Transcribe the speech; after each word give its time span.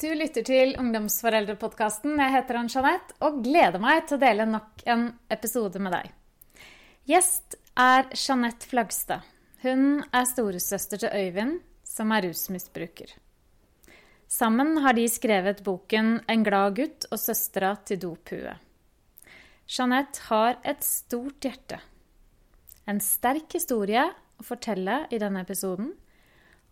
Du 0.00 0.08
lytter 0.16 0.40
til 0.48 0.70
Ungdomsforeldrepodkasten. 0.80 2.14
Jeg 2.16 2.32
heter 2.32 2.56
Ann-Jeanette 2.56 3.18
og 3.26 3.42
gleder 3.44 3.82
meg 3.82 4.06
til 4.08 4.16
å 4.16 4.20
dele 4.22 4.46
nok 4.48 4.80
en 4.88 5.02
episode 5.28 5.82
med 5.82 5.92
deg. 5.92 6.06
Gjest 7.10 7.58
er 7.76 8.06
Jeanette 8.14 8.64
Flagstad. 8.70 9.26
Hun 9.60 10.00
er 10.08 10.24
storesøster 10.30 11.02
til 11.02 11.12
Øyvind, 11.12 11.58
som 11.84 12.14
er 12.16 12.24
rusmisbruker. 12.24 13.12
Sammen 14.24 14.78
har 14.80 14.96
de 14.96 15.04
skrevet 15.04 15.60
boken 15.66 16.24
'En 16.24 16.46
glad 16.48 16.76
gutt 16.80 17.04
og 17.12 17.20
søstera 17.20 17.74
til 17.84 18.00
dophue'. 18.00 18.56
Jeanette 19.68 20.18
har 20.30 20.56
et 20.64 20.82
stort 20.82 21.44
hjerte. 21.44 21.80
En 22.88 23.00
sterk 23.00 23.52
historie 23.52 24.08
å 24.40 24.42
fortelle 24.42 25.06
i 25.12 25.18
denne 25.18 25.44
episoden, 25.44 25.92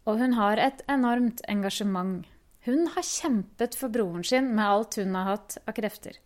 og 0.06 0.18
hun 0.18 0.32
har 0.32 0.56
et 0.56 0.82
enormt 0.88 1.42
engasjement. 1.46 2.24
Hun 2.68 2.84
har 2.92 3.02
kjempet 3.02 3.72
for 3.80 3.88
broren 3.88 4.24
sin 4.24 4.50
med 4.52 4.60
alt 4.68 4.98
hun 5.00 5.14
har 5.16 5.30
hatt 5.30 5.54
av 5.64 5.72
krefter. 5.72 6.18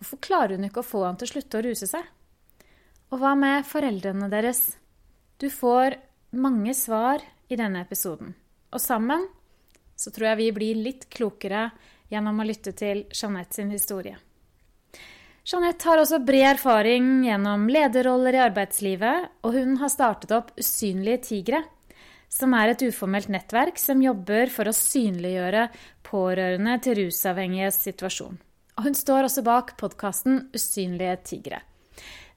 Hvorfor 0.00 0.18
klarer 0.26 0.56
hun 0.56 0.66
ikke 0.66 0.82
å 0.82 0.86
få 0.88 1.04
han 1.04 1.18
til 1.20 1.28
å 1.28 1.30
slutte 1.30 1.60
å 1.60 1.62
ruse 1.62 1.86
seg? 1.86 2.08
Og 3.14 3.20
hva 3.22 3.36
med 3.38 3.62
foreldrene 3.68 4.26
deres? 4.32 4.64
Du 5.38 5.46
får 5.54 5.94
mange 6.34 6.74
svar 6.74 7.22
i 7.46 7.54
denne 7.60 7.84
episoden. 7.84 8.34
Og 8.74 8.82
sammen 8.82 9.28
så 9.94 10.10
tror 10.10 10.32
jeg 10.32 10.40
vi 10.40 10.50
blir 10.56 10.80
litt 10.88 11.06
klokere 11.14 11.68
gjennom 12.10 12.42
å 12.42 12.48
lytte 12.48 12.74
til 12.74 13.04
Jeanette 13.14 13.54
sin 13.54 13.70
historie. 13.70 14.18
Jeanette 15.46 15.86
har 15.86 16.02
også 16.02 16.18
bred 16.24 16.48
erfaring 16.56 17.28
gjennom 17.28 17.68
lederroller 17.70 18.40
i 18.40 18.42
arbeidslivet, 18.48 19.30
og 19.46 19.54
hun 19.54 19.78
har 19.78 19.92
startet 19.92 20.34
opp 20.34 20.50
Usynlige 20.58 21.22
tigre, 21.30 21.62
som 22.34 22.54
er 22.58 22.72
et 22.72 22.82
uformelt 22.88 23.30
nettverk 23.30 23.78
som 23.78 24.02
jobber 24.02 24.50
for 24.52 24.66
å 24.66 24.74
synliggjøre 24.74 25.68
pårørende 26.06 26.78
til 26.82 26.98
rusavhengiges 27.04 27.78
situasjon. 27.86 28.40
Og 28.74 28.88
hun 28.88 28.98
står 28.98 29.28
også 29.28 29.44
bak 29.46 29.76
podkasten 29.78 30.48
Usynlige 30.54 31.14
tigre. 31.30 31.60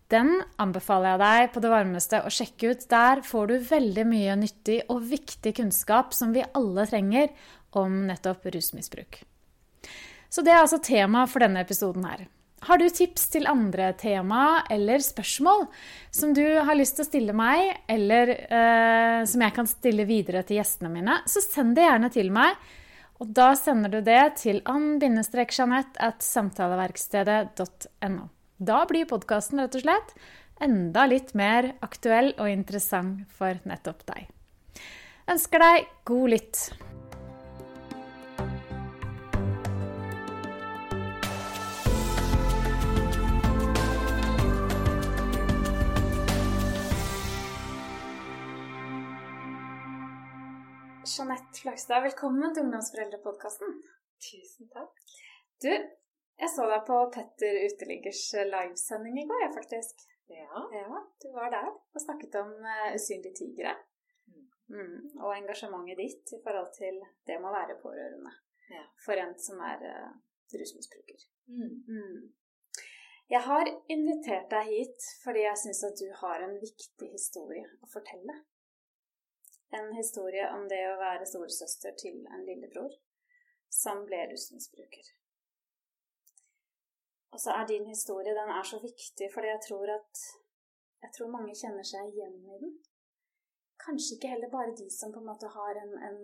Den 0.08 0.38
anbefaler 0.62 1.16
jeg 1.16 1.22
deg 1.24 1.50
på 1.52 1.64
det 1.64 1.72
varmeste 1.74 2.22
å 2.24 2.32
sjekke 2.32 2.72
ut. 2.72 2.86
Der 2.88 3.24
får 3.28 3.50
du 3.50 3.56
veldig 3.72 4.06
mye 4.08 4.38
nyttig 4.40 4.78
og 4.94 5.02
viktig 5.10 5.58
kunnskap 5.58 6.14
som 6.16 6.32
vi 6.36 6.46
alle 6.46 6.86
trenger 6.88 7.34
om 7.76 8.06
nettopp 8.08 8.48
rusmisbruk. 8.54 9.20
Så 10.30 10.44
det 10.46 10.54
er 10.54 10.62
altså 10.62 10.80
temaet 10.84 11.32
for 11.32 11.44
denne 11.44 11.64
episoden 11.64 12.06
her. 12.08 12.28
Har 12.66 12.82
du 12.82 12.88
tips 12.90 13.28
til 13.36 13.46
andre 13.50 13.92
tema 14.00 14.64
eller 14.74 15.04
spørsmål 15.04 15.68
som 16.10 16.34
du 16.34 16.58
har 16.58 16.78
lyst 16.78 16.98
til 16.98 17.06
å 17.06 17.10
stille 17.12 17.36
meg, 17.38 17.84
eller 17.88 18.32
eh, 18.34 19.22
som 19.30 19.44
jeg 19.46 19.54
kan 19.54 19.70
stille 19.70 20.08
videre 20.10 20.42
til 20.48 20.58
gjestene 20.58 20.90
mine, 20.92 21.20
så 21.30 21.44
send 21.44 21.78
det 21.78 21.86
gjerne 21.86 22.10
til 22.14 22.32
meg. 22.34 22.58
Og 23.22 23.30
da 23.34 23.52
sender 23.58 23.94
du 23.94 24.02
det 24.06 24.42
til 24.42 24.64
ann-jeanette 24.70 26.02
at 26.10 26.26
samtaleverkstedet.no. 26.26 28.28
Da 28.58 28.82
blir 28.90 29.10
podkasten 29.10 29.62
rett 29.62 29.78
og 29.78 29.86
slett 29.86 30.14
enda 30.62 31.06
litt 31.06 31.36
mer 31.38 31.76
aktuell 31.86 32.34
og 32.38 32.50
interessant 32.50 33.26
for 33.38 33.62
nettopp 33.70 34.06
deg. 34.10 34.30
Ønsker 35.30 35.62
deg 35.62 35.90
god 36.08 36.34
lytt. 36.34 36.70
Jeanette 51.08 51.62
Flagstad, 51.62 52.02
velkommen 52.04 52.54
til 52.54 52.66
Ungdomsforeldrepodkasten. 52.66 53.78
Tusen 54.28 54.68
takk. 54.74 54.98
Du, 55.64 55.70
jeg 55.72 56.50
så 56.52 56.66
deg 56.68 56.82
på 56.90 56.98
Petter 57.14 57.60
Uteliggers 57.64 58.24
livesending 58.52 59.22
i 59.22 59.26
går, 59.30 59.44
jeg, 59.46 59.54
faktisk. 59.56 60.04
Ja. 60.34 60.64
Ja, 60.76 61.04
Du 61.24 61.30
var 61.38 61.54
der 61.54 61.70
og 61.72 62.02
snakket 62.04 62.36
om 62.42 62.52
uh, 62.60 62.90
usynlige 62.98 63.38
tigre. 63.40 63.78
Mm, 64.68 65.22
og 65.24 65.32
engasjementet 65.38 66.02
ditt 66.02 66.34
i 66.36 66.42
forhold 66.44 66.74
til 66.76 67.00
det 67.00 67.40
med 67.40 67.48
å 67.48 67.56
være 67.56 67.80
pårørende 67.80 68.34
Ja. 68.74 68.84
for 69.06 69.16
en 69.16 69.32
som 69.40 69.62
er 69.64 69.86
uh, 69.88 70.12
rusmisbruker. 70.52 71.24
Mm. 71.48 71.72
Mm. 71.88 72.20
Jeg 73.32 73.44
har 73.48 73.72
invitert 73.96 74.52
deg 74.52 74.74
hit 74.74 75.08
fordi 75.24 75.48
jeg 75.48 75.64
syns 75.64 75.86
at 75.88 76.04
du 76.04 76.12
har 76.20 76.44
en 76.44 76.60
viktig 76.60 77.12
historie 77.16 77.64
å 77.80 77.88
fortelle. 77.96 78.42
En 79.76 79.94
historie 79.96 80.48
om 80.56 80.68
det 80.72 80.80
å 80.88 81.00
være 81.00 81.28
storesøster 81.28 81.96
til 82.00 82.22
en 82.32 82.46
lillebror 82.48 82.94
som 83.74 84.06
ble 84.08 84.22
rusmisbruker. 84.32 85.14
Og 87.36 87.42
så 87.44 87.52
er 87.52 87.68
din 87.70 87.88
historie 87.88 88.36
den 88.36 88.52
er 88.54 88.64
så 88.66 88.80
viktig 88.82 89.28
fordi 89.34 89.50
jeg 89.52 89.64
tror 89.68 89.92
at 89.98 90.22
jeg 91.04 91.12
tror 91.16 91.34
mange 91.34 91.56
kjenner 91.62 91.86
seg 91.86 92.14
igjen 92.14 92.38
i 92.42 92.60
den. 92.62 92.78
Kanskje 93.84 94.16
ikke 94.16 94.32
heller 94.32 94.50
bare 94.50 94.74
de 94.80 94.88
som 94.90 95.12
på 95.14 95.20
en 95.22 95.28
måte 95.30 95.50
har 95.54 95.78
en, 95.84 95.92
en, 96.08 96.18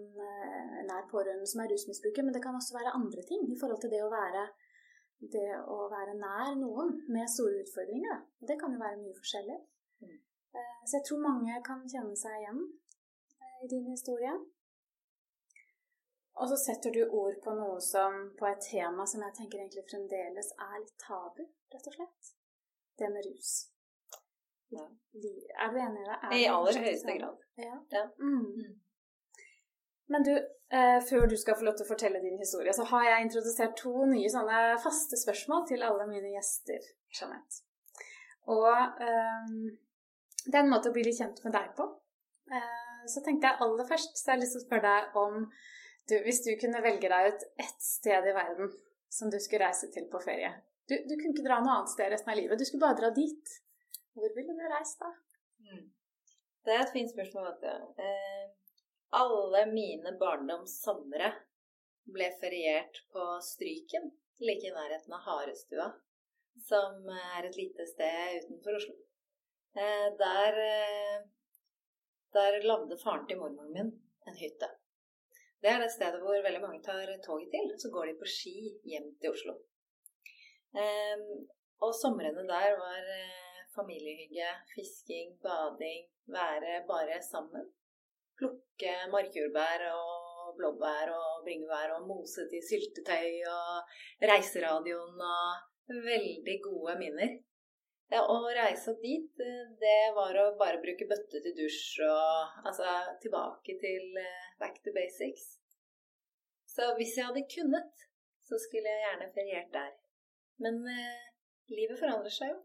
en 0.79 0.87
nær 0.89 1.05
pårørende 1.11 1.45
som 1.47 1.61
er 1.61 1.69
rusmisbruker, 1.71 2.25
men 2.25 2.33
det 2.33 2.41
kan 2.43 2.57
også 2.57 2.73
være 2.77 2.95
andre 2.97 3.21
ting 3.29 3.45
i 3.51 3.59
forhold 3.59 3.81
til 3.83 3.93
det 3.93 4.01
å 4.03 4.09
være, 4.11 4.47
det 5.35 5.49
å 5.75 5.77
være 5.91 6.15
nær 6.17 6.55
noen 6.63 6.95
med 7.13 7.29
store 7.35 7.61
utfordringer. 7.61 8.23
Det 8.41 8.57
kan 8.59 8.73
jo 8.73 8.81
være 8.81 9.01
mye 9.03 9.19
forskjellig. 9.19 9.59
Mm. 10.01 10.17
Eh, 10.57 10.79
Så 10.87 10.97
jeg 10.97 11.05
tror 11.07 11.21
mange 11.27 11.61
kan 11.69 11.85
kjenne 11.93 12.17
seg 12.23 12.39
igjen 12.41 12.63
eh, 12.63 12.82
i 13.63 13.69
din 13.71 13.89
historie. 13.89 14.33
Og 16.33 16.49
så 16.49 16.57
setter 16.57 16.93
du 16.95 17.03
ord 17.05 17.35
på 17.43 17.53
noe 17.55 17.81
som 17.81 18.15
på 18.39 18.47
et 18.49 18.63
tema 18.65 19.05
som 19.09 19.21
jeg 19.21 19.35
tenker 19.37 19.61
egentlig 19.61 19.85
fremdeles 19.89 20.49
er 20.57 20.79
litt 20.79 20.95
tabu, 21.03 21.43
rett 21.73 21.91
og 21.91 21.97
slett. 21.97 22.31
Det 22.97 23.09
med 23.13 23.27
rus. 23.29 23.51
Ja. 24.73 24.87
Er 25.61 25.73
du 25.73 25.77
enig 25.77 26.01
i 26.01 26.07
det? 26.07 26.17
Er 26.17 26.35
I 26.39 26.47
aller 26.49 26.79
høyeste 26.85 27.17
grad. 27.19 27.45
Ja. 27.61 27.75
Ja. 27.93 28.07
Mm. 28.17 28.41
Mm. 28.57 28.73
Men 30.13 30.25
du, 30.25 30.33
eh, 30.77 30.99
før 31.09 31.27
du 31.29 31.37
skal 31.37 31.57
få 31.57 31.67
lov 31.67 31.77
til 31.77 31.85
å 31.85 31.91
fortelle 31.91 32.21
din 32.21 32.41
historie, 32.41 32.73
så 32.73 32.85
har 32.89 33.05
jeg 33.07 33.27
introdusert 33.27 33.77
to 33.79 33.93
nye 34.09 34.29
sånne 34.29 34.63
faste 34.83 35.19
spørsmål 35.21 35.67
til 35.69 35.85
alle 35.85 36.09
mine 36.09 36.33
gjester, 36.33 36.89
Jeanette. 37.13 37.61
Og 38.53 38.67
eh, 39.07 39.53
det 40.45 40.57
er 40.57 40.65
en 40.65 40.73
måte 40.73 40.91
å 40.91 40.95
bli 40.95 41.05
litt 41.07 41.21
kjent 41.21 41.39
med 41.45 41.55
deg 41.55 41.71
på. 41.77 41.87
Eh, 42.51 42.92
så 43.11 43.23
tenkte 43.25 43.49
jeg 43.49 43.65
aller 43.65 43.87
først 43.89 44.17
så 44.19 44.31
har 44.31 44.37
jeg 44.37 44.45
lyst 44.45 44.57
til 44.57 44.63
å 44.63 44.65
spørre 44.67 44.91
deg 44.91 45.17
om 45.23 45.39
du, 46.09 46.15
hvis 46.25 46.41
du 46.45 46.51
kunne 46.59 46.83
velge 46.83 47.09
deg 47.11 47.31
ut 47.31 47.45
ett 47.63 47.83
sted 47.83 48.27
i 48.29 48.35
verden 48.35 48.71
som 49.13 49.31
du 49.31 49.39
skulle 49.39 49.67
reise 49.67 49.89
til 49.93 50.07
på 50.11 50.21
ferie. 50.23 50.51
Du, 50.89 50.95
du 51.07 51.13
kunne 51.15 51.31
ikke 51.31 51.45
dra 51.45 51.61
noe 51.63 51.77
annet 51.77 51.93
sted 51.93 52.11
resten 52.11 52.33
av 52.33 52.39
livet, 52.39 52.59
du 52.59 52.67
skulle 52.67 52.83
bare 52.83 52.99
dra 52.99 53.11
dit. 53.15 53.53
Hvor 54.13 54.33
ville 54.35 54.55
du 54.57 54.65
reist 54.69 54.99
da? 55.01 55.11
Mm. 55.63 55.85
Det 56.63 56.73
er 56.73 56.83
et 56.83 56.93
fint 56.95 57.11
spørsmål, 57.11 57.53
vet. 57.63 58.03
Eh, 58.03 58.43
alle 59.19 59.63
mine 59.71 60.13
barndomssomre 60.19 61.31
ble 62.13 62.29
feriert 62.41 62.99
på 63.13 63.25
Stryken, 63.45 64.11
like 64.43 64.67
i 64.67 64.73
nærheten 64.75 65.15
av 65.15 65.23
Harestua, 65.27 65.87
som 66.67 67.07
er 67.15 67.47
et 67.47 67.57
lite 67.57 67.87
sted 67.89 68.43
utenfor 68.43 68.79
Oslo. 68.79 68.95
Eh, 69.77 70.09
der, 70.19 70.59
eh, 70.67 71.23
der 72.37 72.59
lagde 72.69 72.97
faren 73.03 73.27
til 73.27 73.39
mormoren 73.41 73.73
min 73.77 73.91
en 74.27 74.39
hytte. 74.41 74.69
Det 75.61 75.71
er 75.71 75.79
det 75.79 75.91
stedet 75.91 76.19
hvor 76.23 76.45
veldig 76.45 76.61
mange 76.63 76.81
tar 76.83 77.07
toget 77.27 77.49
til. 77.53 77.67
Så 77.81 77.91
går 77.93 78.05
de 78.09 78.19
på 78.19 78.27
ski 78.37 78.57
hjem 78.91 79.09
til 79.21 79.31
Oslo. 79.33 79.53
Eh, 80.81 81.21
og 81.85 81.91
somrene 82.01 82.43
der 82.53 82.75
var 82.83 83.03
eh, 83.19 83.61
familiehygge, 83.75 84.49
fisking, 84.73 85.29
bading, 85.45 86.03
være 86.37 86.73
bare 86.91 87.21
sammen. 87.31 87.65
Plukke 88.39 88.93
markjordbær 89.13 89.85
og 89.93 90.57
blåbær 90.57 91.13
og 91.19 91.43
bringebær 91.45 91.95
og 91.95 92.07
mose 92.09 92.43
til 92.51 92.65
syltetøy 92.69 93.29
og 93.55 93.95
reiseradioen 94.31 95.25
og 95.35 95.97
veldig 96.11 96.57
gode 96.67 96.95
minner. 97.01 97.33
Ja, 98.13 98.21
å 98.29 98.35
reise 98.53 98.93
dit, 99.01 99.39
eh, 99.41 99.69
det 99.81 99.99
var 100.13 100.37
å 100.37 100.49
bare 100.59 100.77
bruke 100.83 101.07
bøtte 101.09 101.39
til 101.41 101.55
dusj 101.57 102.03
og 102.05 102.59
altså 102.69 102.85
tilbake 103.23 103.73
til 103.81 104.19
eh, 104.21 104.43
back 104.59 104.77
to 104.85 104.93
basics. 104.93 105.47
Så 106.69 106.91
hvis 106.99 107.15
jeg 107.17 107.25
hadde 107.25 107.41
kunnet, 107.55 108.03
så 108.45 108.59
skulle 108.61 108.91
jeg 108.91 109.01
gjerne 109.05 109.31
feriert 109.33 109.71
der. 109.73 109.95
Men 110.61 110.77
eh, 110.93 111.23
livet 111.73 111.97
forandrer 111.97 112.35
seg 112.35 112.53
jo. 112.53 112.59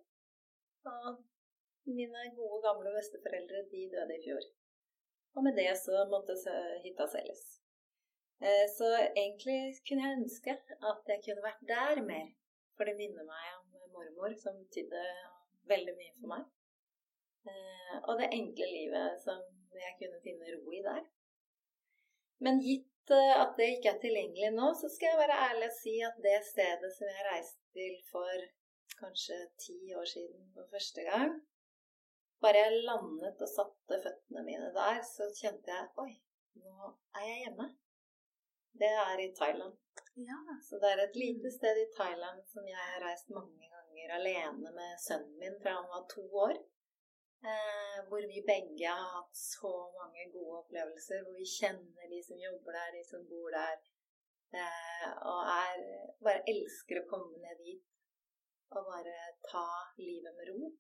Og 0.93 1.17
mine 1.89 2.27
gode, 2.37 2.61
gamle 2.67 2.93
besteforeldre, 2.99 3.65
de 3.73 3.87
døde 3.95 4.19
i 4.19 4.23
fjor. 4.27 4.45
Og 5.37 5.49
med 5.49 5.57
det 5.57 5.71
så 5.81 6.05
måtte 6.13 6.37
hytta 6.85 7.09
selges. 7.09 7.47
Eh, 8.45 8.67
Så 8.77 8.93
egentlig 9.09 9.81
kunne 9.89 10.05
jeg 10.05 10.21
ønske 10.21 10.59
at 10.93 11.13
jeg 11.15 11.25
kunne 11.25 11.49
vært 11.49 11.65
der 11.73 12.05
mer. 12.05 12.29
For 12.77 12.85
det 12.85 12.99
minner 13.01 13.25
meg 13.27 13.51
om 13.57 13.93
mormor, 13.97 14.37
som 14.39 14.61
betydde 14.61 15.03
veldig 15.73 15.95
mye 16.01 16.15
for 16.21 16.33
meg. 16.35 16.45
Eh, 17.49 17.97
Og 18.03 18.19
det 18.21 18.29
enkle 18.37 18.69
livet 18.73 19.23
som 19.25 19.41
jeg 19.79 19.97
kunne 20.01 20.21
finne 20.25 20.55
ro 20.55 20.73
i 20.75 20.85
der. 20.85 21.03
Men 22.45 22.61
gitt 22.65 23.13
eh, 23.15 23.35
at 23.43 23.57
det 23.59 23.69
ikke 23.77 23.93
er 23.95 24.01
tilgjengelig 24.03 24.53
nå, 24.57 24.71
så 24.81 24.91
skal 24.93 25.13
jeg 25.13 25.23
være 25.23 25.43
ærlig 25.49 25.69
og 25.71 25.77
si 25.79 25.95
at 26.09 26.19
det 26.25 26.39
stedet 26.53 26.91
som 26.97 27.11
jeg 27.11 27.29
reiste 27.31 27.79
til 27.79 27.95
for 28.11 28.49
kanskje 28.99 29.39
ti 29.65 29.79
år 29.95 30.09
siden 30.11 30.49
for 30.55 30.67
første 30.73 31.05
gang 31.07 31.37
Bare 32.43 32.61
jeg 32.63 32.83
landet 32.87 33.41
og 33.43 33.51
satte 33.51 33.97
føttene 34.03 34.45
mine 34.47 34.69
der, 34.75 35.01
så 35.03 35.27
kjente 35.41 35.73
jeg 35.73 35.89
Oi, 36.05 36.13
nå 36.63 36.91
er 37.19 37.25
jeg 37.27 37.41
hjemme. 37.45 37.67
Det 38.79 38.91
er 38.95 39.23
i 39.25 39.33
Thailand. 39.35 39.75
Ja. 40.29 40.39
Så 40.63 40.79
det 40.79 40.93
er 40.93 41.03
et 41.03 41.19
lite 41.19 41.51
sted 41.51 41.81
i 41.83 41.89
Thailand 41.97 42.45
som 42.53 42.67
jeg 42.71 42.79
har 42.79 43.03
reist 43.03 43.33
mange 43.35 43.57
ganger 43.59 43.78
alene 44.19 44.73
med 44.79 45.01
sønnen 45.03 45.37
min 45.41 45.57
fra 45.63 45.77
han 45.79 45.89
var 45.93 46.05
to 46.15 46.25
år. 46.47 46.57
Eh, 47.51 47.99
hvor 48.09 48.25
vi 48.33 48.43
begge 48.53 48.89
har 49.01 49.11
hatt 49.17 49.37
så 49.39 49.73
mange 49.99 50.27
gode 50.35 50.63
opplevelser. 50.63 51.23
Hvor 51.25 51.37
vi 51.39 51.47
kjenner 51.59 52.11
de 52.15 52.23
som 52.29 52.41
jobber 52.47 52.79
der, 52.79 52.97
de 52.97 53.05
som 53.11 53.27
bor 53.31 53.51
der. 53.55 53.77
Eh, 54.59 55.11
og 55.33 55.41
er, 55.53 55.85
bare 56.25 56.47
elsker 56.55 57.03
å 57.03 57.09
komme 57.11 57.43
ned 57.45 57.63
dit 57.63 57.85
og 58.77 58.85
bare 58.85 59.17
ta 59.49 59.67
livet 60.01 60.35
med 60.37 60.51
ro. 60.51 60.71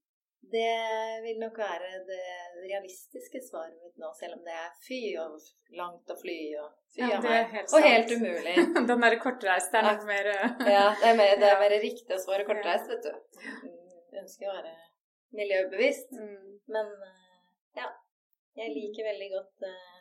Det 0.40 1.22
vil 1.22 1.40
nok 1.42 1.58
være 1.58 1.88
det 2.08 2.26
realistiske 2.62 3.40
svaret 3.44 3.74
mitt 3.82 3.98
nå, 4.00 4.08
selv 4.16 4.38
om 4.38 4.44
det 4.46 4.54
er 4.54 4.70
fy 4.86 5.00
og 5.20 5.34
langt 5.76 6.12
å 6.12 6.16
fly 6.16 6.38
og 6.62 6.70
fy 6.94 7.02
Ja, 7.02 7.18
meg, 7.18 7.26
det 7.26 7.40
helt 7.52 7.74
Og 7.76 7.84
helt 7.84 8.12
umulig. 8.14 8.54
Den 8.88 9.04
derre 9.04 9.18
kortreiste 9.20 9.80
er 9.80 9.88
nok 9.90 10.06
mer 10.08 10.30
eh, 10.32 10.62
Ja, 10.76 10.86
det 11.00 11.10
er 11.10 11.18
mer, 11.20 11.34
det 11.42 11.50
er 11.50 11.60
mer 11.64 11.74
riktig 11.82 12.16
å 12.16 12.20
svare 12.22 12.46
kortreist, 12.48 12.88
vet 12.92 13.08
du. 13.08 13.12
Jeg 14.14 14.22
ønsker 14.22 14.48
å 14.48 14.54
være 14.56 14.74
miljøbevisst. 15.36 16.14
mm. 16.16 16.54
Men 16.72 16.94
eh, 17.10 17.50
ja, 17.82 17.90
jeg 18.62 18.74
liker 18.76 19.10
veldig 19.10 19.28
godt 19.34 19.66
eh, 19.68 19.98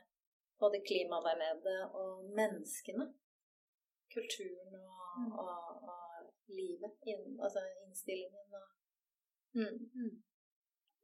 både 0.62 0.84
klimaet 0.88 1.28
der 1.28 1.42
nede 1.42 1.76
og 1.92 2.30
menneskene. 2.38 3.10
Kulturen 4.14 4.80
og, 4.80 5.44
og, 5.44 5.84
og 5.92 6.56
livet. 6.56 6.96
Inn, 7.12 7.36
altså 7.44 7.66
innstillingen 7.84 8.56
og 8.62 9.60
mm. 9.60 10.16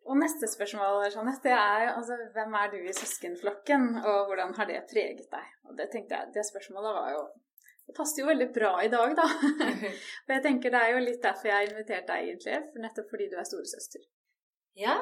Og 0.04 0.18
neste 0.20 0.50
spørsmål, 0.52 1.06
Jeanette, 1.14 1.44
det 1.48 1.54
er 1.56 1.94
altså, 1.94 2.18
hvem 2.36 2.56
er 2.60 2.72
du 2.74 2.78
i 2.82 2.96
søskenflokken, 2.98 3.84
og 4.10 4.18
hvordan 4.28 4.52
har 4.58 4.68
det 4.68 4.82
preget 4.92 5.30
deg? 5.32 5.46
Og 5.70 5.78
det 5.78 5.88
tenkte 5.94 6.18
jeg, 6.18 6.34
det 6.36 6.44
spørsmålet 6.52 6.96
var 7.00 7.10
jo 7.16 7.24
Det 7.88 7.96
passer 7.98 8.22
jo 8.22 8.28
veldig 8.30 8.48
bra 8.56 8.72
i 8.80 8.92
dag, 8.92 9.14
da. 9.20 9.26
For 10.26 10.32
jeg 10.34 10.44
tenker 10.46 10.72
det 10.72 10.82
er 10.82 10.92
jo 10.94 11.00
litt 11.04 11.24
derfor 11.24 11.50
jeg 11.50 11.58
har 11.58 11.72
invitert 11.72 12.08
deg, 12.08 12.30
egentlig. 12.30 12.60
For 12.72 12.84
nettopp 12.86 13.10
fordi 13.12 13.26
du 13.32 13.36
er 13.36 13.48
storesøster. 13.50 14.06
Ja. 14.80 14.94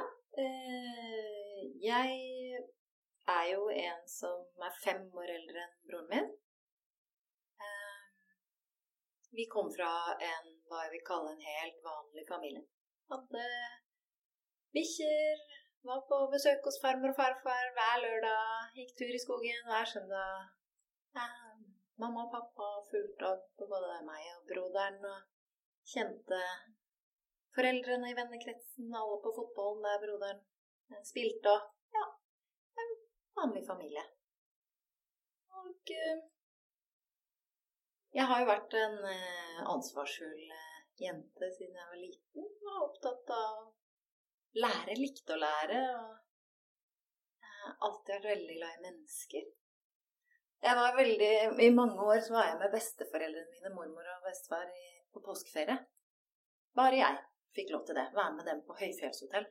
Øh, 0.44 1.60
jeg 1.86 2.16
er 3.36 3.46
jo 3.52 3.68
en 3.70 4.02
som 4.10 4.66
er 4.66 4.80
fem 4.86 5.04
år 5.14 5.30
eldre 5.36 5.62
enn 5.66 5.78
broren 5.92 6.10
min. 6.16 6.32
Eh, 7.68 8.02
vi 9.38 9.46
kom 9.54 9.70
fra 9.78 9.92
en 10.18 10.50
hva 10.66 10.82
jeg 10.88 10.96
vil 10.96 11.06
kalle 11.12 11.36
en 11.36 11.48
helt 11.52 11.80
vanlig 11.86 12.26
familie. 12.34 12.66
Hadde 13.14 13.46
bikkjer, 14.76 15.42
var 15.88 16.02
på 16.10 16.18
besøk 16.34 16.68
hos 16.68 16.80
farmor 16.84 17.14
og 17.14 17.18
farfar 17.20 17.72
hver 17.78 18.02
lørdag, 18.06 18.72
gikk 18.78 18.92
tur 19.00 19.14
i 19.18 19.22
skogen 19.26 19.64
hver 19.70 19.88
søndag. 19.94 20.50
Ja, 21.18 21.28
mamma 22.02 22.26
og 22.26 22.34
pappa 22.36 22.70
fulgte 22.92 23.32
opp 23.34 23.66
både 23.74 23.98
meg 24.08 24.28
og 24.36 24.46
broderen 24.52 25.02
og 25.14 25.20
kjente 25.94 26.42
foreldrene 27.56 28.12
i 28.12 28.18
vennekretsen, 28.20 28.94
alle 29.02 29.18
på 29.24 29.34
fotballen 29.38 29.88
der 29.88 30.02
broderen 30.06 30.42
eh, 30.92 31.04
spilte 31.12 31.56
og 31.56 31.70
Ja, 31.98 32.06
en 32.82 32.94
vanlig 33.40 33.66
familie. 33.68 34.04
Og 35.62 35.96
eh, 35.98 36.22
jeg 38.16 38.28
har 38.30 38.42
jo 38.42 38.48
vært 38.48 38.78
en 38.80 38.98
eh, 39.10 39.60
ansvarsfull 39.74 40.48
jente 41.02 41.52
siden 41.58 41.78
jeg 41.80 41.92
var 41.92 42.00
liten. 42.00 42.50
Og 42.72 42.88
opptatt 42.88 43.34
av 43.36 43.70
lære, 44.60 44.98
likte 45.00 45.36
å 45.36 45.40
lære. 45.42 45.80
Og 46.02 47.48
eh, 47.48 47.72
alltid 47.88 48.14
vært 48.16 48.30
veldig 48.34 48.60
glad 48.60 48.78
i 48.78 48.86
mennesker. 48.88 49.50
Jeg 50.62 50.78
var 50.78 50.98
veldig, 50.98 51.32
I 51.66 51.72
mange 51.74 52.04
år 52.06 52.20
så 52.22 52.36
var 52.36 52.52
jeg 52.52 52.60
med 52.60 52.76
besteforeldrene 52.76 53.50
mine, 53.56 53.74
mormor 53.74 54.12
og 54.16 54.28
bestefar, 54.28 54.68
på 55.12 55.24
påskeferie. 55.26 55.78
Bare 56.78 57.00
jeg 57.00 57.18
fikk 57.58 57.74
lov 57.74 57.88
til 57.88 57.98
det. 57.98 58.06
Være 58.16 58.36
med 58.38 58.48
dem 58.48 58.62
på 58.68 58.78
høyfjellshotell. 58.78 59.48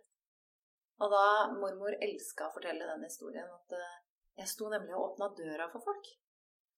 Og 1.01 1.13
da 1.13 1.25
mormor 1.57 1.97
elska 2.05 2.47
å 2.47 2.55
fortelle 2.55 2.87
den 2.93 3.05
historien, 3.09 3.49
at 3.49 3.77
eh, 3.77 3.99
jeg 4.41 4.53
sto 4.53 4.69
nemlig 4.73 4.95
og 4.97 5.11
åpna 5.11 5.31
døra 5.37 5.69
for 5.73 5.85
folk. 5.85 6.13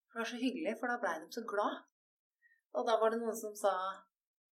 For 0.09 0.19
det 0.19 0.25
var 0.25 0.31
så 0.33 0.41
hyggelig, 0.41 0.75
for 0.81 0.93
da 0.93 0.99
blei 1.03 1.15
de 1.21 1.29
så 1.35 1.45
glad. 1.53 1.83
Og 2.79 2.89
da 2.89 2.97
var 3.01 3.13
det 3.13 3.21
noen 3.21 3.37
som 3.37 3.55
sa 3.59 3.75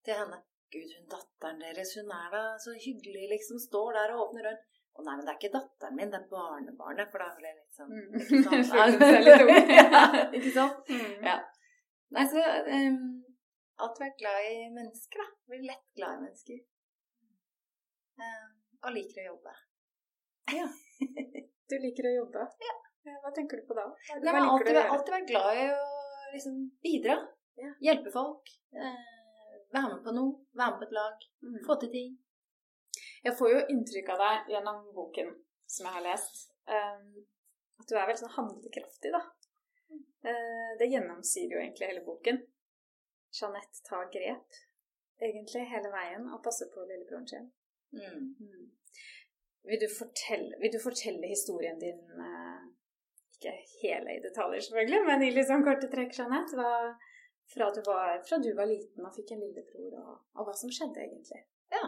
til 0.05 0.17
henne 0.17 0.43
Gud, 0.71 0.91
hun 0.97 1.07
datteren 1.11 1.63
deres, 1.63 1.95
hun 1.99 2.11
er 2.15 2.29
da 2.35 2.43
så 2.63 2.75
hyggelig, 2.79 3.25
liksom. 3.35 3.59
Står 3.63 3.97
der 3.99 4.13
og 4.15 4.29
åpner 4.29 4.47
døren. 4.49 4.61
Å 4.99 5.05
nei, 5.07 5.15
men 5.17 5.25
det 5.27 5.33
er 5.33 5.39
ikke 5.39 5.53
datteren 5.55 5.97
min, 5.97 6.11
det 6.13 6.19
er 6.19 6.29
barnebarnet. 6.31 7.09
For 7.13 7.23
da 7.23 7.29
ble 7.39 7.49
jeg 7.51 7.57
litt 7.59 7.79
sånn 7.79 7.91
Mm. 7.95 8.09
ikke 8.21 8.63
sant? 8.69 9.05
Ja, 9.95 10.03
ikke 10.37 10.53
sant? 10.55 10.91
Mm. 10.91 11.17
Ja. 11.27 11.37
Nei, 12.17 12.25
så 12.31 12.43
um, 12.43 13.01
Alltid 13.81 14.03
vært 14.05 14.19
glad 14.21 14.47
i 14.51 14.57
mennesker, 14.77 15.23
da. 15.23 15.29
Blir 15.49 15.63
lett 15.71 15.87
glad 15.97 16.19
i 16.19 16.23
mennesker. 16.27 16.59
Um, 18.21 18.49
og 18.85 18.93
liker 18.97 19.23
å 19.23 19.29
jobbe. 19.31 19.55
Ja. 20.53 20.67
Du 21.71 21.77
liker 21.81 22.11
å 22.11 22.17
jobbe? 22.19 22.45
Ja. 22.67 22.75
Hva 23.23 23.31
tenker 23.33 23.63
du 23.63 23.65
på 23.71 23.77
da? 23.79 23.87
Hva 23.89 24.19
Nei, 24.21 24.35
men 24.35 24.43
alltid, 24.43 24.77
alltid 24.83 25.15
vært 25.15 25.31
glad 25.31 25.61
i 25.63 25.65
å 25.73 25.87
liksom 26.35 26.59
bidra. 26.85 27.17
Ja. 27.61 27.71
Hjelpe 27.87 28.13
folk. 28.13 28.53
Eh, 28.77 29.20
være 29.75 29.93
med 29.95 30.03
på 30.05 30.15
noe. 30.17 30.35
Være 30.57 30.75
med 30.75 30.83
på 30.83 30.89
et 30.89 30.97
lag. 30.99 31.27
Mm. 31.47 31.61
Få 31.67 31.77
til 31.81 31.93
ting. 31.95 32.17
Jeg 33.25 33.37
får 33.37 33.53
jo 33.53 33.67
inntrykk 33.75 34.09
av 34.15 34.23
deg 34.25 34.55
gjennom 34.55 34.81
boken 34.97 35.35
som 35.71 35.87
jeg 35.87 35.97
har 35.97 36.07
lest, 36.07 36.49
um, 36.67 37.21
at 37.81 37.91
du 37.91 37.95
er 37.95 38.09
veldig 38.09 38.23
sånn 38.25 38.37
handlekraftig, 38.39 39.13
da. 39.15 39.21
Uh, 40.25 40.73
det 40.81 40.89
gjennomsyrer 40.91 41.55
jo 41.55 41.61
egentlig 41.63 41.91
hele 41.93 42.03
boken. 42.07 42.41
Jeanette 43.37 43.85
tar 43.87 44.09
grep 44.11 44.59
egentlig 45.23 45.69
hele 45.71 45.93
veien 45.93 46.27
og 46.33 46.43
passer 46.45 46.71
på 46.73 46.83
lillebroren 46.89 47.29
sin. 47.29 47.47
Mm. 47.95 48.71
Vil, 49.69 49.81
du 49.83 49.87
fortelle, 49.93 50.57
vil 50.63 50.73
du 50.75 50.81
fortelle 50.83 51.31
historien 51.31 51.79
din 51.81 52.01
uh, 52.17 52.67
Ikke 53.37 53.53
hele 53.83 54.17
i 54.17 54.23
detaljer, 54.25 54.65
selvfølgelig, 54.67 55.01
men 55.07 55.25
i 55.27 55.47
sånn 55.47 55.65
korte 55.67 55.91
trekk, 55.93 56.17
Jeanette. 56.17 56.57
Hva, 56.59 56.97
fra, 57.51 57.71
du 57.75 57.81
var, 57.87 58.21
fra 58.27 58.39
du 58.43 58.51
var 58.57 58.69
liten 58.71 59.07
og 59.07 59.15
fikk 59.15 59.35
en 59.35 59.43
lillebror, 59.45 59.97
og, 60.01 60.15
og 60.39 60.49
hva 60.49 60.55
som 60.57 60.73
skjedde 60.73 61.03
egentlig. 61.03 61.43
Ja. 61.75 61.87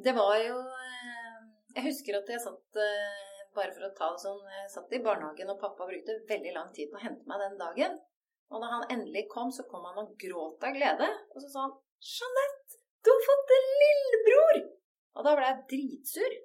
Det 0.00 0.14
var 0.16 0.36
jo 0.40 0.56
eh, 0.56 1.40
Jeg 1.74 1.84
husker 1.84 2.16
at 2.18 2.30
jeg 2.30 2.40
satt 2.40 2.78
eh, 2.80 3.26
Bare 3.54 3.74
for 3.74 3.84
å 3.84 3.90
ta 3.94 4.08
det 4.14 4.22
sånn 4.22 4.38
Jeg 4.54 4.70
satt 4.72 4.94
i 4.94 5.00
barnehagen, 5.04 5.50
og 5.52 5.60
pappa 5.60 5.88
brukte 5.88 6.20
veldig 6.28 6.54
lang 6.54 6.70
tid 6.74 6.90
på 6.90 6.98
å 6.98 7.02
hente 7.02 7.26
meg 7.28 7.42
den 7.42 7.58
dagen. 7.60 7.98
Og 8.50 8.62
da 8.62 8.70
han 8.70 8.86
endelig 8.94 9.26
kom, 9.30 9.50
så 9.54 9.66
kom 9.70 9.84
han 9.86 9.98
og 10.02 10.14
gråt 10.18 10.66
av 10.66 10.74
glede. 10.74 11.08
Og 11.34 11.42
så 11.42 11.50
sa 11.50 11.66
han 11.66 11.74
'Jeanette, 12.00 12.80
du 13.04 13.10
har 13.12 13.26
fått 13.26 13.52
en 13.56 13.68
lillebror!' 13.82 14.62
Og 15.18 15.26
da 15.26 15.34
ble 15.36 15.50
jeg 15.50 15.66
dritsur. 15.74 16.36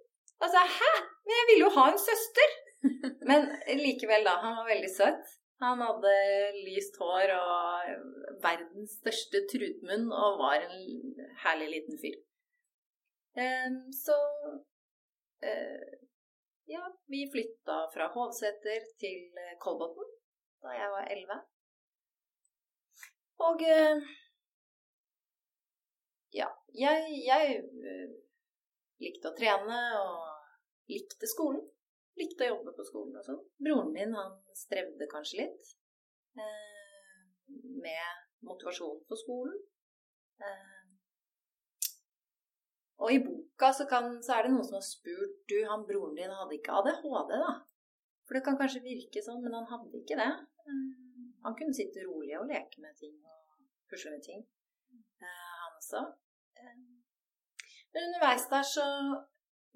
Altså, 0.44 0.62
hæ? 0.78 0.92
Men 1.26 1.38
jeg 1.40 1.48
ville 1.50 1.66
jo 1.66 1.74
ha 1.78 1.86
en 1.92 2.02
søster! 2.02 2.56
Men 3.30 3.48
likevel, 3.80 4.26
da. 4.28 4.36
Han 4.44 4.58
var 4.60 4.70
veldig 4.70 4.92
søt. 4.94 5.36
Han 5.64 5.80
hadde 5.80 6.14
lyst 6.66 6.98
hår 7.00 7.32
og 7.36 8.40
verdens 8.44 8.98
største 9.00 9.46
trutmunn 9.52 10.10
og 10.12 10.40
var 10.42 10.66
en 10.66 11.22
herlig 11.46 11.70
liten 11.72 12.00
fyr. 12.02 12.18
Så 13.96 14.18
eh, 15.44 15.96
ja, 16.66 16.84
vi 17.12 17.24
flytta 17.32 17.78
fra 17.94 18.10
Hovseter 18.14 18.84
til 19.00 19.40
eh, 19.40 19.56
Kolbotn 19.64 20.12
da 20.66 20.76
jeg 20.76 20.92
var 20.92 21.10
elleve. 21.14 21.40
Og 23.48 23.64
eh, 23.70 24.14
ja, 26.34 26.48
jeg, 26.74 27.20
jeg 27.28 27.60
likte 29.04 29.32
å 29.32 29.38
trene 29.38 29.80
og 30.02 30.92
likte 30.92 31.30
skolen. 31.30 31.64
Likte 32.20 32.46
å 32.46 32.54
jobbe 32.54 32.74
på 32.78 32.86
skolen 32.88 33.20
og 33.20 33.28
sånn. 33.28 33.42
Broren 33.68 33.92
min 33.96 34.16
han 34.16 34.36
strevde 34.56 35.08
kanskje 35.12 35.44
litt 35.44 35.72
eh, 36.40 37.24
med 37.84 38.24
motivasjon 38.48 39.02
på 39.10 39.20
skolen. 39.20 39.58
Eh, 40.40 40.84
og 43.04 43.12
i 43.12 43.20
boka 43.20 43.72
så, 43.76 43.88
kan, 43.92 44.14
så 44.24 44.38
er 44.38 44.46
det 44.46 44.54
noen 44.54 44.68
som 44.68 44.78
har 44.80 44.86
spurt 44.88 45.42
du, 45.52 45.58
han 45.68 45.84
broren 45.88 46.16
din 46.16 46.32
hadde 46.32 46.56
ikke 46.56 46.78
ADHD, 46.80 47.36
da? 47.42 47.54
For 48.26 48.38
det 48.38 48.46
kan 48.46 48.58
kanskje 48.58 48.86
virke 48.86 49.22
sånn, 49.22 49.44
men 49.44 49.58
han 49.58 49.68
hadde 49.70 50.00
ikke 50.00 50.18
det. 50.22 50.32
Eh, 50.66 51.26
han 51.46 51.58
kunne 51.60 51.76
sitte 51.78 52.08
rolig 52.08 52.38
og 52.40 52.48
leke 52.50 52.82
med 52.82 52.96
ting 52.98 53.18
og 53.20 53.60
pusle 53.92 54.16
med 54.16 54.24
ting, 54.26 54.46
eh, 55.22 55.52
han 55.62 55.76
også. 55.78 56.06
Eh, 56.62 56.78
men 57.94 58.08
underveis 58.10 58.48
der 58.52 58.66
så 58.68 58.86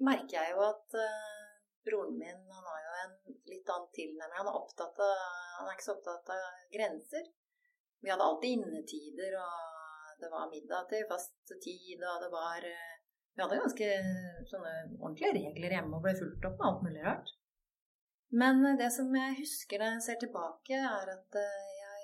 merker 0.04 0.40
jeg 0.40 0.56
jo 0.56 0.64
at 0.66 0.96
eh, 0.98 1.39
broren 1.86 2.16
min 2.18 2.40
han 2.54 2.68
har 2.70 2.80
jo 2.84 2.94
en 3.02 3.14
litt 3.52 3.72
annen 3.74 3.90
tilnærming. 3.96 4.38
Han 4.38 4.50
er, 4.50 4.86
av, 4.86 5.02
han 5.58 5.68
er 5.68 5.76
ikke 5.76 5.88
så 5.88 5.96
opptatt 5.96 6.32
av 6.36 6.64
grenser. 6.74 7.28
Vi 8.00 8.12
hadde 8.12 8.26
alltid 8.26 8.56
innetider, 8.56 9.36
og 9.40 10.20
det 10.20 10.30
var 10.32 10.50
middag 10.52 10.88
til 10.92 11.04
fast 11.10 11.54
tid, 11.64 12.00
og 12.00 12.24
det 12.24 12.30
var 12.32 12.64
eh, 12.68 12.96
Vi 13.34 13.44
hadde 13.44 13.60
ganske 13.60 13.90
sånne 14.50 14.72
ordentlige 14.98 15.36
regler 15.36 15.76
hjemme 15.76 15.98
og 15.98 16.04
ble 16.04 16.16
fulgt 16.18 16.48
opp 16.48 16.58
med 16.58 16.66
alt 16.68 16.82
mulig 16.86 17.04
rart. 17.04 17.30
Men 18.42 18.62
det 18.78 18.90
som 18.94 19.14
jeg 19.16 19.38
husker 19.40 19.80
når 19.80 19.96
jeg 19.96 20.04
ser 20.06 20.18
tilbake, 20.24 20.82
er 20.96 21.14
at 21.16 21.40
eh, 21.40 21.70
jeg 21.84 21.96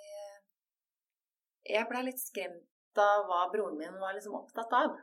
Jeg 1.77 1.89
blei 1.91 2.03
litt 2.07 2.23
skremt 2.23 3.01
av 3.03 3.25
hva 3.29 3.41
broren 3.53 3.79
min 3.81 3.97
var 4.01 4.15
liksom 4.15 4.37
opptatt 4.39 4.73
av. 4.79 4.97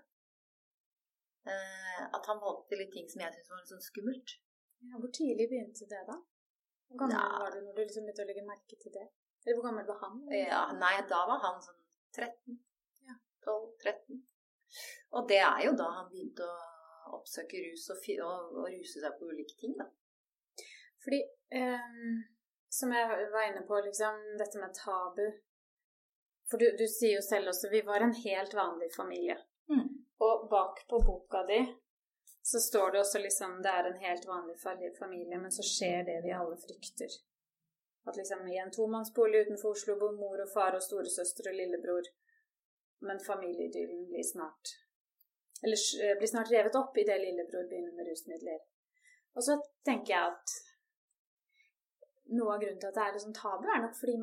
Eh, 1.44 2.04
at 2.08 2.30
han 2.30 2.40
valgte 2.40 2.80
litt 2.80 2.94
ting 2.96 3.10
som 3.12 3.22
jeg 3.24 3.34
syntes 3.34 3.52
var 3.52 3.60
litt 3.60 3.74
sånn 3.74 3.88
skummelt. 3.90 4.36
Ja, 4.90 5.00
hvor 5.00 5.12
tidlig 5.16 5.48
begynte 5.52 5.88
det, 5.90 6.02
da? 6.10 6.18
Hvor 6.90 7.00
gammel 7.04 7.16
Ja. 7.18 7.40
var 7.40 7.52
du 7.54 7.62
når 7.62 7.74
du 7.76 7.82
liksom 7.84 8.06
begynte 8.06 8.26
å 8.26 8.30
legge 8.30 8.46
merke 8.48 8.78
til 8.82 8.92
det? 8.94 9.08
Eller 9.46 9.58
hvor 9.58 9.68
gammel 9.70 9.88
var 9.88 10.00
han? 10.04 10.20
Ja, 10.32 10.62
nei, 10.80 10.94
da 11.10 11.24
var 11.30 11.40
han 11.46 11.62
sånn 11.62 11.80
13. 12.16 12.60
Ja. 13.08 13.16
12-13. 13.48 14.22
Og 15.14 15.28
det 15.30 15.40
er 15.44 15.66
jo 15.66 15.74
da 15.78 15.90
han 15.98 16.10
begynte 16.12 16.46
å 16.48 17.18
oppsøke 17.20 17.60
rus 17.66 17.90
og, 17.94 18.06
og, 18.26 18.54
og 18.62 18.70
ruse 18.74 19.02
seg 19.04 19.18
på 19.20 19.30
ulike 19.32 19.58
ting, 19.60 19.76
da. 19.78 19.90
Fordi, 21.04 21.20
eh, 21.52 21.90
som 22.72 22.94
jeg 22.96 23.28
var 23.34 23.50
inne 23.50 23.66
på, 23.68 23.80
liksom, 23.86 24.22
dette 24.40 24.60
med 24.62 24.74
tabu 24.78 25.26
For 26.52 26.60
du, 26.60 26.66
du 26.78 26.86
sier 26.88 27.16
jo 27.18 27.22
selv 27.24 27.50
også 27.50 27.70
vi 27.72 27.82
var 27.88 28.04
en 28.04 28.14
helt 28.14 28.54
vanlig 28.54 28.90
familie. 28.96 29.38
Mm. 29.72 29.88
Og 30.22 30.50
bak 30.52 30.82
på 30.90 31.00
boka 31.02 31.44
di 31.48 31.60
så 32.44 32.60
står 32.60 32.92
det 32.92 33.00
også 33.00 33.20
liksom 33.24 33.62
det 33.64 33.72
er 33.72 33.88
en 33.90 34.02
helt 34.04 34.26
vanlig 34.28 34.58
familie, 35.00 35.38
men 35.40 35.52
så 35.52 35.64
skjer 35.64 36.04
det 36.10 36.18
vi 36.26 36.34
alle 36.36 36.58
frykter. 36.60 37.14
At 38.06 38.18
liksom 38.20 38.48
i 38.52 38.58
en 38.60 38.72
tomannsbolig 38.72 39.46
utenfor 39.46 39.78
Oslo 39.78 39.96
bor 40.00 40.18
mor 40.18 40.42
og 40.44 40.50
far 40.52 40.76
og 40.76 40.84
storesøster 40.84 41.48
og 41.52 41.56
lillebror, 41.60 42.10
men 43.08 43.24
familieidyllen 43.24 44.08
blir 44.10 44.28
snart 44.28 44.76
Eller 45.64 45.80
eh, 46.04 46.18
blir 46.20 46.28
snart 46.28 46.52
revet 46.52 46.76
opp 46.76 46.98
idet 47.00 47.16
lillebror 47.22 47.70
begynner 47.70 47.96
med 47.96 48.08
rusmidler. 48.10 48.60
Og 49.36 49.46
så 49.46 49.56
tenker 49.88 50.12
jeg 50.12 50.34
at 50.34 50.56
noe 52.36 52.56
av 52.56 52.60
grunnen 52.60 52.82
til 52.82 52.90
at 52.90 52.98
det 52.98 53.06
er 53.06 53.16
liksom 53.16 53.36
tabu, 53.38 53.70
er 53.72 53.86
nok 53.86 53.96
fordi, 53.96 54.18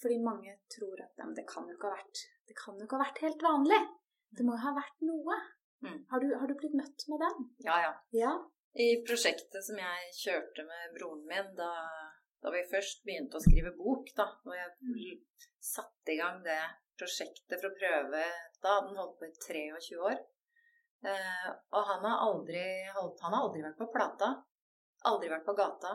fordi 0.00 0.16
mange 0.24 0.54
tror 0.72 1.02
at 1.04 1.12
"Nei, 1.18 1.26
men 1.26 1.36
det 1.36 1.44
kan 1.52 1.68
jo 1.68 1.76
ikke 1.76 1.90
ha 1.90 1.98
vært 2.00 2.24
det 2.48 2.56
kan 2.56 2.78
jo 2.78 2.86
ikke 2.86 2.96
ha 2.96 3.04
vært 3.04 3.22
helt 3.26 3.42
vanlig. 3.44 3.78
Det 4.32 4.44
må 4.46 4.56
jo 4.56 4.64
ha 4.64 4.74
vært 4.76 5.02
noe. 5.04 5.36
Mm. 5.84 5.98
Har, 6.10 6.20
du, 6.24 6.30
har 6.40 6.48
du 6.50 6.54
blitt 6.58 6.74
møtt 6.78 7.04
med 7.10 7.20
den? 7.22 7.44
Ja, 7.66 7.76
ja. 7.84 7.92
Ja. 8.18 8.32
I 8.78 8.88
prosjektet 9.06 9.64
som 9.66 9.78
jeg 9.80 10.08
kjørte 10.18 10.64
med 10.66 10.94
broren 10.96 11.22
min 11.30 11.52
da, 11.58 11.70
da 12.44 12.50
vi 12.54 12.64
først 12.70 13.04
begynte 13.06 13.38
å 13.38 13.42
skrive 13.44 13.72
bok, 13.78 14.10
da, 14.18 14.26
og 14.46 14.54
jeg 14.54 14.72
l- 14.94 15.22
satte 15.68 16.12
i 16.14 16.18
gang 16.20 16.42
det 16.44 16.58
prosjektet 16.98 17.60
for 17.60 17.70
å 17.70 17.76
prøve 17.78 18.24
Da 18.62 18.74
hadde 18.74 18.90
han 18.90 18.98
holdt 19.00 19.16
på 19.20 19.28
i 19.28 19.32
23 19.46 19.98
år. 20.10 20.18
Eh, 21.06 21.48
og 21.70 21.84
han 21.92 22.02
har, 22.06 22.18
aldri 22.26 22.62
holdt, 22.96 23.20
han 23.22 23.34
har 23.36 23.46
aldri 23.46 23.62
vært 23.62 23.78
på 23.78 23.90
plata. 23.94 24.32
Aldri 25.06 25.30
vært 25.30 25.46
på 25.46 25.54
gata. 25.58 25.92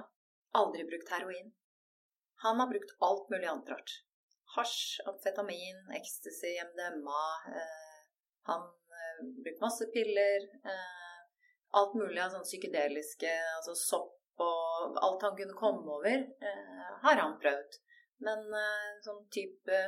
Aldri 0.56 0.86
brukt 0.88 1.12
heroin. 1.12 1.52
Han 2.46 2.60
har 2.60 2.70
brukt 2.72 2.96
alt 3.04 3.28
mulig 3.34 3.50
annet 3.52 3.72
rart. 3.74 3.98
Hasj, 4.56 5.02
amfetamin, 5.12 5.84
ecstasy, 6.00 6.54
MDMA. 6.72 7.24
Eh, 7.52 8.00
han 8.48 8.63
brukt 9.22 9.63
masse 9.63 9.88
piller. 9.93 10.50
Eh, 10.63 11.22
alt 11.79 11.96
mulig 11.98 12.22
av 12.22 12.34
sånn 12.34 12.46
psykedeliske, 12.46 13.32
altså 13.58 13.74
sopp 13.77 14.20
og 14.41 14.98
alt 15.05 15.25
han 15.25 15.36
kunne 15.38 15.58
komme 15.58 15.98
over, 15.98 16.24
eh, 16.50 16.93
har 17.05 17.22
han 17.22 17.39
prøvd. 17.41 17.77
Men 18.25 18.39
eh, 18.53 18.96
sånn 19.05 19.27
type 19.29 19.84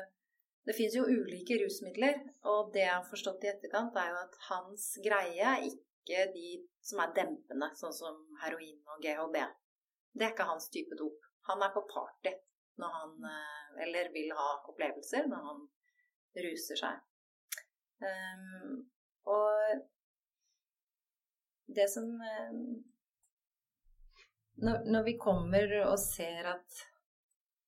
Det 0.65 0.73
fins 0.73 0.95
jo 0.97 1.03
ulike 1.05 1.59
rusmidler, 1.61 2.15
og 2.49 2.71
det 2.73 2.81
jeg 2.81 2.89
har 2.89 3.03
forstått 3.05 3.43
i 3.45 3.51
etterkant, 3.51 3.93
er 4.01 4.07
jo 4.09 4.15
at 4.17 4.37
hans 4.47 4.85
greie 5.05 5.43
er 5.45 5.67
ikke 5.67 6.23
de 6.33 6.55
som 6.81 7.03
er 7.03 7.11
dempende, 7.13 7.67
sånn 7.77 7.93
som 7.93 8.17
heroin 8.41 8.79
og 8.89 9.03
GHB. 9.03 9.37
Det 10.17 10.25
er 10.25 10.33
ikke 10.33 10.47
hans 10.49 10.65
type 10.73 10.97
dop. 10.97 11.19
Han 11.51 11.61
er 11.61 11.69
på 11.75 11.85
party 11.91 12.33
når 12.81 12.97
han 12.97 13.29
eh, 13.29 13.83
Eller 13.85 14.09
vil 14.15 14.33
ha 14.33 14.47
opplevelser 14.71 15.29
når 15.29 15.45
han 15.51 15.61
ruser 16.47 16.81
seg. 16.81 17.05
Um, 18.01 18.81
og 19.25 19.85
det 21.75 21.87
som 21.89 22.09
eh, 22.21 22.51
når, 24.65 24.85
når 24.93 25.03
vi 25.09 25.15
kommer 25.19 25.71
og 25.85 25.97
ser 25.99 26.45
at 26.55 26.83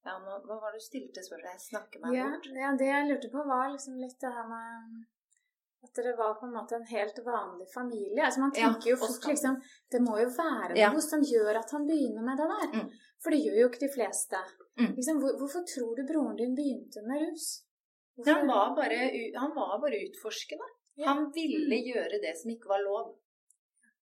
ja, 0.07 0.13
nå, 0.23 0.37
Hva 0.47 0.55
var 0.61 0.71
det 0.71 0.79
du 0.79 0.85
stilte 0.85 1.19
spørsmål? 1.25 1.49
Jeg 1.51 1.63
snakker 1.65 1.99
meg 2.03 2.13
Ja, 2.15 2.27
bort. 2.31 2.45
ja, 2.55 2.69
det 2.79 2.87
jeg 2.87 3.07
lurte 3.09 3.31
på, 3.33 3.41
var 3.49 3.73
liksom 3.73 3.97
litt 3.99 4.15
det 4.23 4.29
her 4.31 4.45
med 4.47 5.01
at 5.83 5.91
dere 5.99 6.13
var 6.17 6.37
på 6.39 6.47
en 6.47 6.55
måte 6.55 6.77
en 6.77 6.87
helt 6.89 7.19
vanlig 7.25 7.67
familie. 7.73 8.21
Altså 8.23 8.39
Man 8.45 8.53
Ja, 8.55 8.71
jo 8.87 8.95
fort 9.01 9.27
liksom 9.27 9.59
Det 9.91 9.99
må 10.01 10.15
jo 10.21 10.29
være 10.31 10.71
noe 10.73 10.79
Ja. 10.79 10.89
som 11.03 11.21
gjør 11.21 11.59
at 11.59 11.71
han 11.75 11.85
begynner 11.89 12.23
med 12.23 12.39
det 12.39 12.47
der. 12.53 12.71
Mm. 12.79 12.89
For 13.19 13.35
det 13.35 13.41
gjør 13.43 13.59
jo 13.61 13.67
ikke 13.69 13.83
de 13.83 13.93
fleste. 13.97 14.39
Mm. 14.79 14.95
Liksom, 14.95 15.19
hvor, 15.21 15.35
hvorfor 15.41 15.67
tror 15.73 15.91
du 15.97 16.03
broren 16.07 16.39
din 16.39 16.55
begynte 16.55 17.03
med 17.03 17.27
rus? 17.27 17.47
Han 18.25 18.47
var 18.47 18.73
bare, 18.79 18.97
han 19.35 19.51
var 19.53 19.77
bare 19.83 20.01
utforskende. 20.07 20.65
Han 21.05 21.29
ville 21.35 21.77
gjøre 21.85 22.19
det 22.23 22.33
som 22.39 22.51
ikke 22.53 22.71
var 22.71 22.83
lov. 22.85 23.13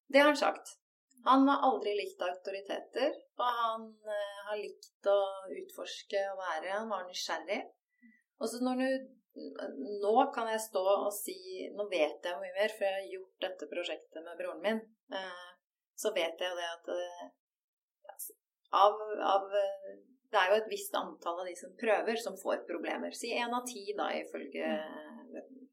Det 0.07 0.21
har 0.21 0.31
han 0.31 0.39
sagt. 0.39 0.77
Han 1.25 1.47
har 1.49 1.63
aldri 1.65 1.95
likt 1.97 2.21
autoriteter, 2.21 3.15
og 3.41 3.59
han 3.59 3.85
eh, 4.13 4.41
har 4.47 4.59
likt 4.61 5.09
å 5.09 5.19
utforske 5.57 6.21
og 6.31 6.37
være 6.37 6.75
Han 6.75 6.91
var 6.91 7.07
nysgjerrig. 7.07 7.63
Og 8.39 8.51
så 8.51 8.63
når 8.63 8.81
du 8.83 8.89
Nå 9.35 10.13
kan 10.31 10.47
jeg 10.47 10.61
stå 10.63 10.79
og 10.79 11.09
si 11.11 11.65
Nå 11.75 11.89
vet 11.91 12.23
jeg 12.23 12.37
mye 12.39 12.53
mer, 12.55 12.71
for 12.71 12.85
jeg 12.87 12.93
har 12.95 13.09
gjort 13.17 13.41
dette 13.43 13.67
prosjektet 13.67 14.21
med 14.23 14.37
broren 14.39 14.61
min. 14.63 14.79
Eh, 15.11 15.49
så 15.97 16.13
vet 16.15 16.45
jeg 16.45 16.59
det 16.61 16.69
at 16.69 16.93
eh, 16.93 17.25
av, 18.85 19.01
av 19.33 19.49
Det 19.49 20.39
er 20.39 20.53
jo 20.53 20.61
et 20.61 20.71
visst 20.71 20.95
antall 20.99 21.41
av 21.41 21.49
de 21.49 21.57
som 21.57 21.73
prøver, 21.81 22.21
som 22.21 22.37
får 22.39 22.63
problemer. 22.69 23.11
Si 23.17 23.33
én 23.33 23.51
av 23.55 23.65
ti, 23.67 23.87
da, 23.97 24.11
ifølge 24.21 24.71
eh, 24.77 25.64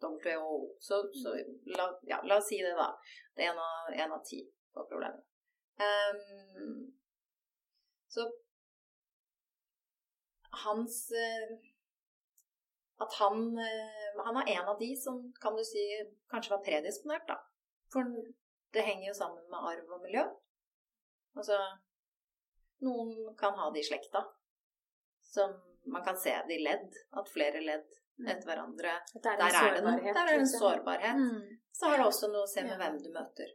WHO. 0.00 0.76
Så, 0.80 1.02
så 1.22 1.34
la, 1.76 1.88
ja, 2.02 2.20
la 2.24 2.38
oss 2.38 2.48
si 2.48 2.60
det, 2.62 2.74
da. 2.78 2.90
Det 3.36 3.46
er 3.46 3.58
én 3.98 4.12
av, 4.12 4.22
ti 4.26 4.42
på 4.74 4.84
problemet. 4.90 5.24
Um, 5.78 6.94
så 8.08 8.24
hans 10.64 11.10
eh, 11.12 11.50
At 12.98 13.12
han 13.20 13.58
eh, 13.58 14.24
Han 14.24 14.36
er 14.40 14.48
en 14.56 14.68
av 14.72 14.78
de 14.78 14.88
som 14.96 15.20
kan 15.40 15.56
du 15.56 15.62
si 15.64 15.84
kanskje 16.30 16.56
var 16.56 16.64
predisponert, 16.64 17.28
da. 17.28 17.38
For 17.92 18.08
det 18.74 18.84
henger 18.84 19.08
jo 19.08 19.14
sammen 19.14 19.44
med 19.50 19.68
arv 19.70 19.92
og 19.96 20.02
miljø. 20.02 20.24
Altså 21.38 21.60
Noen 22.84 23.36
kan 23.38 23.56
ha 23.58 23.70
det 23.70 23.84
i 23.84 23.88
slekta. 23.88 24.24
Som 25.22 25.54
man 25.86 26.04
kan 26.04 26.18
se 26.18 26.34
det 26.48 26.58
i 26.58 26.64
ledd. 26.64 26.90
At 27.16 27.30
flere 27.32 27.62
ledd 27.64 27.86
etter 28.26 28.48
hverandre 28.48 28.94
det 29.14 29.30
er 29.30 29.38
Der 29.38 29.58
er 29.60 29.74
det 29.76 29.82
noe. 29.84 30.00
Der 30.02 30.20
er 30.22 30.26
det 30.26 30.34
en 30.34 30.44
liksom. 30.44 30.62
sårbarhet. 30.64 31.20
Mm. 31.20 31.58
Så 31.78 31.90
har 31.90 32.00
det 32.00 32.06
også 32.10 32.30
noe 32.32 32.46
å 32.46 32.50
se 32.50 32.64
med 32.66 32.74
Ja. 32.74 32.78
hvem 32.82 32.96
du 33.04 33.10
møter. 33.14 33.52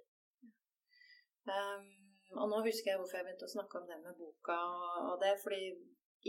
Um, 1.43 1.89
og 2.39 2.46
nå 2.50 2.62
husker 2.65 2.93
jeg 2.93 3.00
hvorfor 3.01 3.20
jeg 3.20 3.25
begynte 3.27 3.50
å 3.50 3.55
snakke 3.55 3.82
om 3.82 3.89
det 3.89 3.98
med 4.01 4.15
boka 4.17 4.55
og, 4.55 4.93
og 5.12 5.17
det. 5.24 5.34
Fordi 5.43 5.63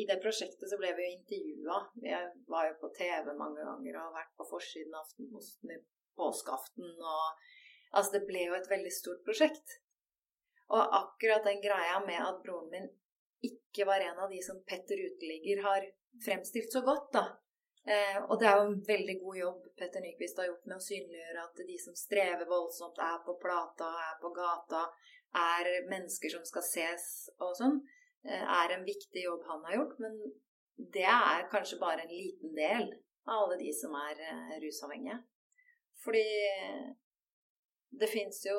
i 0.03 0.07
det 0.09 0.19
prosjektet 0.25 0.67
så 0.71 0.79
ble 0.81 0.91
vi 0.97 1.07
jo 1.07 1.15
intervjua. 1.19 1.79
Jeg 2.03 2.33
var 2.51 2.67
jo 2.69 2.75
på 2.83 2.91
TV 2.99 3.31
mange 3.39 3.63
ganger 3.63 4.01
og 4.01 4.09
har 4.09 4.17
vært 4.19 4.35
på 4.41 4.49
forsiden 4.51 4.97
av 4.97 5.07
Aftenposten 5.07 5.71
i 5.77 5.79
påskeaften. 6.19 6.91
Og 6.99 7.25
altså, 7.95 8.17
det 8.17 8.25
ble 8.27 8.49
jo 8.49 8.59
et 8.59 8.71
veldig 8.71 8.93
stort 8.99 9.23
prosjekt. 9.27 9.79
Og 10.75 10.83
akkurat 10.99 11.47
den 11.47 11.63
greia 11.63 12.01
med 12.03 12.19
at 12.19 12.43
broren 12.43 12.71
min 12.73 12.91
ikke 13.45 13.87
var 13.87 14.01
en 14.01 14.19
av 14.25 14.31
de 14.33 14.41
som 14.43 14.63
Petter 14.67 14.99
Uteligger 14.99 15.63
har 15.63 15.87
fremstilt 16.25 16.73
så 16.73 16.81
godt, 16.87 17.11
da. 17.13 17.25
Eh, 17.85 18.21
og 18.25 18.39
det 18.41 18.49
er 18.49 18.61
jo 18.61 18.69
en 18.71 18.79
veldig 18.87 19.15
god 19.21 19.37
jobb 19.37 19.65
Petter 19.77 20.01
Nyquist 20.01 20.39
har 20.41 20.47
gjort 20.49 20.69
med 20.71 20.79
å 20.79 20.85
synliggjøre 20.87 21.43
at 21.43 21.59
de 21.69 21.75
som 21.83 21.97
strever 21.99 22.49
voldsomt, 22.49 22.97
er 22.97 23.19
på 23.27 23.35
plata, 23.43 23.91
er 24.07 24.15
på 24.23 24.31
gata, 24.33 24.87
er 25.37 25.69
mennesker 25.91 26.33
som 26.33 26.47
skal 26.49 26.65
ses 26.65 27.07
og 27.37 27.53
sånn, 27.59 27.77
eh, 28.25 28.41
er 28.41 28.73
en 28.73 28.87
viktig 28.89 29.27
jobb 29.27 29.45
han 29.51 29.69
har 29.69 29.79
gjort. 29.81 30.01
Men 30.01 30.17
det 30.97 31.07
er 31.11 31.49
kanskje 31.53 31.81
bare 31.83 32.07
en 32.07 32.15
liten 32.15 32.57
del 32.57 32.89
av 33.29 33.45
alle 33.45 33.61
de 33.61 33.73
som 33.77 33.95
er 34.01 34.25
eh, 34.31 34.57
rusavhengige. 34.65 35.21
Fordi 36.05 36.25
det 38.01 38.09
fins 38.11 38.43
jo 38.45 38.57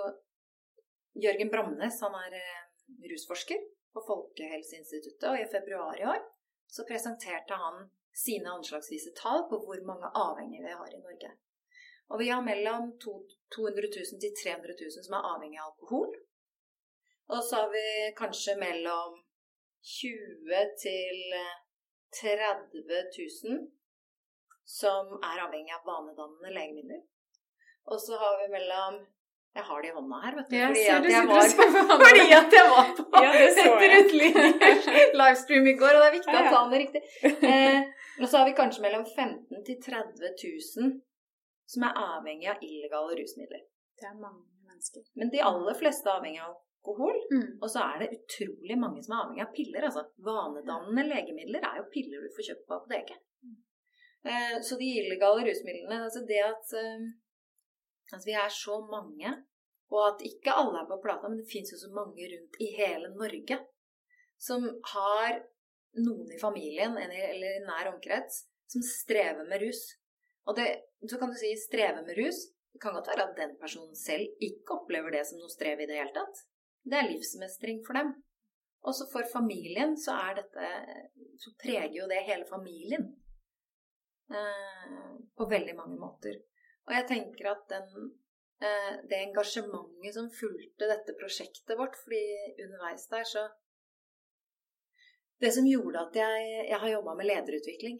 Jørgen 1.15 1.51
Bramnes, 1.51 1.99
han 2.03 2.15
er 2.25 2.37
eh, 2.39 2.63
rusforsker 3.09 3.61
på 3.95 4.03
Folkehelseinstituttet, 4.05 5.27
og 5.31 5.39
i 5.39 5.51
februar 5.51 5.99
i 5.99 6.07
år 6.11 6.23
så 6.71 6.83
presenterte 6.87 7.55
han 7.55 7.85
sine 8.23 8.51
anslagsvise 8.57 9.11
tall 9.21 9.43
på 9.49 9.59
hvor 9.65 9.81
mange 9.89 10.11
avhengige 10.25 10.63
vi 10.67 10.77
har 10.79 10.93
i 10.93 11.01
Norge. 11.01 11.31
Og 12.09 12.19
vi 12.21 12.29
har 12.29 12.41
mellom 12.41 12.91
to- 13.03 13.25
200 13.55 13.89
000 13.95 14.21
til 14.23 14.33
300 14.43 14.75
000 14.81 15.05
som 15.07 15.17
er 15.17 15.29
avhengig 15.33 15.59
av 15.59 15.71
alkohol. 15.71 16.11
Og 17.33 17.43
så 17.43 17.61
har 17.61 17.69
vi 17.73 17.87
kanskje 18.17 18.57
mellom 18.61 19.17
20 19.95 20.61
til 20.85 21.17
30 22.21 22.83
000 23.47 23.65
som 24.65 25.11
er 25.31 25.43
avhengig 25.45 25.73
av 25.75 25.85
vanedannende 25.89 26.53
legemidler. 26.59 27.01
Og 27.91 27.99
så 28.01 28.17
har 28.21 28.39
vi 28.41 28.53
mellom 28.53 29.01
Jeg 29.55 29.63
har 29.63 29.81
det 29.81 29.89
i 29.89 29.93
hånda 29.95 30.17
her, 30.25 30.35
vet 30.35 30.49
du. 30.49 30.55
Jeg 30.55 30.71
fordi, 30.71 30.81
ser 30.83 30.95
at 30.99 31.05
jeg 31.13 31.27
var, 31.29 31.45
fordi 32.05 32.25
at 32.37 32.55
jeg 32.57 32.71
var 32.73 32.89
på 32.97 33.21
Ja, 33.23 33.29
et 33.39 33.61
utlendingers 33.63 34.89
livestream 35.21 35.69
i 35.71 35.75
går, 35.79 35.95
og 35.95 36.03
det 36.03 36.09
er 36.09 36.15
viktig 36.17 36.35
Ja, 36.35 36.41
å 36.41 36.51
ta 36.55 36.63
den 36.65 36.83
riktig. 36.83 37.01
Eh, 37.51 37.79
og 38.19 38.27
så 38.27 38.41
har 38.41 38.49
vi 38.49 38.57
kanskje 38.59 38.83
mellom 38.83 39.05
15 39.07 39.63
til 39.69 39.79
30 39.87 40.35
000 40.43 40.91
som 41.71 41.87
er 41.87 42.03
avhengig 42.03 42.51
av 42.51 42.61
illegale 42.67 43.15
rusmidler. 43.21 43.63
Det 43.95 44.09
er 44.09 44.19
mange 44.19 44.43
mennesker. 44.67 45.07
Men 45.19 45.31
de 45.33 45.41
aller 45.49 45.79
fleste 45.79 46.09
er 46.11 46.19
avhengig 46.19 46.43
av 46.43 46.53
alkohol. 46.85 47.17
Mm. 47.33 47.47
Og 47.61 47.69
så 47.71 47.83
er 47.89 48.03
det 48.03 48.17
utrolig 48.19 48.77
mange 48.79 49.03
som 49.03 49.15
er 49.15 49.23
avhengig 49.23 49.45
av 49.47 49.53
piller. 49.55 49.87
altså. 49.87 50.05
Vanedannende 50.27 51.07
legemidler 51.09 51.65
er 51.65 51.79
jo 51.81 51.89
piller 51.93 52.21
du 52.21 52.35
får 52.35 52.49
kjøpt 52.49 52.67
på 52.67 52.77
apoteket. 52.79 53.21
Eh, 54.25 54.57
så 54.65 54.77
de 54.79 54.87
illegale 54.99 55.45
rusmidlene 55.45 56.01
altså 56.07 56.25
Det 56.25 56.39
at, 56.41 56.71
eh, 56.81 57.01
at 58.13 58.25
vi 58.27 58.35
er 58.37 58.51
så 58.53 58.77
mange, 58.85 59.31
og 59.93 60.01
at 60.07 60.25
ikke 60.25 60.53
alle 60.53 60.81
er 60.81 60.89
på 60.89 60.99
plata, 61.01 61.29
men 61.29 61.39
det 61.41 61.49
fins 61.51 61.71
jo 61.73 61.79
så 61.79 61.89
mange 61.93 62.27
rundt 62.31 62.59
i 62.61 62.69
hele 62.77 63.09
Norge 63.15 63.59
som 64.41 64.65
har 64.93 65.37
noen 65.95 66.31
i 66.35 66.39
familien 66.41 66.97
eller 66.99 67.51
i 67.55 67.63
nær 67.63 67.93
omkrets 67.93 68.43
som 68.71 68.83
strever 68.83 69.47
med 69.47 69.61
rus. 69.63 69.81
Og 70.45 70.57
det, 70.57 70.67
så 71.09 71.17
kan 71.21 71.31
du 71.31 71.37
si 71.39 71.53
streve 71.57 72.03
med 72.05 72.17
rus. 72.19 72.41
Det 72.73 72.81
kan 72.83 72.93
godt 72.97 73.09
være 73.13 73.29
at 73.29 73.37
den 73.39 73.55
personen 73.61 73.95
selv 73.97 74.43
ikke 74.43 74.75
opplever 74.75 75.15
det 75.15 75.23
som 75.29 75.39
noe 75.39 75.53
strev 75.53 75.79
i 75.79 75.87
det 75.89 75.97
hele 75.97 76.13
tatt. 76.15 76.41
Det 76.85 76.97
er 76.99 77.07
livsmestring 77.09 77.79
for 77.85 77.97
dem. 77.97 78.11
Også 78.85 79.07
for 79.09 79.25
familien 79.31 79.95
så 79.97 80.13
er 80.27 80.41
dette 80.41 80.67
Så 81.41 81.55
preger 81.57 81.95
jo 81.95 82.05
det 82.11 82.19
hele 82.27 82.45
familien. 82.49 83.07
Eh, 84.29 85.15
på 85.37 85.47
veldig 85.49 85.75
mange 85.77 85.97
måter. 86.01 86.37
Og 86.85 86.93
jeg 86.93 87.07
tenker 87.09 87.51
at 87.51 87.67
den, 87.69 88.09
eh, 88.61 88.93
det 89.09 89.21
engasjementet 89.27 90.17
som 90.17 90.31
fulgte 90.39 90.89
dette 90.91 91.15
prosjektet 91.19 91.77
vårt, 91.79 91.97
fordi 92.03 92.25
underveis 92.65 93.07
der 93.11 93.23
så 93.35 93.47
Det 95.35 95.51
som 95.51 95.65
gjorde 95.67 95.99
at 95.99 96.15
jeg, 96.15 96.43
jeg 96.69 96.77
har 96.79 96.89
jobba 96.89 97.13
med 97.15 97.27
lederutvikling. 97.27 97.97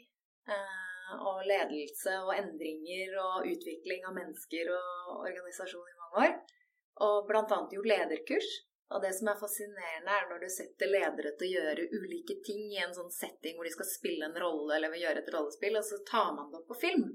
Eh, 0.48 0.86
og 1.20 1.42
ledelse 1.46 2.14
og 2.24 2.32
endringer 2.32 3.18
og 3.22 3.50
utvikling 3.50 4.06
av 4.08 4.16
mennesker 4.16 4.72
og 4.72 5.26
organisasjon 5.28 5.90
i 5.92 5.98
mange 6.00 6.22
år. 6.26 6.38
Og 7.06 7.28
annet 7.58 7.76
gjort 7.76 7.92
lederkurs. 7.92 8.50
Og 8.94 9.02
det 9.02 9.12
som 9.18 9.28
er 9.32 9.40
fascinerende, 9.42 10.14
er 10.14 10.28
når 10.30 10.44
du 10.44 10.50
setter 10.54 10.92
ledere 10.92 11.32
til 11.36 11.48
å 11.48 11.54
gjøre 11.60 11.88
ulike 11.92 12.38
ting 12.46 12.68
i 12.72 12.82
en 12.86 12.94
sånn 12.94 13.12
setting 13.12 13.58
hvor 13.58 13.66
de 13.66 13.74
skal 13.74 13.90
spille 13.90 14.28
en 14.28 14.38
rolle 14.44 14.78
eller 14.78 14.94
gjøre 15.02 15.24
et 15.24 15.32
rollespill, 15.34 15.80
og 15.80 15.88
så 15.88 15.98
tar 16.06 16.30
man 16.38 16.52
det 16.52 16.60
opp 16.62 16.70
på 16.70 16.78
film, 16.84 17.08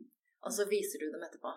og 0.44 0.54
så 0.56 0.66
viser 0.70 1.02
du 1.02 1.10
dem 1.12 1.24
etterpå. 1.26 1.52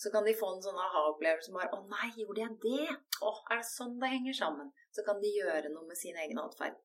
Så 0.00 0.10
kan 0.12 0.24
de 0.24 0.32
få 0.36 0.48
en 0.54 0.62
sånn 0.64 0.78
aha-opplevelse 0.80 1.52
bare 1.52 1.68
'Å 1.72 1.80
nei, 1.88 2.08
gjorde 2.16 2.40
jeg 2.40 2.54
det?' 2.62 2.96
'Å, 3.20 3.32
er 3.52 3.60
det 3.60 3.68
sånn 3.68 3.98
det 4.00 4.12
henger 4.14 4.36
sammen?' 4.38 4.72
Så 4.94 5.04
kan 5.04 5.20
de 5.20 5.34
gjøre 5.34 5.72
noe 5.74 5.86
med 5.86 5.96
sin 5.96 6.16
egen 6.16 6.38
atferd. 6.38 6.78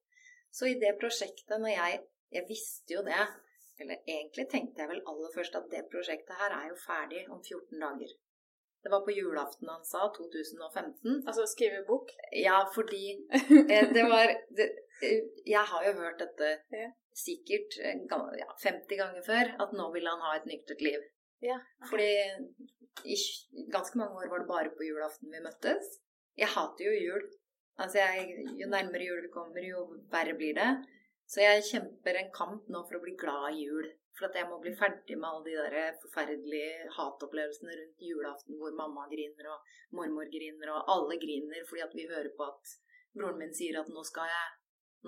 Så 0.52 0.68
i 0.68 0.80
det 0.84 0.98
prosjektet, 1.00 1.58
når 1.60 1.74
jeg 1.76 2.04
Jeg 2.36 2.48
visste 2.50 2.94
jo 2.94 3.02
det, 3.06 3.24
eller 3.80 3.98
egentlig 4.08 4.50
tenkte 4.50 4.82
jeg 4.82 4.90
vel 4.90 5.04
aller 5.08 5.32
først 5.36 5.56
at 5.56 5.70
det 5.72 5.86
prosjektet 5.92 6.36
her 6.36 6.52
er 6.52 6.68
jo 6.72 6.76
ferdig 6.76 7.22
om 7.30 7.40
14 7.40 7.80
dager. 7.80 8.12
Det 8.84 8.92
var 8.92 9.06
på 9.06 9.16
julaften 9.18 9.70
han 9.70 9.86
sa, 9.86 10.10
2015. 10.18 11.24
Altså 11.28 11.46
skrive 11.50 11.86
bok? 11.88 12.12
Ja, 12.32 12.60
fordi 12.76 13.06
eh, 13.76 13.88
det 13.98 14.04
var 14.14 14.34
det, 14.58 14.68
eh, 15.02 15.24
Jeg 15.46 15.64
har 15.72 15.88
jo 15.88 15.94
hørt 16.02 16.20
dette. 16.20 16.52
Sikkert 17.16 17.78
eh, 17.80 18.02
ja, 18.40 18.48
50 18.64 19.00
ganger 19.02 19.26
før, 19.26 19.54
at 19.64 19.76
nå 19.76 19.90
vil 19.96 20.08
han 20.10 20.24
ha 20.26 20.36
et 20.38 20.48
nyktert 20.50 20.84
liv. 20.84 21.04
Ja. 21.44 21.60
Fordi 21.90 22.10
i 23.04 23.16
ganske 23.74 24.00
mange 24.00 24.22
år 24.22 24.32
var 24.32 24.44
det 24.44 24.52
bare 24.52 24.74
på 24.76 24.88
julaften 24.88 25.32
vi 25.32 25.44
møttes. 25.44 26.00
Jeg 26.40 26.52
hater 26.56 26.88
jo 26.88 26.96
jul. 26.96 27.28
Altså, 27.80 28.00
jeg, 28.00 28.46
Jo 28.60 28.70
nærmere 28.72 29.04
jul 29.04 29.22
vi 29.26 29.34
kommer, 29.34 29.64
jo 29.64 29.86
verre 30.12 30.36
blir 30.38 30.56
det. 30.56 30.72
Så 31.28 31.42
jeg 31.42 31.66
kjemper 31.70 32.20
en 32.20 32.34
kamp 32.36 32.68
nå 32.72 32.84
for 32.88 33.00
å 33.00 33.04
bli 33.04 33.16
glad 33.20 33.56
i 33.56 33.66
jul. 33.66 33.88
For 34.16 34.30
at 34.30 34.38
jeg 34.40 34.48
må 34.48 34.62
bli 34.64 34.72
ferdig 34.80 35.18
med 35.20 35.28
alle 35.28 35.44
de 35.48 35.56
der 35.58 35.98
forferdelige 36.00 36.90
hatopplevelsene 36.96 37.74
rundt 37.76 38.04
julaften 38.10 38.60
hvor 38.62 38.76
mamma 38.78 39.10
griner 39.12 39.50
og 39.52 39.74
mormor 39.98 40.30
griner 40.32 40.72
og 40.72 40.92
alle 40.94 41.18
griner 41.20 41.66
fordi 41.68 41.84
at 41.84 41.98
vi 41.98 42.06
hører 42.08 42.32
på 42.38 42.48
at 42.48 42.76
broren 43.18 43.42
min 43.42 43.52
sier 43.58 43.82
at 43.82 43.92
nå 43.92 44.06
skal 44.08 44.32
jeg, 44.32 44.54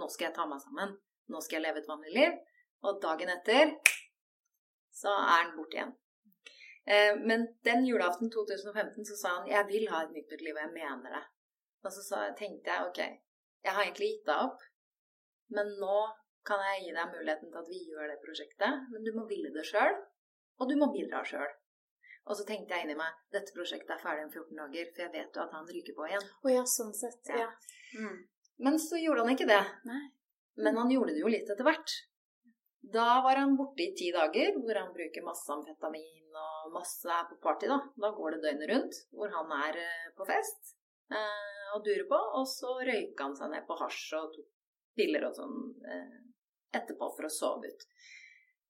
nå 0.02 0.10
skal 0.12 0.28
jeg 0.28 0.36
ta 0.36 0.48
meg 0.50 0.60
sammen. 0.66 0.98
Nå 1.28 1.42
skal 1.44 1.60
jeg 1.60 1.68
leve 1.68 1.84
et 1.84 1.90
vanlig 1.90 2.14
liv. 2.16 2.36
Og 2.86 3.00
dagen 3.04 3.32
etter 3.34 3.74
så 4.98 5.14
er 5.14 5.44
han 5.44 5.56
borte 5.58 5.78
igjen. 5.78 5.96
Eh, 6.88 7.14
Men 7.30 7.48
den 7.68 7.86
julaften 7.86 8.32
2015 8.32 9.06
så 9.06 9.16
sa 9.22 9.30
han 9.38 9.48
'jeg 9.48 9.68
vil 9.68 9.90
ha 9.92 10.04
et 10.04 10.12
nytt 10.16 10.42
liv, 10.42 10.56
og 10.56 10.62
jeg 10.62 10.74
mener 10.74 11.10
det'. 11.16 11.28
Og 11.84 11.92
så 11.92 12.20
tenkte 12.38 12.72
jeg 12.72 12.88
ok, 12.88 13.00
jeg 13.64 13.74
har 13.74 13.84
egentlig 13.84 14.08
gitt 14.12 14.26
deg 14.26 14.44
opp, 14.48 14.60
men 15.50 15.68
nå 15.84 16.00
kan 16.46 16.60
jeg 16.60 16.84
gi 16.84 16.92
deg 16.98 17.14
muligheten 17.14 17.52
til 17.52 17.62
at 17.64 17.70
vi 17.74 17.80
gjør 17.92 18.08
det 18.12 18.20
prosjektet, 18.26 18.74
men 18.92 19.04
du 19.04 19.12
må 19.16 19.28
ville 19.28 19.54
det 19.54 19.66
sjøl, 19.66 19.96
og 20.60 20.70
du 20.70 20.76
må 20.80 20.92
bidra 20.94 21.24
sjøl. 21.24 21.52
Og 22.28 22.36
så 22.36 22.44
tenkte 22.48 22.76
jeg 22.76 22.84
inni 22.84 22.96
meg 23.00 23.14
dette 23.32 23.54
prosjektet 23.56 23.94
er 23.96 24.04
ferdig 24.04 24.26
om 24.26 24.32
14 24.32 24.56
dager, 24.62 24.90
for 24.94 25.02
jeg 25.06 25.14
vet 25.14 25.36
jo 25.36 25.42
at 25.42 25.56
han 25.56 25.70
ryker 25.76 25.96
på 25.96 26.08
igjen. 26.10 26.26
Oh 26.44 26.52
ja, 26.52 26.64
sånn 26.68 26.94
sett. 26.94 27.24
Ja. 27.32 27.38
Ja. 27.46 27.50
Mm. 28.00 28.18
Men 28.68 28.80
så 28.80 29.00
gjorde 29.00 29.24
han 29.24 29.36
ikke 29.36 29.48
det. 29.48 29.64
Nei. 29.88 30.02
Men 30.64 30.78
han 30.82 30.92
gjorde 30.92 31.14
det 31.16 31.24
jo 31.24 31.32
litt 31.32 31.50
etter 31.50 31.68
hvert. 31.68 31.94
Da 32.94 33.22
var 33.26 33.40
han 33.42 33.58
borte 33.60 33.84
i 33.84 33.94
ti 33.98 34.12
dager, 34.16 34.56
hvor 34.64 34.80
han 34.80 34.94
bruker 34.96 35.26
masse 35.26 35.52
amfetamin 35.54 36.38
og 36.38 36.74
masse 36.76 37.10
er 37.12 37.26
på 37.30 37.40
party. 37.44 37.70
Da 37.72 37.80
Da 38.04 38.12
går 38.16 38.36
det 38.36 38.44
døgnet 38.46 38.72
rundt, 38.72 39.00
hvor 39.12 39.34
han 39.34 39.54
er 39.58 39.80
eh, 39.84 40.12
på 40.18 40.28
fest 40.30 40.76
eh, 41.12 41.66
og 41.76 41.84
durer 41.86 42.06
på. 42.10 42.22
Og 42.40 42.46
så 42.50 42.78
røyka 42.80 43.28
han 43.28 43.36
seg 43.40 43.52
ned 43.54 43.68
på 43.68 43.80
hasj 43.82 44.14
og 44.22 44.32
tok 44.36 44.54
piller 44.98 45.28
og 45.28 45.36
sånn 45.38 45.58
eh, 45.94 46.16
etterpå 46.78 47.12
for 47.16 47.28
å 47.28 47.34
sove 47.34 47.70
ut. 47.70 47.88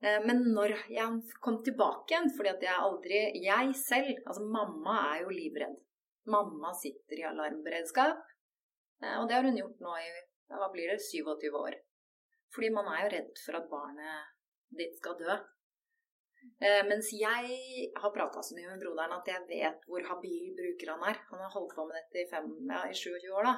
Eh, 0.04 0.20
men 0.26 0.44
når 0.56 0.76
jeg 0.94 1.38
kom 1.44 1.62
tilbake 1.66 2.14
igjen, 2.14 2.32
fordi 2.38 2.54
at 2.54 2.66
jeg 2.68 2.86
aldri 2.88 3.22
Jeg 3.44 3.76
selv, 3.80 4.24
altså 4.26 4.46
mamma 4.46 4.98
er 5.14 5.24
jo 5.26 5.34
livredd. 5.34 5.78
Mamma 6.28 6.74
sitter 6.76 7.22
i 7.22 7.28
alarmberedskap, 7.30 8.26
eh, 9.04 9.16
og 9.20 9.28
det 9.30 9.38
har 9.38 9.48
hun 9.48 9.62
gjort 9.62 9.80
nå 9.84 9.96
i 10.02 10.10
ja, 10.50 10.58
hva 10.60 10.72
blir 10.74 10.92
det, 10.94 11.02
27 11.04 11.52
år. 11.60 11.78
Fordi 12.56 12.72
man 12.74 12.90
er 12.94 13.04
jo 13.04 13.14
redd 13.14 13.40
for 13.44 13.60
at 13.60 13.70
barnet 13.72 14.34
ditt 14.78 14.98
skal 15.00 15.18
dø. 15.20 15.38
Eh, 16.64 16.84
mens 16.88 17.10
jeg 17.14 17.90
har 17.98 18.14
prata 18.16 18.44
så 18.44 18.56
mye 18.56 18.70
med 18.72 18.82
broderen 18.82 19.16
at 19.18 19.28
jeg 19.30 19.48
vet 19.50 19.84
hvor 19.90 20.06
habil 20.12 20.54
bruker 20.58 20.94
han 20.94 21.04
er. 21.12 21.20
Han 21.32 21.44
har 21.44 21.52
holdt 21.54 21.76
på 21.76 21.88
med 21.88 21.98
dette 22.00 22.24
i, 22.24 22.30
fem, 22.32 22.48
ja, 22.70 22.86
i 22.88 22.96
27 22.96 23.34
år, 23.34 23.50
da. 23.50 23.56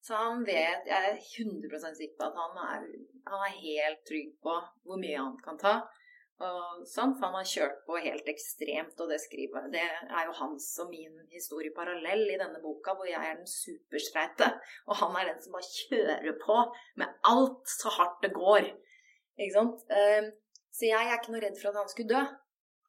Så 0.00 0.16
han 0.16 0.44
vet, 0.46 0.86
jeg 0.88 1.08
er 1.10 1.18
100 1.20 1.96
sikker 1.98 2.16
på 2.18 2.28
at 2.28 2.38
han 2.40 2.60
er, 2.64 2.84
han 3.28 3.42
er 3.46 3.56
helt 3.56 4.04
trygg 4.08 4.30
på 4.44 4.54
hvor 4.86 5.00
mye 5.00 5.18
han 5.18 5.36
kan 5.44 5.60
ta. 5.60 5.74
Og 6.40 6.84
sånn, 6.88 7.10
for 7.18 7.28
han 7.28 7.36
har 7.36 7.48
kjørt 7.48 7.80
på 7.84 7.98
helt 8.00 8.28
ekstremt, 8.32 9.00
og 9.02 9.10
det 9.12 9.18
skriver 9.20 9.66
Det 9.72 9.82
er 9.84 10.22
jo 10.24 10.36
hans 10.38 10.68
og 10.80 10.88
min 10.92 11.18
historie 11.34 11.72
parallell 11.76 12.22
i 12.32 12.38
denne 12.40 12.62
boka, 12.62 12.94
hvor 12.96 13.08
jeg 13.08 13.20
er 13.20 13.36
den 13.36 13.50
superstreite, 13.50 14.48
og 14.88 14.96
han 15.02 15.18
er 15.20 15.28
den 15.28 15.42
som 15.44 15.52
bare 15.52 15.68
kjører 15.68 16.38
på 16.40 16.56
med 17.02 17.18
alt 17.28 17.74
så 17.74 17.92
hardt 17.98 18.24
det 18.24 18.32
går. 18.36 18.70
Ikke 19.36 19.56
sant? 19.58 19.84
Eh, 19.90 20.30
Så 20.70 20.86
jeg 20.86 21.02
er 21.02 21.18
ikke 21.18 21.32
noe 21.34 21.42
redd 21.42 21.58
for 21.58 21.72
at 21.72 21.76
han 21.80 21.88
skulle 21.90 22.14
dø. 22.14 22.22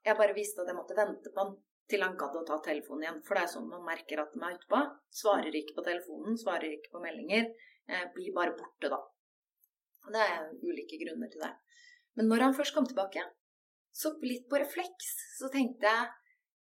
Jeg 0.05 0.17
bare 0.17 0.35
visste 0.37 0.61
at 0.61 0.69
jeg 0.69 0.77
måtte 0.77 0.95
vente 0.95 1.31
på 1.33 1.41
han 1.41 1.55
til 1.89 2.03
han 2.05 2.15
gadd 2.15 2.35
å 2.37 2.45
ta 2.47 2.59
telefonen 2.63 3.03
igjen. 3.03 3.19
For 3.25 3.35
det 3.35 3.41
er 3.43 3.51
sånn 3.51 3.67
man 3.67 3.83
merker 3.83 4.21
at 4.21 4.31
de 4.35 4.39
er 4.45 4.55
utpå. 4.55 4.79
Svarer 5.21 5.57
ikke 5.59 5.75
på 5.79 5.83
telefonen, 5.87 6.37
svarer 6.39 6.71
ikke 6.71 6.93
på 6.93 7.01
meldinger. 7.03 7.49
Eh, 7.89 8.05
blir 8.15 8.31
bare 8.37 8.53
borte, 8.55 8.87
da. 8.93 9.01
Det 10.13 10.23
er 10.23 10.47
ulike 10.61 11.01
grunner 11.03 11.29
til 11.33 11.43
det. 11.43 11.51
Men 12.15 12.29
når 12.31 12.45
han 12.45 12.55
først 12.55 12.75
kom 12.77 12.87
tilbake, 12.87 13.25
så 13.95 14.13
litt 14.23 14.47
på 14.49 14.59
refleks, 14.61 15.13
så 15.37 15.49
tenkte 15.51 15.87
jeg 15.89 16.09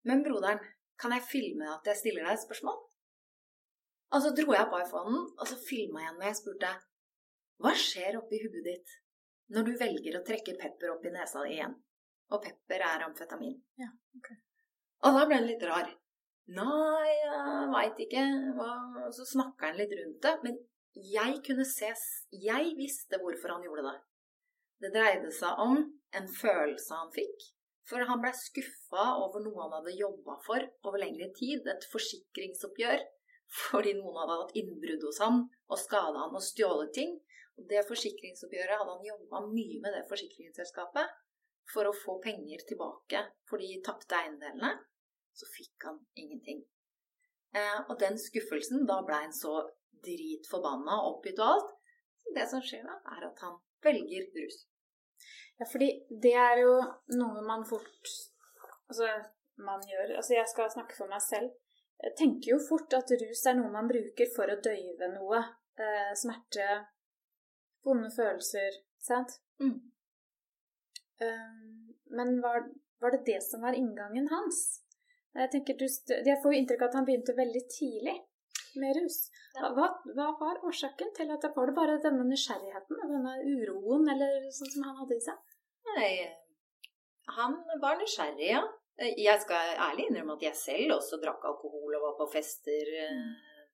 Men 0.04 0.24
broderen, 0.24 0.60
kan 1.00 1.14
jeg 1.16 1.24
filme 1.24 1.70
at 1.72 1.88
jeg 1.88 2.00
stiller 2.02 2.26
deg 2.28 2.36
et 2.36 2.44
spørsmål? 2.44 2.82
Og 4.14 4.22
så 4.22 4.34
dro 4.36 4.54
jeg 4.54 4.70
på 4.70 4.82
iPhonen, 4.84 5.22
og 5.40 5.48
så 5.50 5.56
filma 5.58 6.04
jeg 6.04 6.18
når 6.18 6.28
jeg 6.28 6.40
spurte 6.42 6.74
Hva 7.64 7.74
skjer 7.80 8.20
oppi 8.20 8.42
huet 8.44 8.62
ditt 8.68 9.00
når 9.54 9.68
du 9.68 9.74
velger 9.78 10.18
å 10.18 10.24
trekke 10.26 10.56
pepper 10.60 10.94
opp 10.94 11.04
i 11.06 11.12
nesa 11.14 11.44
igjen? 11.48 11.74
Og 12.34 12.42
pepper 12.42 12.84
er 12.88 13.04
amfetamin. 13.06 13.58
Ja, 13.78 13.90
ok. 14.18 14.30
Og 15.04 15.18
da 15.18 15.26
ble 15.28 15.38
han 15.38 15.50
litt 15.50 15.66
rar. 15.68 15.90
Nei, 16.54 17.10
jeg 17.22 17.68
veit 17.74 18.00
ikke. 18.06 18.24
Og 18.64 19.12
så 19.16 19.28
snakka 19.28 19.70
han 19.70 19.80
litt 19.80 19.94
rundt 20.00 20.24
det. 20.26 20.34
Men 20.46 20.58
jeg 21.14 21.42
kunne 21.46 21.66
se 21.68 21.92
Jeg 22.32 22.74
visste 22.80 23.20
hvorfor 23.22 23.56
han 23.56 23.68
gjorde 23.68 23.86
det. 23.90 23.98
Det 24.84 24.94
dreide 24.96 25.32
seg 25.36 25.62
om 25.64 25.78
en 26.18 26.30
følelse 26.30 26.96
han 26.98 27.12
fikk. 27.16 27.50
For 27.90 28.06
han 28.08 28.22
ble 28.24 28.32
skuffa 28.38 29.08
over 29.20 29.44
noe 29.44 29.66
han 29.66 29.76
hadde 29.78 29.98
jobba 30.00 30.38
for 30.46 30.64
over 30.88 31.02
lengre 31.02 31.30
tid. 31.36 31.68
Et 31.68 31.90
forsikringsoppgjør 31.92 33.04
fordi 33.54 33.94
noen 33.98 34.18
hadde 34.22 34.38
hatt 34.40 34.56
innbrudd 34.58 35.04
hos 35.06 35.20
han 35.22 35.44
og 35.70 35.78
skada 35.78 36.24
han 36.24 36.38
og 36.38 36.46
stjålet 36.46 36.94
ting. 36.96 37.18
Og 37.60 37.68
det 37.70 37.84
forsikringsoppgjøret 37.90 38.80
hadde 38.80 38.96
han 38.96 39.10
jobba 39.10 39.44
mye 39.50 39.82
med 39.84 39.98
det 39.98 40.08
forsikringsselskapet 40.10 41.20
for 41.74 41.88
å 41.88 41.96
få 41.96 42.18
penger 42.24 42.64
tilbake 42.70 43.22
for 43.50 43.62
de 43.62 43.78
tapte 43.86 44.18
eiendelene. 44.18 44.74
Så 45.38 45.50
fikk 45.50 45.86
han 45.90 46.00
ingenting. 46.20 46.64
Eh, 47.54 47.80
og 47.90 47.98
den 48.02 48.18
skuffelsen, 48.22 48.86
da 48.90 49.00
ble 49.06 49.20
han 49.26 49.34
så 49.34 49.60
dritforbanna 50.06 50.98
og 51.04 51.18
oppgitt 51.18 51.42
og 51.42 51.56
alt. 51.56 51.72
Så 52.24 52.34
det 52.38 52.46
som 52.50 52.64
skjer 52.66 52.86
da, 52.88 52.98
er 53.16 53.28
at 53.30 53.44
han 53.46 53.60
velger 53.86 54.30
rus. 54.38 54.64
Ja, 55.62 55.68
fordi 55.70 55.90
det 56.24 56.34
er 56.34 56.62
jo 56.64 56.78
noe 57.20 57.44
man 57.46 57.66
fort 57.68 58.14
Altså, 58.90 59.08
man 59.62 59.84
gjør 59.88 60.16
Altså, 60.18 60.34
jeg 60.36 60.50
skal 60.50 60.72
snakke 60.74 60.98
for 60.98 61.12
meg 61.12 61.22
selv. 61.24 61.54
Jeg 62.04 62.16
tenker 62.20 62.56
jo 62.56 62.60
fort 62.68 62.94
at 62.98 63.14
rus 63.22 63.46
er 63.48 63.56
noe 63.58 63.72
man 63.72 63.88
bruker 63.88 64.30
for 64.36 64.50
å 64.52 64.60
døyve 64.66 65.08
noe. 65.14 65.40
Eh, 65.80 66.12
smerte, 66.20 66.68
vonde 67.86 68.10
følelser, 68.14 68.82
sant? 69.02 69.38
Mm. 69.64 69.78
Um, 71.24 71.96
men 72.18 72.36
var, 72.44 72.68
var, 73.02 73.16
det 73.16 73.24
det 73.30 73.40
som 73.46 73.64
var 73.64 73.78
inngangen 73.78 74.28
hans? 74.34 74.60
Jeg, 75.34 75.50
tenker, 75.54 75.80
du, 75.80 75.88
jeg 75.88 76.42
får 76.44 76.54
jo 76.54 76.60
inntrykk 76.60 76.84
av 76.84 76.92
at 76.92 77.00
han 77.00 77.08
begynte 77.08 77.38
veldig 77.38 77.64
tidlig 77.72 78.18
med 78.82 78.98
rus. 78.98 79.18
Hva, 79.58 79.88
hva, 80.16 80.28
var 80.40 80.62
årsaken 80.68 81.12
til 81.18 81.34
at 81.34 81.44
det 81.46 81.52
var 81.56 81.70
det 81.70 81.76
bare 81.78 82.00
denne 82.04 82.26
nysgjerrigheten, 82.30 83.02
denne 83.02 83.36
uroen, 83.44 84.08
eller 84.14 84.48
sånn 84.56 84.72
som 84.76 84.88
han 84.88 84.98
hadde 85.02 85.18
i 85.18 85.26
seg? 85.26 85.58
Nei, 85.94 86.14
han 87.38 87.60
var 87.84 88.00
nysgjerrig, 88.02 88.50
ja. 88.54 88.64
Jeg 89.18 89.42
skal 89.42 89.74
ærlig 89.88 90.08
innrømme 90.10 90.38
at 90.38 90.46
jeg 90.46 90.60
selv 90.60 90.98
også 91.00 91.18
drakk 91.22 91.46
alkohol 91.50 91.96
og 91.98 92.04
var 92.04 92.18
på 92.20 92.28
fester 92.36 92.92
eh, 92.94 93.16
mm. 93.18 93.32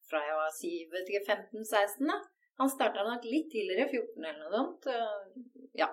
fra 0.07 0.21
jeg 0.23 0.37
var 0.37 1.33
15-16. 1.35 2.13
Han 2.59 2.71
starta 2.71 3.03
nok 3.03 3.27
litt 3.27 3.49
tidligere, 3.51 3.89
14 3.91 4.29
eller 4.29 4.45
noe 4.45 4.53
sånt. 4.55 4.87
Ja. 5.79 5.89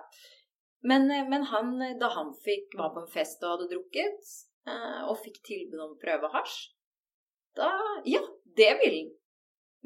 Men, 0.87 1.11
eh, 1.11 1.27
men 1.29 1.43
han, 1.51 1.75
da 1.99 2.09
han 2.15 2.33
fikk, 2.45 2.77
var 2.79 2.93
på 2.95 3.03
en 3.03 3.11
fest 3.11 3.43
og 3.43 3.55
hadde 3.55 3.69
drukket, 3.73 4.33
eh, 4.69 5.01
og 5.09 5.19
fikk 5.23 5.41
tilbud 5.47 5.79
om 5.79 5.95
å 5.95 6.01
prøve 6.01 6.31
hasj, 6.35 6.57
da 7.57 7.71
Ja, 8.05 8.21
det 8.59 8.71
ville 8.81 9.01
han. 9.03 9.11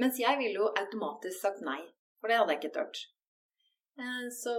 Mens 0.01 0.19
jeg 0.21 0.39
ville 0.39 0.61
jo 0.63 0.69
automatisk 0.79 1.37
sagt 1.37 1.63
nei, 1.65 1.79
for 2.19 2.31
det 2.31 2.37
hadde 2.39 2.55
jeg 2.55 2.61
ikke 2.61 2.75
tørt. 2.77 3.01
Eh, 3.99 4.27
så 4.33 4.53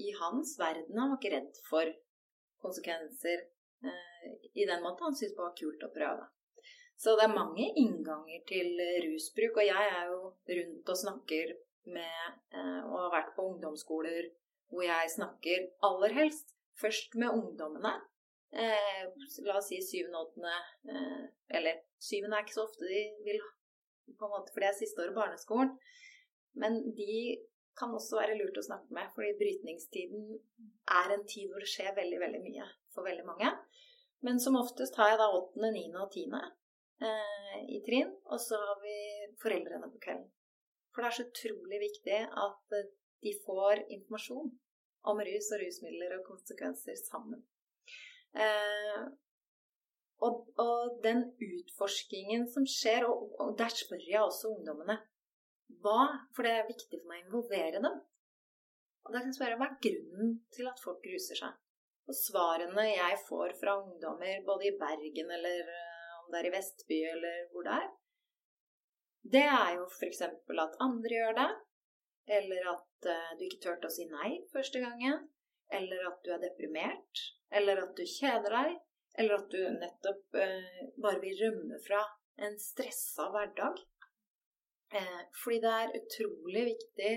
i 0.00 0.14
hans 0.18 0.54
verden 0.58 0.98
han 0.98 1.12
var 1.12 1.20
ikke 1.20 1.34
redd 1.36 1.60
for 1.68 1.90
konsekvenser 2.64 3.44
i 4.56 4.64
den 4.64 4.80
måten. 4.80 5.04
Han 5.04 5.16
syntes 5.18 5.34
det 5.36 5.42
var 5.42 5.58
kult 5.58 5.84
å 5.84 5.92
prøve. 5.92 6.24
Så 6.96 7.12
det 7.18 7.26
er 7.26 7.34
mange 7.36 7.66
innganger 7.76 8.40
til 8.48 8.80
rusbruk, 9.04 9.58
og 9.60 9.66
jeg 9.66 9.90
er 9.98 10.08
jo 10.08 10.20
rundt 10.58 10.92
og 10.94 11.00
snakker 11.00 11.52
med 11.92 12.56
og 12.56 12.94
har 13.02 13.12
vært 13.12 13.34
på 13.36 13.44
ungdomsskoler 13.50 14.30
hvor 14.72 14.86
jeg 14.86 15.10
snakker 15.12 15.66
aller 15.84 16.14
helst 16.16 16.54
først 16.80 17.14
med 17.20 17.34
ungdommene. 17.34 17.92
Eh, 18.54 19.02
la 19.42 19.56
oss 19.58 19.68
si 19.68 19.80
syvende, 19.82 20.18
åttende 20.18 20.52
eh, 20.94 21.22
Eller 21.58 21.80
syvende 21.98 22.38
er 22.38 22.44
ikke 22.44 22.54
så 22.54 22.66
ofte 22.68 22.86
de 22.86 23.00
vil 23.26 23.40
på 24.14 24.28
en 24.28 24.30
måte, 24.30 24.52
for 24.52 24.62
det 24.62 24.68
er 24.68 24.76
siste 24.78 25.02
året 25.02 25.16
barneskolen. 25.16 25.72
Men 26.60 26.76
de 26.94 27.16
kan 27.74 27.90
også 27.96 28.20
være 28.20 28.36
lurt 28.38 28.60
å 28.60 28.66
snakke 28.66 28.94
med, 28.94 29.08
fordi 29.16 29.32
brytningstiden 29.40 30.28
er 31.00 31.14
en 31.14 31.24
tid 31.26 31.48
hvor 31.50 31.64
det 31.64 31.70
skjer 31.72 31.96
veldig, 31.96 32.20
veldig 32.22 32.42
mye 32.44 32.66
for 32.94 33.08
veldig 33.08 33.24
mange. 33.26 33.50
Men 34.24 34.38
som 34.40 34.60
oftest 34.60 34.94
har 35.00 35.10
jeg 35.10 35.20
da 35.24 35.26
åttende, 35.34 35.72
niende 35.74 36.04
og 36.04 36.12
tiende 36.14 36.44
eh, 37.02 37.56
i 37.74 37.80
trinn, 37.88 38.12
og 38.30 38.38
så 38.44 38.60
har 38.60 38.78
vi 38.84 38.94
foreldrene 39.42 39.90
på 39.90 40.02
kvelden. 40.04 40.28
For 40.94 41.02
det 41.02 41.10
er 41.10 41.16
så 41.18 41.26
utrolig 41.26 41.80
viktig 41.88 42.20
at 42.44 42.78
de 43.24 43.34
får 43.42 43.82
informasjon 43.88 44.54
om 45.10 45.24
rus 45.26 45.50
og 45.56 45.64
rusmidler 45.64 46.20
og 46.20 46.28
konsekvenser 46.28 47.00
sammen. 47.02 47.42
Eh, 48.34 49.02
og, 50.24 50.46
og, 50.58 50.94
den 51.04 51.22
utforskingen 51.42 52.46
som 52.50 52.66
skjer, 52.66 53.06
og, 53.06 53.34
og, 53.38 53.52
der 53.58 53.74
spør 53.74 54.06
jeg 54.08 54.22
også 54.22 54.54
ungdommene 54.54 54.98
hva, 55.84 56.00
For 56.34 56.46
det 56.46 56.54
er 56.54 56.68
viktig 56.68 57.00
for 57.00 57.10
meg 57.10 57.22
å 57.22 57.26
involvere 57.26 57.82
dem. 57.82 57.98
Og 59.04 59.12
da 59.12 59.20
kan 59.20 59.28
jeg 59.28 59.36
spørre 59.36 59.58
hva 59.60 59.68
er 59.68 59.82
grunnen 59.84 60.38
til 60.54 60.68
at 60.70 60.80
folk 60.80 61.04
ruser 61.10 61.40
seg? 61.40 61.60
Og 62.08 62.16
svarene 62.16 62.84
jeg 62.88 63.20
får 63.28 63.54
fra 63.60 63.76
ungdommer, 63.80 64.40
både 64.46 64.68
i 64.68 64.74
Bergen 64.80 65.30
eller 65.36 65.68
uh, 65.68 66.16
om 66.22 66.32
det 66.32 66.40
er 66.40 66.48
i 66.48 66.54
Vestby 66.54 66.98
eller 67.10 67.38
hvor 67.52 67.66
det 67.66 67.76
er, 67.80 67.86
det 69.34 69.44
er 69.48 69.70
jo 69.78 69.86
f.eks. 69.88 70.20
at 70.26 70.80
andre 70.84 71.16
gjør 71.16 71.36
det, 71.38 71.50
eller 72.38 72.68
at 72.74 73.08
uh, 73.08 73.30
du 73.38 73.46
ikke 73.46 73.62
turte 73.62 73.88
å 73.88 73.94
si 73.94 74.04
nei 74.10 74.34
første 74.52 74.82
gangen. 74.84 75.22
Eller 75.74 76.08
at 76.10 76.20
du 76.24 76.32
er 76.34 76.42
deprimert. 76.42 77.24
Eller 77.54 77.82
at 77.84 77.94
du 77.96 78.04
kjeder 78.08 78.54
deg. 78.58 78.76
Eller 79.18 79.38
at 79.38 79.50
du 79.50 79.60
nettopp 79.78 80.38
eh, 80.42 80.80
bare 81.02 81.20
vil 81.22 81.36
rømme 81.44 81.78
fra 81.84 82.02
en 82.46 82.56
stressa 82.58 83.28
hverdag. 83.34 83.78
Eh, 84.94 85.22
fordi 85.42 85.60
det 85.62 85.74
er 85.80 85.96
utrolig 86.00 86.64
viktig 86.72 87.12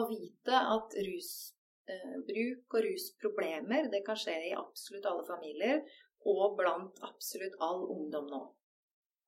å 0.00 0.06
vite 0.08 0.60
at 0.74 0.96
rusbruk 1.06 2.76
og 2.76 2.86
rusproblemer 2.88 3.90
det 3.92 4.02
kan 4.06 4.18
skje 4.18 4.34
i 4.48 4.54
absolutt 4.58 5.06
alle 5.10 5.26
familier, 5.28 5.82
og 6.24 6.56
blant 6.58 7.02
absolutt 7.04 7.56
all 7.62 7.84
ungdom 7.92 8.30
nå. 8.32 8.40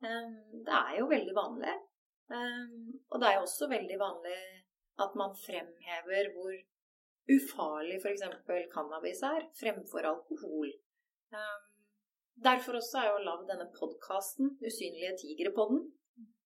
Det 0.01 0.77
er 0.77 0.95
jo 0.99 1.11
veldig 1.11 1.35
vanlig. 1.37 1.75
Og 2.33 3.21
det 3.21 3.29
er 3.29 3.37
jo 3.37 3.45
også 3.45 3.69
veldig 3.71 3.99
vanlig 4.01 4.39
at 5.05 5.17
man 5.21 5.37
fremhever 5.37 6.31
hvor 6.35 6.55
ufarlig 7.33 7.99
f.eks. 8.01 8.25
cannabis 8.73 9.23
er, 9.27 9.47
fremfor 9.59 10.07
alkohol. 10.07 10.71
Um, 11.35 11.63
derfor 12.45 12.79
også 12.79 13.01
har 13.01 13.09
jeg 13.09 13.17
jo 13.17 13.27
lagd 13.27 13.49
denne 13.51 13.69
podkasten, 13.75 14.53
Usynlige 14.63 15.15
tigre-podden, 15.23 15.83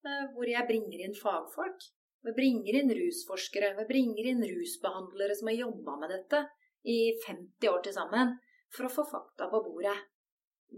uh, 0.07 0.25
hvor 0.35 0.49
jeg 0.49 0.69
bringer 0.69 1.05
inn 1.05 1.17
fagfolk. 1.17 1.89
Vi 2.25 2.33
bringer 2.35 2.79
inn 2.79 2.93
rusforskere, 2.97 3.73
vi 3.77 3.87
bringer 3.89 4.29
inn 4.33 4.43
rusbehandlere 4.43 5.35
som 5.37 5.49
har 5.51 5.61
jobba 5.61 5.97
med 6.01 6.13
dette 6.15 6.43
i 6.87 6.99
50 7.25 7.71
år 7.71 7.83
til 7.85 7.95
sammen, 7.95 8.37
for 8.73 8.87
å 8.87 8.93
få 8.93 9.05
fakta 9.07 9.47
på 9.51 9.61
bordet. 9.63 9.95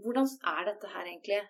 Hvordan 0.00 0.28
er 0.46 0.68
dette 0.68 0.90
her 0.92 1.08
egentlig? 1.08 1.40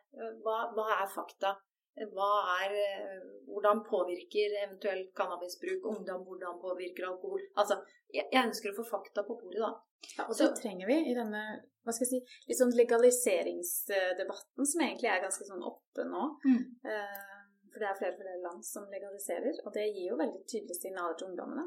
Hva, 0.44 0.70
hva 0.72 0.86
er 1.02 1.10
fakta? 1.12 1.58
Er, 2.00 2.72
eh, 2.72 3.16
hvordan 3.50 3.82
påvirker 3.84 4.54
eventuelt 4.64 5.10
cannabisbruk 5.16 5.84
ungdom? 5.92 6.22
Hvordan 6.24 6.60
påvirker 6.62 7.08
alkohol? 7.10 7.42
Altså, 7.60 7.80
jeg, 8.08 8.24
jeg 8.32 8.46
ønsker 8.46 8.72
å 8.72 8.78
få 8.78 8.86
fakta 8.88 9.24
på 9.26 9.36
bordet, 9.40 9.60
da. 9.60 9.72
Ja, 10.16 10.24
og 10.24 10.36
det 10.38 10.54
trenger 10.56 10.88
vi 10.88 10.96
i 11.10 11.16
denne 11.16 11.42
hva 11.84 11.92
skal 11.96 12.06
jeg 12.06 12.12
si, 12.12 12.38
litt 12.48 12.58
sånn 12.60 12.72
legaliseringsdebatten, 12.76 14.66
som 14.68 14.82
egentlig 14.84 15.10
er 15.10 15.22
ganske 15.24 15.46
sånn 15.48 15.62
oppe 15.64 16.04
nå. 16.08 16.24
Mm. 16.44 16.62
Eh, 16.92 17.36
for 17.70 17.82
det 17.82 17.88
er 17.88 17.98
flere 17.98 18.14
og 18.14 18.20
flere 18.20 18.42
land 18.44 18.66
som 18.66 18.88
legaliserer, 18.92 19.60
og 19.64 19.72
det 19.76 19.86
gir 19.88 20.10
jo 20.10 20.18
veldig 20.20 20.42
tydelige 20.44 20.80
signaler 20.80 21.16
til 21.16 21.30
ungdommene. 21.30 21.66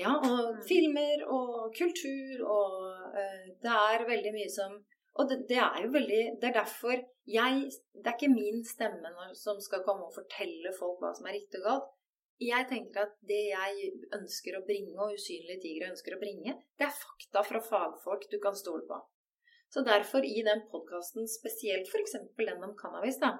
Ja, 0.00 0.16
og 0.16 0.56
mm. 0.56 0.62
filmer 0.66 1.24
og 1.30 1.74
kultur 1.76 2.40
og 2.48 2.76
eh, 3.12 3.50
Det 3.60 3.72
er 3.72 4.06
veldig 4.08 4.32
mye 4.34 4.50
som 4.50 4.78
og 5.20 5.28
det, 5.28 5.42
det, 5.50 5.58
er 5.60 5.82
jo 5.84 5.90
veldig 5.92 6.20
Det 6.40 6.48
er 6.48 6.54
derfor 6.56 6.94
jeg 7.28 7.66
Det 7.92 8.06
er 8.06 8.14
ikke 8.16 8.32
min 8.32 8.62
stemme 8.64 9.10
når, 9.12 9.34
som 9.38 9.60
skal 9.60 9.84
komme 9.86 10.08
og 10.08 10.16
fortelle 10.16 10.72
folk 10.78 11.02
hva 11.02 11.12
som 11.16 11.28
er 11.28 11.36
riktig 11.36 11.60
og 11.60 11.68
galt. 11.68 11.90
Jeg 12.42 12.66
tenker 12.70 13.04
at 13.04 13.12
det 13.28 13.42
jeg 13.52 13.90
ønsker 14.16 14.56
å 14.58 14.64
bringe, 14.66 14.96
og 14.98 15.14
Usynlige 15.14 15.62
tigre 15.62 15.92
ønsker 15.92 16.16
å 16.16 16.18
bringe, 16.18 16.56
det 16.80 16.88
er 16.88 16.96
fakta 16.96 17.44
fra 17.46 17.60
fagfolk 17.62 18.24
du 18.32 18.40
kan 18.42 18.56
stole 18.58 18.82
på. 18.88 18.98
Så 19.70 19.84
derfor, 19.86 20.26
i 20.26 20.42
den 20.42 20.64
podkasten, 20.72 21.28
spesielt 21.30 21.86
f.eks. 21.86 22.16
den 22.40 22.66
om 22.66 22.74
cannabis, 22.80 23.20
da, 23.22 23.36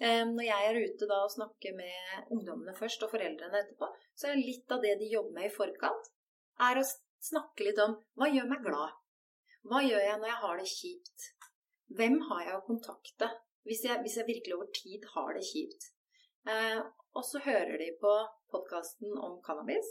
når 0.00 0.46
jeg 0.46 0.70
er 0.70 0.80
ute 0.80 1.10
da 1.10 1.20
og 1.26 1.34
snakker 1.34 1.76
med 1.76 2.32
ungdommene 2.32 2.74
først 2.78 3.04
og 3.04 3.12
foreldrene 3.12 3.60
etterpå, 3.60 3.90
så 4.16 4.32
er 4.32 4.40
litt 4.40 4.72
av 4.72 4.80
det 4.82 4.96
de 5.02 5.12
jobber 5.12 5.36
med 5.36 5.50
i 5.50 5.54
forkant, 5.54 6.10
er 6.70 6.80
å 6.80 6.88
snakke 7.22 7.68
litt 7.68 7.84
om 7.84 7.98
hva 8.18 8.32
gjør 8.32 8.48
meg 8.50 8.64
glad? 8.64 8.96
Hva 9.68 9.80
gjør 9.84 10.02
jeg 10.02 10.18
når 10.18 10.30
jeg 10.30 10.42
har 10.42 10.60
det 10.60 10.68
kjipt? 10.72 11.26
Hvem 11.98 12.20
har 12.30 12.44
jeg 12.46 12.58
å 12.58 12.66
kontakte 12.66 13.28
hvis 13.68 13.84
jeg, 13.86 14.00
hvis 14.02 14.16
jeg 14.18 14.26
virkelig 14.26 14.56
over 14.56 14.70
tid 14.74 15.04
har 15.14 15.34
det 15.36 15.42
kjipt? 15.46 15.90
Eh, 16.50 16.80
og 17.14 17.26
så 17.28 17.42
hører 17.44 17.76
de 17.78 17.92
på 18.00 18.14
podkasten 18.50 19.12
om 19.22 19.36
cannabis. 19.46 19.86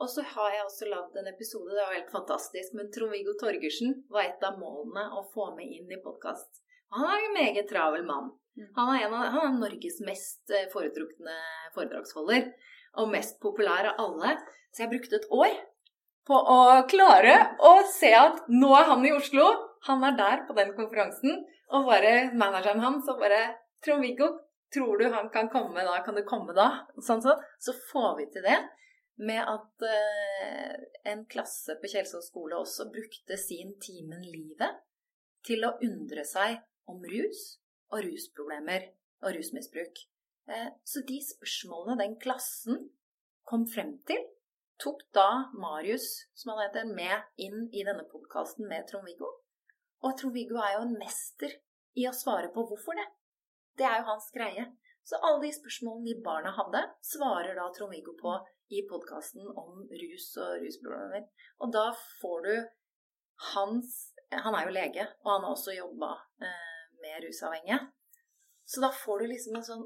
Og 0.00 0.08
så 0.10 0.22
har 0.34 0.54
jeg 0.54 0.66
også 0.66 0.88
lagd 0.88 1.16
en 1.18 1.30
episode, 1.32 1.74
det 1.74 1.82
var 1.82 1.96
helt 1.96 2.12
fantastisk, 2.14 2.76
men 2.78 2.90
Trond-Viggo 2.94 3.34
Torgersen 3.40 3.98
var 4.12 4.28
et 4.28 4.46
av 4.46 4.60
målene 4.60 5.04
å 5.18 5.24
få 5.34 5.50
med 5.56 5.68
inn 5.68 5.90
i 5.92 6.00
podkast. 6.04 6.62
Han 6.94 7.08
er 7.08 7.26
en 7.26 7.36
meget 7.36 7.68
travel 7.70 8.06
mann. 8.08 8.30
Mm. 8.56 8.68
Han 8.76 8.94
er, 8.94 9.04
av, 9.08 9.18
han 9.34 9.48
er 9.48 9.58
Norges 9.58 9.98
mest 10.04 10.52
eh, 10.52 10.68
foretrukne 10.72 11.36
foredragsholder. 11.74 12.50
Og 13.00 13.08
mest 13.12 13.38
populær 13.40 13.88
av 13.92 14.00
alle. 14.04 14.34
Så 14.72 14.84
jeg 14.84 14.92
brukte 14.92 15.16
et 15.16 15.30
år 15.32 15.54
på 16.28 16.36
å 16.36 16.60
klare 16.90 17.34
å 17.58 17.72
se 17.90 18.12
at 18.14 18.46
nå 18.52 18.70
er 18.78 18.88
han 18.90 19.04
i 19.06 19.12
Oslo, 19.14 19.48
han 19.88 20.04
er 20.06 20.16
der 20.18 20.44
på 20.46 20.54
den 20.58 20.70
konferansen, 20.76 21.42
og 21.72 21.88
bare 21.88 22.30
manageren 22.38 22.82
hans 22.84 23.08
og 23.10 23.18
bare 23.22 23.42
Trond-Viggo, 23.82 24.28
Tror 24.74 24.98
du 24.98 25.08
han 25.08 25.28
kan 25.30 25.48
komme 25.48 25.84
da? 25.84 25.98
Kan 26.04 26.14
du 26.14 26.22
komme 26.24 26.54
da? 26.56 26.68
Sånn 26.96 27.20
sånn. 27.24 27.40
Så 27.60 27.74
får 27.90 28.14
vi 28.20 28.28
til 28.32 28.46
det 28.46 28.58
med 29.20 29.44
at 29.44 29.84
eh, 29.84 30.76
en 31.12 31.26
klasse 31.30 31.76
på 31.80 31.90
Kjelsås 31.92 32.30
skole 32.30 32.56
også 32.56 32.88
brukte 32.92 33.36
sin 33.36 33.74
Timen 33.82 34.24
livet 34.24 34.80
til 35.44 35.66
å 35.68 35.74
undre 35.84 36.24
seg 36.24 36.56
om 36.88 37.04
rus 37.04 37.42
og 37.92 38.00
rusproblemer 38.06 38.88
og 39.22 39.36
rusmisbruk. 39.36 40.06
Eh, 40.48 40.70
så 40.88 41.04
de 41.04 41.20
spørsmålene 41.26 42.00
den 42.00 42.16
klassen 42.22 42.80
kom 43.44 43.66
frem 43.68 43.98
til, 44.08 44.24
tok 44.82 45.02
da 45.14 45.28
Marius, 45.54 46.06
som 46.34 46.52
han 46.52 46.64
heter, 46.66 46.88
med 46.94 47.42
inn 47.46 47.68
i 47.70 47.84
denne 47.86 48.04
podkasten 48.10 48.68
med 48.68 48.88
Trond-Viggo. 48.90 49.28
Og 50.02 50.16
Trond-Viggo 50.18 50.58
er 50.58 50.76
jo 50.76 50.86
en 50.86 50.96
mester 50.98 51.54
i 51.98 52.08
å 52.08 52.14
svare 52.16 52.50
på 52.54 52.64
hvorfor 52.66 52.98
det. 52.98 53.06
Det 53.78 53.86
er 53.86 54.00
jo 54.00 54.08
hans 54.10 54.28
greie. 54.34 54.66
Så 55.06 55.18
alle 55.18 55.42
de 55.46 55.52
spørsmålene 55.54 56.10
de 56.10 56.24
barna 56.24 56.52
hadde, 56.54 56.82
svarer 57.06 57.56
da 57.58 57.68
Trond-Viggo 57.74 58.14
på 58.18 58.34
i 58.72 58.82
podkasten 58.88 59.46
om 59.48 59.82
rus 60.02 60.28
og 60.40 60.62
rusproblemer. 60.62 61.26
Og 61.60 61.72
da 61.74 61.90
får 62.20 62.46
du 62.46 62.54
hans 63.52 64.08
Han 64.32 64.54
er 64.56 64.64
jo 64.64 64.72
lege, 64.72 65.02
og 65.26 65.28
han 65.28 65.42
har 65.44 65.52
også 65.52 65.74
jobba 65.76 66.14
eh, 66.40 66.84
med 67.02 67.18
rusavhengige. 67.20 67.76
Så 68.64 68.80
da 68.80 68.88
får 68.96 69.20
du 69.20 69.26
liksom 69.28 69.58
en 69.58 69.66
sånn 69.66 69.82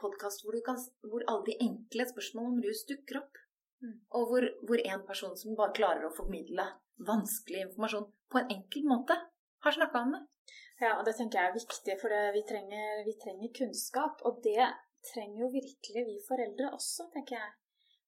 podkast 0.00 0.42
hvor, 0.42 0.56
hvor, 1.06 1.22
alle 1.30 1.44
de 1.46 1.54
enkle 1.68 2.08
spørsmålene 2.08 2.56
om 2.56 2.64
rus 2.64 2.82
dukker 2.88 3.20
opp. 3.20 3.38
Mm. 3.82 3.96
Og 4.18 4.28
hvor, 4.30 4.48
hvor 4.68 4.82
en 4.82 5.06
person 5.06 5.36
som 5.38 5.56
bare 5.58 5.74
klarer 5.76 6.06
å 6.06 6.14
formidle 6.14 6.66
vanskelig 7.02 7.66
informasjon 7.66 8.06
på 8.30 8.40
en 8.40 8.52
enkel 8.54 8.86
måte, 8.88 9.16
har 9.62 9.74
snakka 9.76 10.04
om 10.06 10.14
det. 10.16 10.22
Ja, 10.82 10.96
og 10.98 11.04
det 11.06 11.14
tenker 11.18 11.38
jeg 11.38 11.50
er 11.50 11.56
viktig, 11.56 11.96
for 12.00 12.14
vi 12.34 12.42
trenger, 12.46 13.02
vi 13.06 13.14
trenger 13.22 13.54
kunnskap. 13.58 14.22
Og 14.26 14.40
det 14.44 14.70
trenger 15.12 15.44
jo 15.44 15.50
virkelig 15.52 16.06
vi 16.08 16.16
foreldre 16.26 16.72
også, 16.74 17.10
tenker 17.14 17.38
jeg 17.38 17.50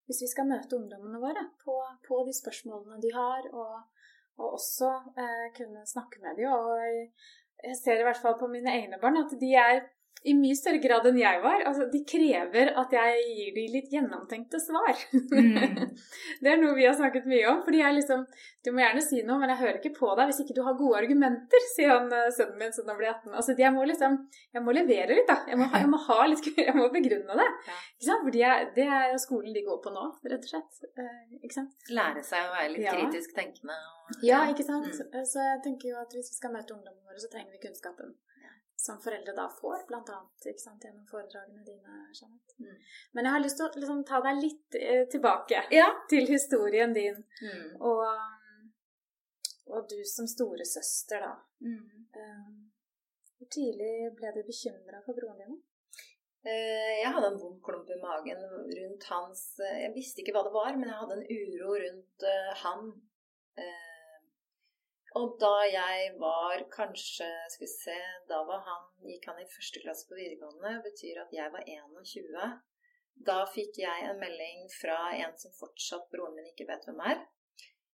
hvis 0.04 0.20
vi 0.20 0.28
skal 0.28 0.48
møte 0.48 0.76
ungdommene 0.76 1.20
våre 1.22 1.46
på, 1.62 1.74
på 2.04 2.20
de 2.26 2.34
spørsmålene 2.36 3.00
de 3.00 3.12
har, 3.14 3.46
og, 3.56 4.10
og 4.36 4.56
også 4.58 4.90
eh, 5.16 5.46
kunne 5.56 5.84
snakke 5.88 6.20
med 6.20 6.36
dem. 6.40 6.52
Og 6.52 7.64
jeg 7.64 7.78
ser 7.80 8.00
i 8.00 8.04
hvert 8.04 8.20
fall 8.20 8.36
på 8.40 8.50
mine 8.52 8.74
egne 8.82 9.00
barn 9.00 9.16
at 9.22 9.32
de 9.40 9.52
er 9.56 9.80
i 10.24 10.32
mye 10.36 10.56
større 10.56 10.80
grad 10.80 11.04
enn 11.08 11.18
jeg 11.20 11.40
var. 11.44 11.62
Altså, 11.68 11.84
de 11.92 12.00
krever 12.08 12.70
at 12.80 12.92
jeg 12.96 13.24
gir 13.36 13.50
dem 13.58 13.74
litt 13.74 13.90
gjennomtenkte 13.92 14.60
svar. 14.62 14.96
Mm. 15.12 15.90
det 16.42 16.52
er 16.52 16.60
noe 16.62 16.72
vi 16.78 16.86
har 16.86 16.96
snakket 16.96 17.26
mye 17.28 17.44
om. 17.50 17.60
fordi 17.66 17.82
jeg 17.82 17.98
liksom 17.98 18.24
Du 18.64 18.70
må 18.72 18.80
gjerne 18.80 19.02
si 19.04 19.20
noe, 19.20 19.36
men 19.42 19.52
jeg 19.52 19.60
hører 19.60 19.80
ikke 19.80 19.92
på 19.98 20.08
deg 20.16 20.30
hvis 20.30 20.40
ikke 20.40 20.56
du 20.56 20.62
har 20.64 20.78
gode 20.78 21.02
argumenter, 21.02 21.66
sier 21.74 21.92
han 21.92 22.08
eh, 22.16 22.30
sønnen 22.32 22.56
min 22.62 22.72
som 22.72 22.88
nå 22.88 22.96
blir 22.96 23.10
18. 23.12 23.34
Altså, 23.36 23.56
jeg 23.58 23.72
må 23.76 23.84
liksom 23.90 24.16
Jeg 24.56 24.64
må 24.64 24.76
levere 24.76 25.18
litt, 25.18 25.28
da. 25.28 25.42
Jeg 25.50 25.60
må, 25.60 25.68
jeg 25.74 25.92
må 25.92 26.00
ha 26.08 26.18
litt 26.30 26.50
Jeg 26.70 26.76
må 26.78 26.88
begrunne 26.94 27.40
det. 27.42 27.50
Ja. 27.68 27.78
Ikke 27.98 28.08
sant? 28.08 28.24
Fordi 28.24 28.44
jeg, 28.46 28.68
det 28.80 28.88
er 28.88 29.08
jo 29.12 29.22
skolen 29.26 29.56
de 29.56 29.66
går 29.68 29.82
på 29.84 29.92
nå, 29.92 30.06
rett 30.24 30.48
og 30.48 30.54
slett. 30.54 30.84
Eh, 30.96 31.40
ikke 31.42 31.58
sant? 31.60 31.88
Lære 31.92 32.24
seg 32.24 32.48
å 32.48 32.54
være 32.56 32.72
litt 32.72 32.86
ja. 32.88 32.96
kritisk 32.96 33.36
tenkende. 33.36 33.76
Og, 33.76 34.20
ja. 34.22 34.38
ja, 34.38 34.44
ikke 34.56 34.64
sant. 34.64 34.88
Mm. 34.88 35.24
Så 35.28 35.50
jeg 35.52 35.64
tenker 35.68 35.92
jo 35.92 36.00
at 36.00 36.16
hvis 36.16 36.32
vi 36.32 36.40
skal 36.40 36.56
møte 36.56 36.72
ungdommene 36.72 37.04
våre, 37.04 37.20
så 37.20 37.28
trenger 37.28 37.52
vi 37.52 37.66
kunnskapen 37.68 38.16
som 38.76 39.00
foreldre 39.00 39.32
da 39.36 39.48
får, 39.60 39.84
annet 39.94 40.84
gjennom 40.84 41.06
foredragene 41.06 41.62
dine. 41.64 41.98
Jeanette. 42.12 42.54
Mm. 42.58 42.78
Men 43.12 43.24
jeg 43.24 43.34
har 43.34 43.42
lyst 43.44 43.58
til 43.60 43.66
å 43.66 43.80
liksom, 43.80 44.00
ta 44.08 44.20
deg 44.24 44.40
litt 44.42 44.78
eh, 44.80 45.04
tilbake 45.10 45.62
ja. 45.74 45.88
til 46.10 46.26
historien 46.28 46.94
din. 46.96 47.20
Mm. 47.42 47.68
Og, 47.80 48.02
og, 49.70 49.78
du 49.90 50.00
som 50.08 50.28
storesøster, 50.30 51.22
da. 51.22 51.36
Mm. 51.64 52.08
Um, 52.18 52.58
hvor 53.38 53.50
tidlig 53.54 54.10
ble 54.18 54.34
du 54.34 54.42
bekymra 54.46 55.00
for 55.06 55.16
broren 55.16 55.40
din? 55.42 55.56
Uh, 56.44 56.92
jeg 57.00 57.14
hadde 57.14 57.30
en 57.32 57.40
vond 57.40 57.60
klump 57.64 57.88
i 57.88 57.96
magen 58.02 58.42
rundt 58.44 59.04
hans 59.08 59.46
uh, 59.62 59.78
Jeg 59.80 59.94
visste 59.94 60.20
ikke 60.20 60.34
hva 60.36 60.42
det 60.44 60.52
var, 60.52 60.74
men 60.76 60.90
jeg 60.90 60.98
hadde 61.00 61.16
en 61.16 61.28
uro 61.30 61.78
rundt 61.86 62.26
uh, 62.28 62.52
han. 62.66 62.94
Og 65.18 65.36
da 65.38 65.54
jeg 65.70 66.14
var 66.18 66.64
kanskje 66.74 67.28
Skal 67.52 67.64
vi 67.64 67.70
se 67.70 67.98
Da 68.30 68.40
var 68.48 68.64
han, 68.68 68.86
gikk 69.06 69.28
han 69.30 69.42
i 69.42 69.50
første 69.50 69.82
klasse 69.84 70.08
på 70.08 70.18
videregående. 70.18 70.80
Betyr 70.86 71.20
at 71.22 71.34
jeg 71.34 71.52
var 71.54 71.66
21. 71.70 72.54
Da 73.28 73.36
fikk 73.54 73.78
jeg 73.78 74.08
en 74.08 74.18
melding 74.18 74.64
fra 74.74 74.96
en 75.14 75.36
som 75.38 75.54
fortsatt 75.60 76.08
broren 76.10 76.34
min 76.34 76.48
ikke 76.50 76.66
vet 76.66 76.86
hvem 76.88 77.02
er, 77.06 77.20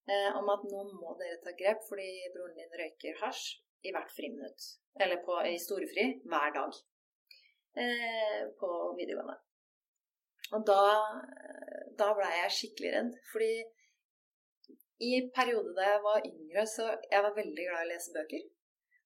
eh, 0.09 0.31
om 0.39 0.49
at 0.49 0.65
nå 0.71 0.85
må 0.97 1.13
dere 1.21 1.37
ta 1.45 1.53
grep 1.59 1.83
fordi 1.91 2.09
broren 2.33 2.57
din 2.57 2.79
røyker 2.81 3.21
hasj 3.21 3.59
i 3.85 3.93
hvert 3.93 4.15
friminutt. 4.17 4.71
Eller 4.97 5.21
på, 5.27 5.37
i 5.45 5.61
storefri 5.61 6.07
hver 6.25 6.57
dag 6.57 6.81
eh, 7.85 8.49
på 8.63 8.71
videregående. 8.97 9.37
Og 10.57 10.65
da, 10.67 10.81
da 12.01 12.09
blei 12.17 12.33
jeg 12.39 12.57
skikkelig 12.57 12.95
redd. 12.97 13.13
Fordi 13.35 13.53
i 15.01 15.13
perioder 15.35 15.75
da 15.77 15.87
jeg 15.95 16.01
var 16.05 16.27
yngre, 16.29 16.65
så 16.69 16.89
jeg 17.11 17.25
var 17.25 17.37
veldig 17.37 17.67
glad 17.67 17.85
i 17.85 17.87
å 17.87 17.91
lese 17.91 18.15
bøker. 18.17 18.43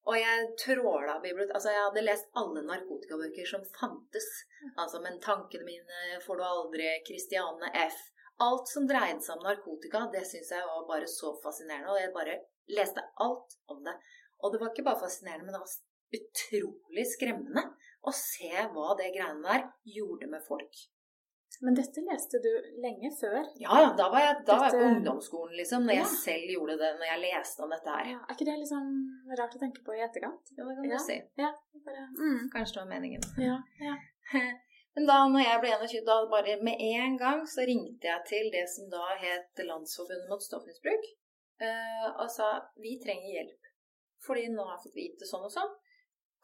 Og 0.05 0.19
jeg 0.21 0.49
tråla 0.61 1.15
bibliotek... 1.23 1.55
Altså, 1.57 1.71
jeg 1.73 1.85
hadde 1.87 2.05
lest 2.05 2.27
alle 2.41 2.65
narkotikabøker 2.67 3.49
som 3.49 3.63
fantes. 3.77 4.27
Altså, 4.77 5.01
Men 5.05 5.21
tankene 5.25 5.65
mine 5.65 6.19
får 6.25 6.41
du 6.41 6.45
aldri, 6.45 6.91
Christiane 7.07 7.71
F. 7.87 8.03
Alt 8.45 8.69
som 8.69 8.89
dreide 8.91 9.23
seg 9.25 9.39
om 9.39 9.47
narkotika, 9.47 10.03
det 10.13 10.25
syns 10.29 10.51
jeg 10.53 10.67
var 10.69 10.85
bare 10.91 11.09
så 11.09 11.33
fascinerende. 11.45 11.95
Og 11.95 12.03
jeg 12.03 12.13
bare 12.17 12.37
leste 12.75 13.07
alt 13.25 13.57
om 13.73 13.81
det. 13.87 13.95
Og 14.43 14.53
det 14.53 14.61
var 14.61 14.75
ikke 14.75 14.87
bare 14.91 15.01
fascinerende, 15.07 15.47
men 15.47 15.57
det 15.57 15.63
var 15.63 16.21
utrolig 16.21 17.07
skremmende 17.09 17.65
å 18.05 18.13
se 18.15 18.51
hva 18.75 18.93
det 18.99 19.13
greiene 19.15 19.47
der 19.47 19.71
gjorde 19.97 20.29
med 20.35 20.45
folk. 20.45 20.83
Men 21.61 21.77
dette 21.79 22.03
leste 22.03 22.41
du 22.43 22.51
lenge 22.83 23.11
før? 23.21 23.45
Ja, 23.63 23.79
da 23.99 24.09
var 24.13 24.23
jeg, 24.25 24.37
da 24.49 24.57
var 24.59 24.73
jeg 24.73 24.81
på 24.81 24.91
ungdomsskolen, 24.91 25.55
liksom. 25.61 25.87
Når 25.87 25.97
ja. 25.97 26.03
jeg 26.03 26.21
selv 26.23 26.53
gjorde 26.55 26.77
det, 26.81 26.91
når 26.99 27.11
jeg 27.11 27.23
leste 27.23 27.65
om 27.65 27.75
dette 27.75 27.97
her. 27.97 28.11
Ja. 28.11 28.21
Er 28.25 28.37
ikke 28.37 28.49
det 28.49 28.57
liksom 28.63 28.93
rart 29.41 29.57
å 29.57 29.61
tenke 29.63 29.85
på 29.87 29.97
i 29.97 30.03
etterkant? 30.05 30.53
Jo, 30.57 30.67
det 30.69 30.77
kan 30.79 30.91
du 30.91 30.97
si. 31.05 31.19
Ja, 31.41 31.51
bare, 31.87 32.07
mm. 32.19 32.41
Kanskje 32.55 32.79
det 32.79 32.83
var 32.83 32.91
meningen. 32.91 33.27
Ja, 33.41 33.59
ja. 33.85 33.99
Men 34.95 35.09
da 35.11 35.19
når 35.27 35.43
jeg 35.43 35.61
ble 35.63 35.71
21, 35.75 36.03
da 36.07 36.17
bare 36.31 36.57
med 36.63 36.83
en 36.87 37.17
gang 37.19 37.41
så 37.51 37.65
ringte 37.67 38.07
jeg 38.07 38.27
til 38.29 38.51
det 38.55 38.67
som 38.71 38.87
da 38.93 39.17
het 39.19 39.63
Landsforbundet 39.67 40.31
mot 40.31 40.43
stoffmisbruk, 40.43 41.09
eh, 41.67 42.07
og 42.13 42.29
sa 42.31 42.51
vi 42.83 42.95
trenger 43.03 43.33
hjelp. 43.41 43.73
Fordi 44.25 44.47
nå 44.53 44.63
har 44.69 44.77
jeg 44.77 44.85
fått 44.87 45.01
vite 45.01 45.29
sånn 45.29 45.49
og 45.49 45.53
sånn. 45.53 45.75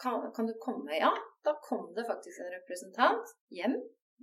Kan, 0.01 0.27
kan 0.35 0.49
du 0.49 0.55
komme? 0.63 0.97
Ja. 0.99 1.13
Da 1.47 1.55
kom 1.63 1.93
det 1.97 2.09
faktisk 2.09 2.43
en 2.43 2.53
representant 2.57 3.35
hjem 3.55 3.79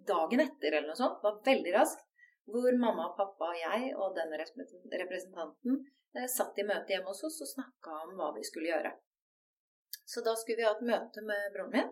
dagen 0.07 0.43
etter 0.43 0.71
eller 0.71 0.91
noe 0.91 0.99
sånt, 0.99 1.21
var 1.23 1.41
veldig 1.45 1.73
raskt, 1.75 2.03
hvor 2.47 2.79
mamma 2.79 3.09
pappa 3.17 3.51
og 3.51 3.59
jeg 3.59 3.91
og 3.97 4.15
denne 4.15 4.39
representanten 4.39 5.79
eh, 6.15 6.27
satt 6.31 6.59
i 6.59 6.65
møte 6.67 6.93
hjemme 6.93 7.11
hos 7.11 7.25
oss 7.27 7.41
og 7.43 7.51
snakka 7.55 8.03
om 8.05 8.15
hva 8.19 8.31
vi 8.37 8.45
skulle 8.47 8.71
gjøre. 8.71 8.93
Så 10.07 10.23
da 10.23 10.35
skulle 10.39 10.61
vi 10.61 10.67
ha 10.67 10.75
et 10.75 10.85
møte 10.87 11.23
med 11.27 11.49
broren 11.55 11.73
min. 11.73 11.89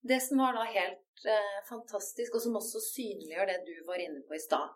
Det 0.00 0.20
som 0.22 0.38
var 0.38 0.54
da 0.56 0.68
helt 0.68 1.26
eh, 1.28 1.58
fantastisk, 1.68 2.36
og 2.36 2.44
som 2.44 2.60
også 2.60 2.80
synliggjør 2.84 3.50
det 3.50 3.58
du 3.66 3.74
var 3.88 4.00
inne 4.00 4.22
på 4.24 4.36
i 4.36 4.40
stad 4.40 4.70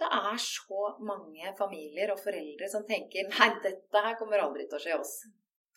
Det 0.00 0.08
er 0.08 0.40
så 0.42 0.88
mange 1.06 1.52
familier 1.58 2.10
og 2.10 2.18
foreldre 2.18 2.70
som 2.72 2.86
tenker 2.88 3.28
Nei, 3.30 3.52
dette 3.62 4.02
her 4.06 4.16
kommer 4.18 4.42
aldri 4.42 4.66
til 4.66 4.80
å 4.80 4.82
skje 4.82 4.98
oss. 4.98 5.14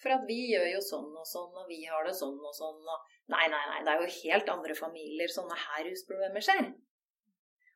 For 0.01 0.12
at 0.12 0.25
vi 0.27 0.39
gjør 0.51 0.65
jo 0.73 0.81
sånn 0.84 1.12
og 1.15 1.27
sånn, 1.29 1.53
og 1.55 1.69
vi 1.71 1.86
har 1.88 2.03
det 2.08 2.15
sånn 2.17 2.36
og 2.36 2.55
sånn, 2.55 2.81
og 2.84 3.13
Nei, 3.31 3.47
nei, 3.49 3.62
nei, 3.71 3.79
det 3.81 3.89
er 3.89 4.01
jo 4.03 4.17
helt 4.19 4.49
andre 4.53 4.75
familier 4.77 5.31
sånne 5.34 5.55
her 5.58 5.88
rusproblemer 5.88 6.43
skjer. 6.45 6.67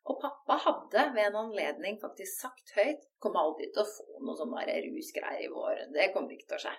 Og 0.09 0.19
pappa 0.21 0.57
hadde 0.61 1.05
ved 1.15 1.23
en 1.23 1.37
anledning 1.39 1.97
faktisk 2.01 2.43
sagt 2.43 2.73
høyt 2.77 3.01
Kommer 3.21 3.47
aldri 3.47 3.67
til 3.73 3.81
å 3.83 3.89
få 3.89 4.21
noe 4.25 4.37
sånn 4.37 4.53
rusgreier 4.55 5.41
i 5.45 5.49
vår. 5.51 5.87
Det 5.93 6.11
kommer 6.13 6.35
ikke 6.35 6.51
til 6.51 6.59
å 6.59 6.63
skje. 6.67 6.75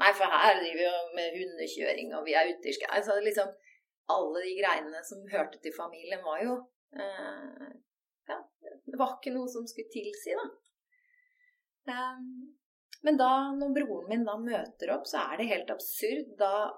Nei, 0.00 0.10
for 0.16 0.32
her 0.32 0.56
driver 0.56 0.78
vi 0.78 0.86
jo 0.86 0.96
med 1.18 1.36
hundekjøring, 1.36 2.14
og 2.16 2.24
vi 2.26 2.36
er 2.38 2.50
ute 2.50 2.70
i 2.70 2.74
skau. 2.74 2.96
Så 3.04 3.18
liksom 3.20 3.52
alle 4.14 4.42
de 4.46 4.54
greiene 4.58 5.02
som 5.06 5.28
hørte 5.30 5.60
til 5.62 5.74
familien, 5.76 6.22
var 6.24 6.40
jo 6.44 6.56
eh, 6.96 7.68
Ja, 8.30 8.38
det 8.86 8.98
var 8.98 9.16
ikke 9.18 9.34
noe 9.34 9.50
som 9.50 9.66
skulle 9.68 9.92
tilsi, 9.92 10.34
da. 10.38 10.48
Um, 11.90 12.24
men 13.06 13.16
da, 13.16 13.32
når 13.56 13.74
broren 13.76 14.08
min 14.10 14.24
da 14.28 14.36
møter 14.40 14.92
opp, 14.94 15.06
så 15.08 15.22
er 15.30 15.40
det 15.40 15.50
helt 15.50 15.70
absurd. 15.72 16.34
Da 16.40 16.68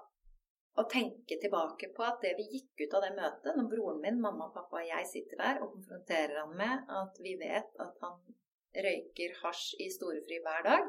å 0.79 0.85
tenke 0.89 1.37
tilbake 1.41 1.91
på 1.93 2.05
at 2.05 2.23
det 2.23 2.33
vi 2.39 2.47
gikk 2.55 2.85
ut 2.85 2.95
av 2.97 3.03
det 3.05 3.11
møtet, 3.17 3.51
når 3.57 3.69
broren 3.69 3.99
min, 4.01 4.21
mamma, 4.21 4.49
pappa 4.55 4.79
og 4.79 4.87
jeg 4.87 5.09
sitter 5.09 5.41
der 5.41 5.61
og 5.61 5.75
konfronterer 5.75 6.39
han 6.39 6.55
med 6.57 6.93
at 7.01 7.19
vi 7.21 7.35
vet 7.41 7.81
at 7.83 7.99
han 8.01 8.21
røyker 8.85 9.35
hasj 9.43 9.75
i 9.85 9.89
storefri 9.93 10.39
hver 10.41 10.65
dag, 10.65 10.87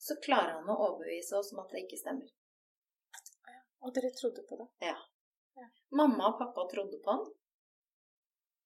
så 0.00 0.16
klarer 0.24 0.56
han 0.56 0.70
å 0.72 0.78
overbevise 0.86 1.36
oss 1.36 1.52
om 1.52 1.60
at 1.60 1.74
det 1.74 1.84
ikke 1.84 2.00
stemmer. 2.00 2.30
Og 3.84 3.92
dere 3.96 4.12
trodde 4.16 4.44
på 4.48 4.56
det? 4.60 4.68
Ja. 4.88 4.96
ja. 5.60 5.68
Mamma 5.96 6.30
og 6.32 6.40
pappa 6.40 6.64
trodde 6.72 7.00
på 7.04 7.12
han. 7.12 7.26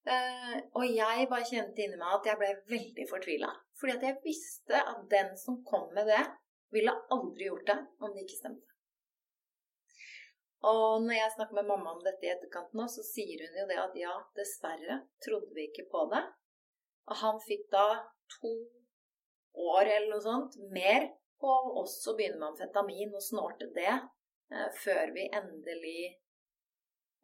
Eh, 0.04 0.56
og 0.76 0.84
jeg 0.84 1.28
bare 1.30 1.48
kjente 1.48 1.80
inni 1.80 1.96
meg 1.96 2.18
at 2.18 2.28
jeg 2.28 2.40
ble 2.40 2.50
veldig 2.70 3.06
fortvila. 3.08 3.50
Fordi 3.80 3.96
at 3.96 4.06
jeg 4.08 4.20
visste 4.24 4.80
at 4.80 5.02
den 5.10 5.32
som 5.40 5.62
kom 5.66 5.88
med 5.96 6.10
det, 6.12 6.22
ville 6.74 6.94
aldri 7.14 7.48
gjort 7.48 7.68
det 7.70 7.80
om 8.02 8.12
det 8.12 8.24
ikke 8.24 8.40
stemte. 8.40 8.70
Og 10.64 11.04
når 11.04 11.18
jeg 11.18 11.32
snakker 11.34 11.58
med 11.58 11.68
mamma 11.68 11.92
om 11.92 12.00
dette 12.04 12.24
i 12.24 12.32
etterkant 12.32 12.72
nå, 12.76 12.86
så 12.88 13.04
sier 13.04 13.42
hun 13.44 13.58
jo 13.60 13.66
det 13.68 13.76
at 13.80 13.98
ja, 14.00 14.14
dessverre 14.36 15.02
trodde 15.24 15.52
vi 15.56 15.68
ikke 15.68 15.86
på 15.92 16.06
det. 16.12 16.22
Og 17.10 17.20
han 17.20 17.40
fikk 17.44 17.66
da 17.72 17.84
to 18.38 18.54
år 19.54 19.84
eller 19.84 20.08
noe 20.14 20.24
sånt 20.24 20.56
mer 20.72 21.10
på 21.40 21.50
å 21.52 21.74
også 21.82 22.14
begynne 22.16 22.40
med 22.40 22.54
amfetamin 22.54 23.12
og 23.14 23.22
snorte 23.22 23.68
det 23.76 23.92
uh, 23.92 24.70
før 24.80 25.12
vi 25.14 25.28
endelig 25.28 26.14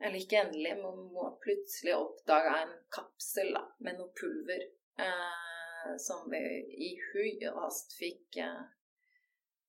Eller 0.01 0.23
ikke 0.23 0.41
endelig, 0.41 0.75
men 0.81 1.01
må 1.13 1.27
plutselig 1.45 1.95
oppdaga 1.97 2.57
en 2.63 2.77
kapsel 2.95 3.53
da, 3.57 3.67
med 3.85 3.99
noe 4.01 4.13
pulver 4.17 4.63
eh, 5.05 5.97
som 6.01 6.25
vi 6.33 6.41
i 6.89 6.95
hui 7.11 7.35
og 7.51 7.59
hast 7.67 7.93
fikk 7.99 8.41
eh, 8.41 8.63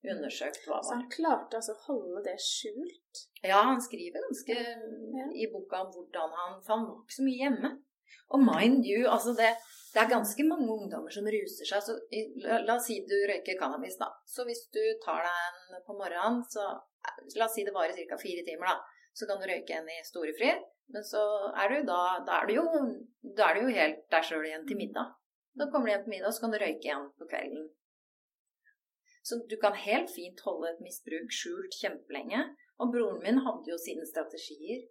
undersøkt 0.08 0.64
hva 0.66 0.80
Så 0.82 0.96
han 0.96 1.10
klarte 1.12 1.58
altså 1.58 1.76
å 1.76 1.82
holde 1.86 2.24
det 2.26 2.38
skjult? 2.42 3.26
Ja, 3.44 3.60
han 3.68 3.82
skriver 3.84 4.24
ganske 4.24 4.56
i 5.36 5.48
boka 5.52 5.84
om 5.84 5.92
hvordan 5.94 6.36
han 6.38 6.56
For 6.62 6.74
han 6.76 6.88
var 6.88 7.02
ikke 7.02 7.18
så 7.18 7.26
mye 7.26 7.42
hjemme. 7.44 7.72
Og 8.32 8.40
mind 8.40 8.86
you, 8.88 9.04
altså 9.10 9.34
det, 9.36 9.50
det 9.92 10.00
er 10.00 10.08
ganske 10.14 10.44
mange 10.48 10.68
ungdommer 10.72 11.12
som 11.12 11.28
ruser 11.28 11.68
seg. 11.68 11.84
Så 11.84 11.98
i, 12.08 12.24
la, 12.40 12.62
la 12.64 12.78
oss 12.78 12.88
si 12.88 13.02
du 13.08 13.18
røyker 13.28 13.58
cannabis, 13.60 13.98
da. 14.00 14.08
Så 14.28 14.46
hvis 14.48 14.64
du 14.72 14.80
tar 15.04 15.26
deg 15.26 15.76
en 15.76 15.84
på 15.84 15.98
morgenen, 15.98 16.40
så 16.48 16.70
La 17.34 17.48
oss 17.48 17.56
si 17.58 17.64
det 17.66 17.72
varer 17.74 17.96
ca. 18.06 18.14
fire 18.14 18.44
timer, 18.46 18.68
da. 18.70 18.91
Så 19.16 19.28
kan 19.28 19.40
du 19.40 19.48
røyke 19.48 19.76
en 19.76 19.90
i 19.92 19.98
storefri. 20.06 20.52
Men 20.92 21.04
så 21.06 21.22
er 21.56 21.72
du 21.72 21.88
da 21.88 22.00
Da 22.26 22.40
er 22.40 22.48
du 22.48 22.54
jo, 22.58 22.64
er 23.32 23.54
du 23.54 23.66
jo 23.66 23.76
helt 23.76 24.02
der 24.12 24.24
sjøl 24.26 24.46
igjen 24.48 24.66
til 24.68 24.80
middag. 24.80 25.12
Da 25.58 25.68
kommer 25.68 25.88
du 25.88 25.92
hjem 25.92 26.04
til 26.06 26.14
middag, 26.16 26.32
så 26.32 26.44
kan 26.44 26.54
du 26.54 26.60
røyke 26.62 26.88
igjen 26.88 27.08
på 27.18 27.28
kvelden. 27.28 27.68
Så 29.22 29.38
du 29.50 29.56
kan 29.62 29.76
helt 29.78 30.10
fint 30.10 30.40
holde 30.46 30.72
et 30.72 30.80
misbruk 30.82 31.30
skjult 31.30 31.76
kjempelenge. 31.78 32.40
Og 32.80 32.90
broren 32.94 33.20
min 33.22 33.38
hadde 33.44 33.70
jo 33.70 33.78
sine 33.78 34.06
strategier. 34.08 34.82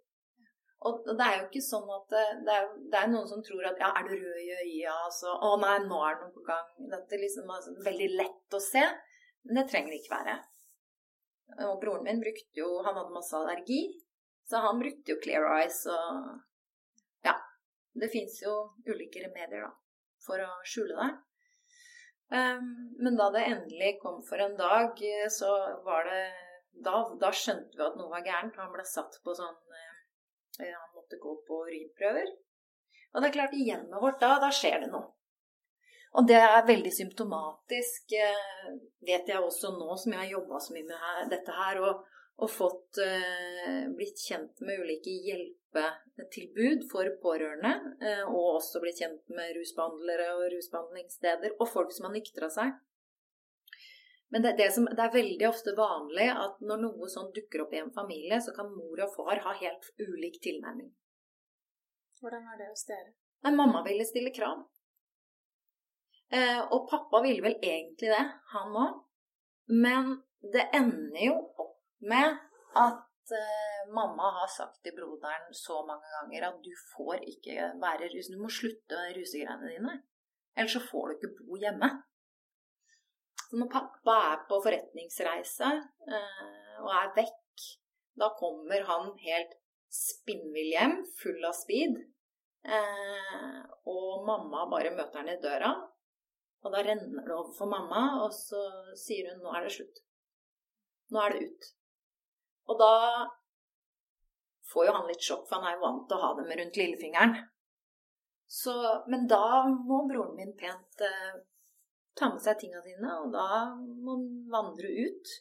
Og 0.88 1.02
det 1.06 1.24
er 1.24 1.36
jo 1.38 1.44
ikke 1.46 1.62
sånn 1.62 1.90
at 1.94 2.06
det, 2.10 2.22
det, 2.46 2.54
er, 2.58 2.70
det 2.90 2.98
er 2.98 3.10
noen 3.12 3.28
som 3.30 3.42
tror 3.46 3.68
at 3.68 3.78
ja, 3.78 3.92
er 3.94 4.06
du 4.08 4.14
rød 4.16 4.38
i 4.42 4.48
øya? 4.50 4.94
Altså, 5.06 5.30
å 5.30 5.52
nei, 5.62 5.76
nå 5.84 5.98
er 6.06 6.16
det 6.16 6.24
noe 6.24 6.34
på 6.34 6.46
gang. 6.46 6.70
Dette 6.94 7.14
er 7.18 7.22
liksom 7.22 7.52
altså, 7.54 7.74
veldig 7.86 8.08
lett 8.18 8.56
å 8.58 8.62
se. 8.62 8.82
Men 9.46 9.60
det 9.60 9.68
trenger 9.70 9.92
det 9.92 10.00
ikke 10.00 10.16
være. 10.16 10.38
Og 11.68 11.76
broren 11.82 12.06
min 12.06 12.22
brukte 12.22 12.62
jo 12.62 12.68
Han 12.86 12.96
hadde 12.96 13.12
masse 13.14 13.36
allergi, 13.36 13.82
så 14.48 14.62
han 14.64 14.80
brukte 14.80 15.14
jo 15.14 15.20
Clear 15.22 15.48
Eyes 15.58 15.84
og 15.90 16.40
Ja. 17.26 17.36
Det 17.94 18.08
fins 18.12 18.38
jo 18.42 18.52
ulike 18.88 19.20
remedier, 19.20 19.66
da, 19.66 19.72
for 20.26 20.40
å 20.40 20.50
skjule 20.64 20.96
det. 20.96 21.10
Um, 22.32 22.68
men 23.04 23.18
da 23.20 23.26
det 23.34 23.42
endelig 23.44 23.98
kom 24.00 24.22
for 24.24 24.40
en 24.40 24.54
dag, 24.56 24.96
eh, 25.04 25.28
så 25.28 25.50
var 25.84 26.08
det 26.08 26.22
Da, 26.72 27.02
da 27.20 27.28
skjønte 27.36 27.76
vi 27.76 27.82
at 27.84 27.96
noe 28.00 28.08
var 28.08 28.22
gærent. 28.24 28.56
Han 28.56 28.70
ble 28.72 28.84
satt 28.88 29.18
på 29.20 29.34
sånn 29.36 29.52
uh, 29.52 30.62
Han 30.62 30.94
måtte 30.94 31.18
gå 31.20 31.34
på 31.44 31.58
urinprøver. 31.66 32.30
Og 33.12 33.20
det 33.20 33.28
er 33.28 33.34
klart, 33.34 33.52
i 33.52 33.66
hjemmet 33.66 34.00
vårt 34.00 34.22
da, 34.22 34.38
da 34.40 34.48
skjer 34.48 34.78
det 34.80 34.88
noe. 34.94 35.10
Og 36.16 36.24
det 36.28 36.38
er 36.40 36.64
veldig 36.64 36.92
symptomatisk, 36.96 38.16
uh, 38.16 38.72
vet 39.04 39.28
jeg 39.28 39.44
også 39.44 39.74
nå 39.76 39.98
som 40.00 40.16
jeg 40.16 40.22
har 40.22 40.32
jobba 40.32 40.62
så 40.64 40.78
mye 40.78 40.88
med 40.88 41.04
her, 41.04 41.20
dette 41.34 41.58
her, 41.58 41.82
og, 41.84 42.08
og 42.40 42.50
fått 42.50 42.98
eh, 43.02 43.88
blitt 43.96 44.20
kjent 44.24 44.62
med 44.64 44.80
ulike 44.80 45.12
hjelpetilbud 45.26 46.86
for 46.90 47.10
pårørende, 47.22 47.74
eh, 48.02 48.22
og 48.24 48.56
også 48.56 48.80
blitt 48.82 49.02
kjent 49.02 49.34
med 49.36 49.52
rusbehandlere 49.58 50.30
og 50.38 50.48
rusbehandlingssteder, 50.54 51.58
og 51.60 51.70
folk 51.70 51.92
som 51.94 52.08
har 52.08 52.16
nyktra 52.16 52.48
seg. 52.52 52.72
Men 54.32 54.46
det, 54.46 54.54
det, 54.56 54.70
som, 54.72 54.88
det 54.88 55.04
er 55.04 55.12
veldig 55.12 55.44
ofte 55.50 55.74
vanlig 55.76 56.30
at 56.32 56.62
når 56.64 56.86
noe 56.86 57.08
sånt 57.12 57.34
dukker 57.36 57.66
opp 57.66 57.74
i 57.76 57.82
en 57.82 57.92
familie, 57.92 58.40
så 58.40 58.54
kan 58.56 58.70
mor 58.72 59.02
og 59.04 59.12
far 59.12 59.42
ha 59.44 59.52
helt 59.58 59.90
ulik 60.00 60.40
tilnærming. 60.40 60.88
Hvordan 62.22 62.46
er 62.48 62.62
det 62.62 62.70
hos 62.70 62.86
dere? 62.88 63.12
Nei, 63.44 63.52
mamma 63.58 63.82
ville 63.84 64.06
stille 64.08 64.32
krav. 64.32 64.62
Eh, 66.32 66.60
og 66.72 66.86
pappa 66.88 67.20
ville 67.20 67.44
vel 67.44 67.58
egentlig 67.60 68.08
det, 68.08 68.24
han 68.54 68.78
òg. 68.86 69.02
Men 69.68 70.14
det 70.54 70.64
ender 70.74 71.26
jo 71.26 71.34
med 72.10 72.38
at 72.78 73.34
eh, 73.36 73.82
mamma 73.94 74.30
har 74.38 74.50
sagt 74.50 74.80
til 74.84 74.94
broderen 74.96 75.50
så 75.56 75.80
mange 75.86 76.08
ganger 76.16 76.48
at 76.48 76.62
du 76.64 76.70
får 76.92 77.22
ikke 77.34 77.72
være 77.82 78.10
rusen. 78.14 78.36
du 78.36 78.42
må 78.42 78.50
slutte 78.50 79.02
rusegreiene 79.16 79.74
dine. 79.74 79.98
Ellers 80.56 80.76
så 80.76 80.82
får 80.84 81.08
du 81.08 81.14
ikke 81.16 81.34
bo 81.40 81.60
hjemme. 81.60 81.90
Så 83.48 83.60
når 83.60 83.72
pappa 83.72 84.16
er 84.32 84.44
på 84.48 84.60
forretningsreise 84.64 85.70
eh, 86.16 86.76
og 86.82 86.92
er 86.96 87.12
vekk, 87.18 87.66
da 88.20 88.28
kommer 88.38 88.84
han 88.88 89.12
helt 89.22 89.58
spinnvill 89.92 90.72
hjem, 90.72 90.98
full 91.20 91.44
av 91.44 91.56
speed. 91.56 91.98
Eh, 92.64 93.60
og 93.90 94.24
mamma 94.26 94.66
bare 94.70 94.94
møter 94.96 95.20
han 95.20 95.32
i 95.32 95.40
døra. 95.42 95.72
Og 96.62 96.74
da 96.74 96.82
renner 96.86 97.26
det 97.26 97.34
over 97.34 97.52
for 97.56 97.70
mamma, 97.70 98.02
og 98.22 98.32
så 98.34 98.60
sier 98.98 99.32
hun 99.32 99.42
'nå 99.42 99.54
er 99.56 99.64
det 99.66 99.72
slutt'. 99.76 100.02
Nå 101.12 101.20
er 101.20 101.34
det 101.34 101.48
ut. 101.48 101.70
Og 102.70 102.78
da 102.78 102.92
får 104.72 104.86
jo 104.88 104.96
han 104.96 105.08
litt 105.10 105.24
sjokk, 105.24 105.46
for 105.48 105.58
han 105.58 105.68
er 105.70 105.76
jo 105.76 105.84
vant 105.86 106.04
til 106.08 106.18
å 106.18 106.22
ha 106.26 106.34
dem 106.38 106.52
rundt 106.60 106.78
lillefingeren. 106.80 107.34
Så, 108.52 108.74
men 109.08 109.24
da 109.28 109.64
må 109.72 110.02
broren 110.08 110.36
min 110.36 110.52
pent 110.58 111.00
eh, 111.06 111.40
ta 112.18 112.28
med 112.32 112.42
seg 112.44 112.58
tinga 112.60 112.82
sine, 112.84 113.14
og 113.24 113.32
da 113.32 113.46
må 113.74 114.18
han 114.18 114.28
vandre 114.52 114.90
ut. 115.06 115.32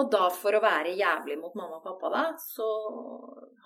Og 0.00 0.08
da 0.10 0.28
for 0.32 0.56
å 0.56 0.62
være 0.62 0.96
jævlig 0.98 1.36
mot 1.40 1.54
mamma 1.58 1.78
og 1.78 1.84
pappa, 1.84 2.10
da, 2.14 2.24
så 2.40 2.66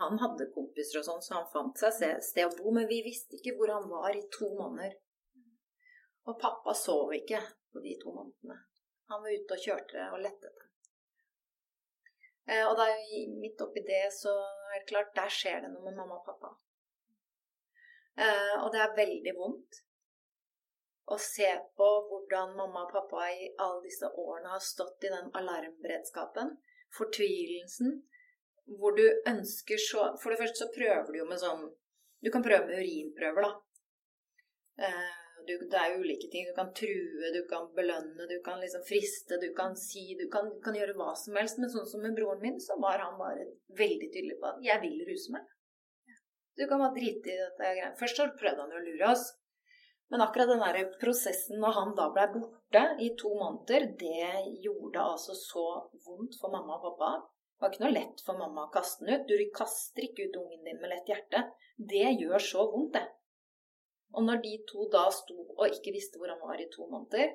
Han 0.00 0.18
hadde 0.18 0.48
kompiser 0.50 0.98
og 0.98 1.04
sånn, 1.06 1.20
så 1.22 1.36
han 1.36 1.50
fant 1.52 1.78
seg 1.78 1.92
se- 1.94 2.22
sted 2.28 2.48
å 2.48 2.56
bo, 2.56 2.72
men 2.74 2.88
vi 2.90 2.96
visste 3.04 3.36
ikke 3.38 3.52
hvor 3.54 3.70
han 3.70 3.84
var 3.86 4.10
i 4.10 4.24
to 4.36 4.48
måneder. 4.58 4.96
Og 6.26 6.38
pappa 6.40 6.74
sov 6.74 7.12
ikke 7.14 7.38
på 7.70 7.82
de 7.84 7.94
to 8.00 8.10
månedene. 8.10 8.56
Han 9.12 9.22
var 9.22 9.36
ute 9.36 9.54
og 9.54 9.62
kjørte 9.62 10.08
og 10.10 10.18
lette 10.24 10.50
etter. 10.50 10.66
Eh, 12.46 12.64
og 12.68 12.76
da 12.76 12.90
midt 13.40 13.62
oppi 13.64 13.82
det, 13.86 14.04
så 14.12 14.34
er 14.74 14.80
det 14.80 14.90
klart, 14.90 15.14
der 15.16 15.32
skjer 15.32 15.64
det 15.64 15.72
noe 15.72 15.84
med 15.86 15.96
mamma 15.96 16.18
og 16.20 16.26
pappa. 16.28 16.52
Eh, 18.20 18.54
og 18.60 18.70
det 18.74 18.82
er 18.82 18.96
veldig 18.98 19.34
vondt 19.38 19.80
å 21.12 21.18
se 21.20 21.48
på 21.76 21.88
hvordan 22.08 22.54
mamma 22.56 22.84
og 22.84 22.92
pappa 22.92 23.26
i 23.32 23.48
alle 23.60 23.82
disse 23.84 24.08
årene 24.08 24.52
har 24.54 24.62
stått 24.64 25.04
i 25.04 25.12
den 25.12 25.32
alarmberedskapen, 25.40 26.54
fortvilelsen, 26.96 27.98
hvor 28.78 28.94
du 28.96 29.04
ønsker 29.28 29.80
så 29.80 30.06
For 30.22 30.32
det 30.32 30.38
første 30.40 30.62
så 30.62 30.70
prøver 30.72 31.10
du 31.12 31.18
jo 31.18 31.26
med 31.28 31.36
sånn 31.42 31.66
Du 32.24 32.30
kan 32.32 32.44
prøve 32.44 32.64
med 32.70 32.78
urinprøver, 32.80 33.44
da. 33.44 34.86
Du, 35.48 35.54
det 35.70 35.80
er 35.80 35.96
ulike 36.00 36.28
ting. 36.32 36.46
Du 36.48 36.54
kan 36.56 36.70
true, 36.76 37.30
du 37.34 37.42
kan 37.50 37.66
belønne, 37.76 38.28
du 38.30 38.36
kan 38.44 38.60
liksom 38.62 38.84
friste, 38.88 39.38
du 39.42 39.50
kan 39.56 39.76
si 39.76 40.16
Du 40.20 40.26
kan, 40.32 40.50
kan 40.64 40.76
gjøre 40.78 40.96
hva 40.98 41.12
som 41.20 41.36
helst. 41.40 41.60
Men 41.60 41.72
sånn 41.72 41.88
som 41.90 42.04
med 42.04 42.16
broren 42.18 42.42
min, 42.44 42.60
så 42.60 42.78
var 42.80 43.02
han 43.04 43.18
bare 43.20 43.48
veldig 43.80 44.10
tydelig 44.10 44.38
på 44.40 44.52
at 44.52 44.62
'jeg 44.64 44.80
vil 44.84 45.04
ruse 45.10 45.34
meg'. 45.34 45.50
Du 46.56 46.66
kan 46.68 46.78
bare 46.78 46.94
drite 46.98 47.32
i 47.32 47.40
dette 47.40 47.70
greiene. 47.70 47.96
Først 48.00 48.16
så 48.16 48.30
prøvde 48.40 48.62
han 48.62 48.74
jo 48.74 48.80
å 48.80 48.86
lure 48.88 49.10
oss. 49.10 49.24
Men 50.10 50.22
akkurat 50.22 50.50
den 50.52 50.62
der 50.62 50.90
prosessen 51.00 51.58
når 51.62 51.72
han 51.78 51.94
da 51.98 52.08
ble 52.14 52.26
borte 52.36 52.82
i 53.02 53.08
to 53.20 53.30
måneder, 53.40 53.86
det 53.98 54.60
gjorde 54.66 55.06
altså 55.12 55.34
så 55.34 55.64
vondt 56.06 56.36
for 56.40 56.54
mamma 56.54 56.76
og 56.76 56.84
pappa. 56.84 57.10
Det 57.24 57.64
var 57.64 57.72
ikke 57.72 57.84
noe 57.84 57.96
lett 57.96 58.22
for 58.26 58.38
mamma 58.38 58.66
å 58.66 58.72
kaste 58.74 59.06
den 59.06 59.16
ut. 59.16 59.28
Du 59.30 59.50
kaster 59.56 60.06
ikke 60.06 60.28
ut 60.28 60.38
ungen 60.42 60.64
din 60.68 60.80
med 60.82 60.92
lett 60.92 61.10
hjerte. 61.10 61.42
Det 61.94 62.06
gjør 62.20 62.46
så 62.46 62.66
vondt, 62.70 62.98
det. 62.98 63.06
Og 64.14 64.26
når 64.26 64.42
de 64.44 64.54
to 64.70 64.86
da 64.92 65.08
sto 65.14 65.36
og 65.56 65.66
ikke 65.66 65.94
visste 65.96 66.20
hvor 66.20 66.30
han 66.30 66.42
var 66.42 66.60
i 66.60 66.70
to 66.72 66.86
måneder, 66.90 67.34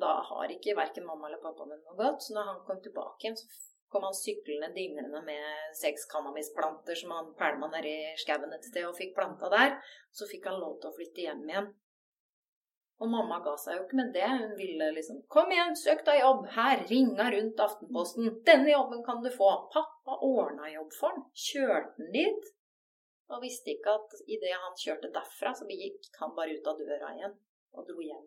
da 0.00 0.12
har 0.28 0.52
ikke 0.52 0.76
verken 0.76 1.06
mamma 1.06 1.28
eller 1.28 1.42
pappa 1.42 1.64
med 1.64 1.78
noe 1.78 1.96
godt. 2.00 2.22
Så 2.22 2.34
når 2.34 2.50
han 2.50 2.60
kom 2.66 2.82
tilbake 2.82 3.24
igjen, 3.24 3.38
så 3.38 3.46
kom 3.92 4.04
han 4.08 4.18
syklende 4.18 4.72
dinglende 4.74 5.22
med 5.30 5.76
seks 5.80 6.08
cannabisplanter 6.12 6.98
som 7.00 7.14
han 7.14 7.32
pælma 7.38 7.70
nedi 7.72 7.96
skauen 8.22 8.52
et 8.52 8.66
sted 8.66 8.88
og 8.88 8.98
fikk 8.98 9.14
planta 9.18 9.50
der. 9.52 9.76
Så 10.12 10.28
fikk 10.30 10.48
han 10.50 10.60
lov 10.60 10.78
til 10.80 10.90
å 10.90 10.96
flytte 10.98 11.26
hjem 11.26 11.44
igjen. 11.48 11.70
Og 12.96 13.10
mamma 13.12 13.42
ga 13.44 13.52
seg 13.60 13.76
jo 13.76 13.84
ikke 13.84 13.98
med 13.98 14.12
det. 14.16 14.28
Hun 14.40 14.54
ville 14.56 14.86
liksom 14.98 15.16
'Kom 15.28 15.50
igjen, 15.52 15.76
søk 15.76 16.04
deg 16.06 16.20
jobb. 16.20 16.46
Her, 16.58 16.84
ringa 16.90 17.26
rundt 17.34 17.60
Aftenposten. 17.60 18.30
Denne 18.48 18.70
jobben 18.72 19.02
kan 19.08 19.22
du 19.22 19.30
få.' 19.30 19.68
Pappa 19.74 20.16
ordna 20.30 20.70
jobb 20.72 20.92
for 21.00 21.12
han. 21.12 21.26
Kjørte 21.46 21.92
han 21.98 22.12
dit. 22.12 22.55
Og 23.34 23.42
visste 23.42 23.72
ikke 23.72 23.96
at 23.98 24.14
idet 24.30 24.54
han 24.54 24.78
kjørte 24.78 25.10
derfra, 25.14 25.52
så 25.54 25.66
gikk 25.66 26.10
han 26.20 26.34
bare 26.36 26.54
ut 26.54 26.68
av 26.70 26.78
døra 26.78 27.12
igjen 27.16 27.34
og 27.76 27.88
dro 27.88 27.98
hjem. 28.04 28.26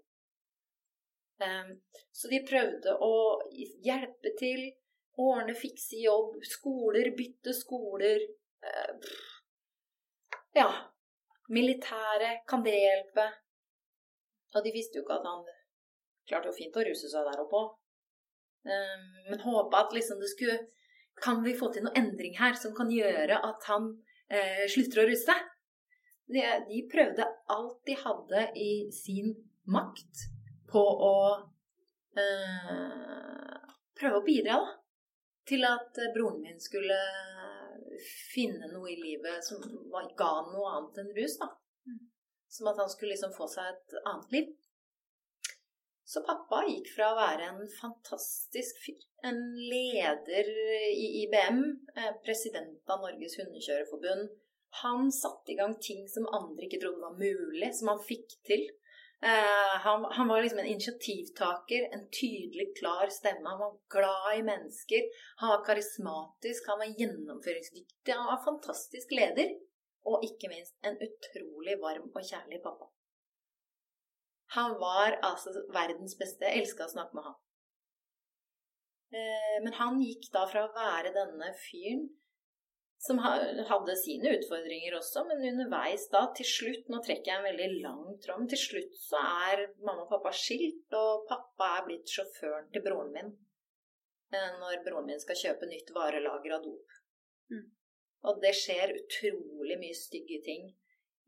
Ehm, 1.45 1.71
så 2.11 2.27
de 2.31 2.41
prøvde 2.47 2.95
å 3.05 3.13
hjelpe 3.85 4.33
til, 4.39 4.65
ordne, 5.19 5.55
fikse 5.55 6.01
jobb, 6.03 6.39
skoler, 6.43 7.13
bytte 7.15 7.55
skoler. 7.55 8.27
eh. 8.63 9.11
Ja. 10.55 10.69
Militæret, 11.49 12.43
kan 12.47 12.61
det 12.63 12.75
hjelpe? 12.75 13.23
Og 14.55 14.63
de 14.63 14.73
visste 14.73 14.99
jo 14.99 15.05
ikke 15.05 15.15
at 15.17 15.25
han 15.25 15.45
klarte 16.29 16.51
jo 16.51 16.57
fint 16.57 16.75
å 16.77 16.83
ruse 16.85 17.09
seg 17.09 17.25
der 17.25 17.41
oppe 17.41 17.57
òg. 17.57 17.71
Men 19.29 19.41
håpa 19.41 19.85
at 19.85 19.95
liksom 19.95 20.19
det 20.19 20.29
skulle 20.33 20.59
Kan 21.19 21.41
vi 21.43 21.51
få 21.57 21.67
til 21.73 21.83
noe 21.83 21.97
endring 21.99 22.37
her 22.39 22.53
som 22.55 22.71
kan 22.75 22.91
gjøre 22.91 23.41
at 23.43 23.65
han 23.67 23.89
eh, 24.29 24.65
slutter 24.71 25.03
å 25.03 25.07
ruse 25.09 25.25
seg? 25.25 25.45
De, 26.29 26.43
de 26.69 26.83
prøvde 26.91 27.25
alt 27.49 27.79
de 27.89 27.95
hadde 27.97 28.43
i 28.61 28.71
sin 28.93 29.33
makt 29.69 30.27
på 30.69 30.81
å 30.81 31.15
eh, 32.17 33.55
prøve 33.97 34.21
å 34.21 34.25
bidra 34.25 34.59
da, 34.61 34.75
til 35.49 35.65
at 35.65 35.97
broren 36.13 36.43
min 36.43 36.61
skulle 36.61 36.97
finne 38.33 38.69
noe 38.71 38.91
i 38.93 38.99
livet 38.99 39.43
som 39.43 39.61
var, 39.91 40.07
ga 40.17 40.31
noe 40.51 40.75
annet 40.75 41.01
enn 41.03 41.13
rus. 41.17 41.37
da. 41.41 41.49
Som 42.49 42.69
at 42.71 42.79
han 42.81 42.89
skulle 42.89 43.13
liksom 43.13 43.33
få 43.35 43.47
seg 43.49 43.73
et 43.73 43.97
annet 44.05 44.35
liv. 44.35 44.53
Så 46.09 46.23
pappa 46.25 46.63
gikk 46.65 46.87
fra 46.95 47.11
å 47.11 47.17
være 47.19 47.47
en 47.51 47.67
fantastisk 47.69 48.79
fyr, 48.81 49.01
en 49.29 49.43
leder 49.69 50.47
i 50.89 51.05
IBM, 51.19 51.59
eh, 51.93 52.15
president 52.25 52.89
av 52.95 53.03
Norges 53.03 53.37
hundekjørerforbund. 53.37 54.31
Han 54.81 55.11
satte 55.13 55.53
i 55.53 55.57
gang 55.59 55.75
ting 55.77 56.07
som 56.09 56.25
andre 56.33 56.65
ikke 56.65 56.81
trodde 56.81 57.03
var 57.03 57.19
mulig, 57.19 57.69
som 57.77 57.93
han 57.93 58.01
fikk 58.09 58.39
til. 58.49 58.65
Eh, 59.21 59.77
han, 59.85 60.09
han, 60.17 60.33
var 60.33 60.41
liksom 60.41 60.63
en 60.63 60.71
initiativtaker, 60.73 61.89
en 61.93 62.05
tydelig, 62.09 62.71
klar 62.81 63.13
stemme. 63.13 63.45
Han 63.45 63.61
var 63.67 63.77
glad 63.93 64.29
i 64.39 64.45
mennesker. 64.49 65.09
Han 65.43 65.53
var 65.53 65.65
karismatisk, 65.69 66.73
han 66.73 66.81
var 66.81 66.95
gjennomføringsdyktig. 67.03 68.13
Han 68.15 68.31
var 68.33 68.45
fantastisk 68.49 69.13
leder. 69.13 69.59
Og 70.09 70.23
ikke 70.25 70.49
minst 70.49 70.73
en 70.81 70.97
utrolig 71.05 71.77
varm 71.83 72.09
og 72.09 72.23
kjærlig 72.23 72.63
pappa. 72.65 72.89
Han 74.55 74.77
var 74.81 75.19
altså 75.25 75.53
verdens 75.73 76.15
beste. 76.17 76.47
Jeg 76.47 76.63
elska 76.63 76.87
å 76.87 76.93
snakke 76.93 77.17
med 77.17 77.27
han. 77.27 77.35
Eh, 79.19 79.57
men 79.65 79.75
han 79.77 79.99
gikk 80.01 80.29
da 80.33 80.45
fra 80.49 80.65
å 80.65 80.73
være 80.73 81.13
denne 81.15 81.51
fyren 81.65 82.07
som 82.99 83.19
hadde 83.23 83.95
sine 83.95 84.33
utfordringer 84.35 84.97
også, 84.97 85.23
men 85.29 85.45
underveis 85.53 86.09
da, 86.11 86.25
til 86.35 86.47
slutt 86.49 86.89
Nå 86.91 86.99
trekker 87.05 87.31
jeg 87.31 87.39
en 87.39 87.47
veldig 87.47 87.67
lang 87.85 88.17
tråd, 88.25 88.43
til 88.51 88.59
slutt 88.59 88.97
så 88.99 89.21
er 89.45 89.63
mamma 89.77 90.03
og 90.03 90.11
pappa 90.11 90.33
skilt, 90.35 90.91
og 90.99 91.23
pappa 91.29 91.69
er 91.77 91.85
blitt 91.87 92.11
sjåføren 92.11 92.67
til 92.73 92.83
broren 92.83 93.13
min 93.15 93.31
eh, 94.35 94.51
når 94.59 94.83
broren 94.83 95.07
min 95.07 95.23
skal 95.23 95.39
kjøpe 95.45 95.69
nytt 95.71 95.93
varelager 95.95 96.57
av 96.57 96.65
dop. 96.65 96.99
Mm. 97.53 97.65
Og 98.27 98.43
det 98.43 98.51
skjer 98.59 98.97
utrolig 98.97 99.79
mye 99.79 99.95
stygge 99.95 100.41
ting 100.43 100.67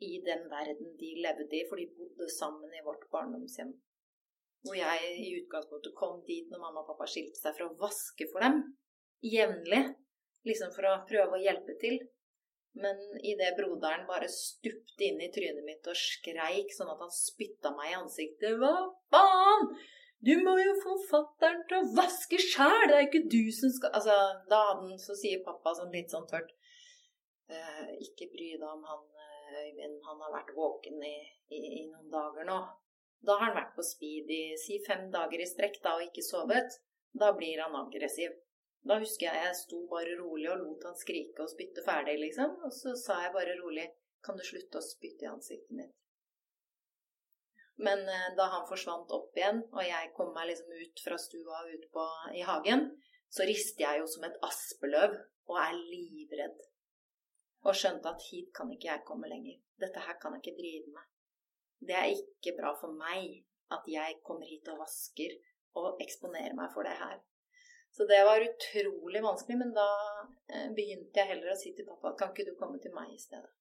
i 0.02 0.18
den 0.26 0.48
verden 0.50 0.94
de 1.00 1.14
levde 1.22 1.58
i, 1.58 1.66
for 1.70 1.80
de 1.80 1.88
bodde 1.98 2.30
sammen 2.34 2.74
i 2.74 2.84
vårt 2.86 3.08
barndomshjem. 3.14 3.74
Hvor 4.66 4.78
jeg 4.78 5.12
i 5.18 5.30
utgangspunktet 5.40 5.98
kom 5.98 6.22
dit 6.28 6.50
når 6.50 6.62
mamma 6.62 6.84
og 6.84 6.92
pappa 6.92 7.08
skilte 7.10 7.40
seg, 7.40 7.56
for 7.58 7.68
å 7.68 7.78
vaske 7.82 8.28
for 8.34 8.46
dem 8.46 8.62
jevnlig. 9.26 9.84
Liksom 10.48 10.74
for 10.74 10.90
å 10.90 11.00
prøve 11.10 11.38
å 11.38 11.42
hjelpe 11.42 11.78
til. 11.82 12.00
Men 12.82 13.00
idet 13.28 13.56
broderen 13.58 14.08
bare 14.08 14.30
stupte 14.32 15.04
inn 15.04 15.20
i 15.22 15.32
trynet 15.34 15.66
mitt 15.68 15.88
og 15.92 15.98
skreik 15.98 16.72
sånn 16.72 16.92
at 16.94 17.02
han 17.04 17.12
spytta 17.12 17.74
meg 17.76 17.92
i 17.92 17.98
ansiktet 17.98 18.56
Hva 18.62 18.72
faen? 19.12 19.74
Du 20.24 20.32
må 20.46 20.54
jo 20.56 20.78
få 20.80 20.96
fatter'n 21.10 21.66
til 21.68 21.82
å 21.82 21.90
vaske 21.98 22.40
sjæl! 22.40 22.86
Det 22.88 22.96
er 22.96 23.08
ikke 23.10 23.26
du 23.34 23.52
som 23.58 23.74
skal 23.76 23.92
Altså, 24.00 24.16
da 24.48 24.62
hadde 24.70 24.88
han 24.94 25.02
Så 25.04 25.18
sier 25.20 25.44
pappa 25.44 25.74
sånn 25.76 25.92
litt 25.92 26.14
sånn 26.16 26.30
tørt 26.32 26.54
eh, 27.52 27.92
Ikke 28.08 28.30
bry 28.32 28.54
deg 28.54 28.70
om 28.70 28.88
han 28.88 29.04
Øyvind 29.52 30.00
han 30.08 30.22
har 30.26 30.34
vært 30.34 30.54
våken 30.56 31.04
i, 31.04 31.18
i, 31.52 31.60
i, 31.60 31.84
noen 31.90 32.10
dager 32.14 32.48
nå. 32.48 32.60
Da 33.22 33.38
har 33.38 33.50
han 33.50 33.58
vært 33.58 33.76
på 33.76 33.86
speed 33.86 34.32
i 34.34 34.44
si 34.60 34.80
fem 34.86 35.10
dager 35.14 35.42
i 35.42 35.50
strekk 35.50 35.82
da, 35.84 35.96
og 35.98 36.08
ikke 36.08 36.26
sovet. 36.26 36.78
Da 37.14 37.32
blir 37.38 37.62
han 37.62 37.76
aggressiv. 37.78 38.34
Da 38.88 38.98
husker 39.02 39.28
jeg 39.28 39.46
jeg 39.46 39.58
sto 39.60 39.82
bare 39.92 40.16
rolig 40.18 40.50
og 40.50 40.62
lot 40.64 40.86
han 40.90 40.98
skrike 40.98 41.44
og 41.44 41.52
spytte 41.52 41.84
ferdig, 41.86 42.18
liksom. 42.24 42.56
Og 42.66 42.74
så 42.74 42.96
sa 42.98 43.20
jeg 43.26 43.36
bare 43.38 43.58
rolig 43.62 43.90
Kan 44.26 44.38
du 44.38 44.44
slutte 44.46 44.78
å 44.78 44.86
spytte 44.86 45.26
i 45.26 45.30
ansiktet 45.30 45.74
mitt? 45.74 45.94
Men 47.82 48.04
eh, 48.06 48.28
da 48.38 48.46
han 48.54 48.68
forsvant 48.70 49.10
opp 49.16 49.38
igjen, 49.38 49.64
og 49.74 49.82
jeg 49.82 50.12
kom 50.14 50.30
meg 50.36 50.52
liksom 50.52 50.76
ut 50.78 51.02
fra 51.02 51.18
stua 51.18 51.64
og 51.64 51.72
ut 51.74 51.88
på, 51.96 52.04
i 52.38 52.44
hagen, 52.46 52.84
så 53.34 53.48
rister 53.50 53.88
jeg 53.88 54.04
jo 54.04 54.12
som 54.12 54.28
et 54.28 54.38
aspeløv 54.46 55.16
og 55.50 55.58
er 55.58 55.74
livredd 55.80 56.60
og 57.68 57.78
skjønte 57.78 58.10
at 58.10 58.24
hit 58.30 58.52
kan 58.58 58.72
ikke 58.74 58.90
jeg 58.90 59.06
komme 59.08 59.30
lenger. 59.30 59.58
Dette 59.82 60.04
her 60.06 60.18
kan 60.22 60.36
jeg 60.36 60.44
ikke 60.44 60.60
drive 60.62 60.94
med. 60.96 61.10
Det 61.88 61.98
er 61.98 62.14
ikke 62.14 62.58
bra 62.58 62.74
for 62.78 62.94
meg 62.94 63.42
at 63.74 63.88
jeg 63.90 64.20
kommer 64.26 64.50
hit 64.50 64.68
og 64.74 64.82
vasker 64.82 65.38
og 65.80 66.02
eksponerer 66.04 66.58
meg 66.58 66.74
for 66.74 66.86
det 66.88 66.98
her. 67.00 67.22
Så 67.92 68.06
det 68.08 68.20
var 68.24 68.44
utrolig 68.48 69.24
vanskelig, 69.24 69.58
men 69.58 69.74
da 69.76 69.88
eh, 70.48 70.70
begynte 70.76 71.20
jeg 71.20 71.32
heller 71.34 71.52
å 71.52 71.58
si 71.60 71.74
til 71.76 71.88
pappa 71.88 72.14
kan 72.20 72.32
ikke 72.32 72.48
du 72.48 72.54
komme 72.60 72.80
til 72.80 72.94
meg 72.96 73.12
i 73.12 73.20
stedet? 73.20 73.52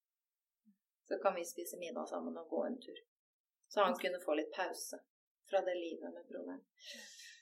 Så 1.09 1.19
kan 1.23 1.35
vi 1.35 1.47
spise 1.47 1.79
middag 1.81 2.07
sammen 2.07 2.37
og 2.39 2.53
gå 2.53 2.61
en 2.67 2.79
tur. 2.85 3.01
Så 3.71 3.83
han 3.83 3.97
kunne 3.99 4.23
få 4.23 4.37
litt 4.39 4.53
pause 4.55 5.01
fra 5.51 5.63
det 5.67 5.75
livet 5.79 6.15
med 6.15 6.29
broren. 6.31 6.63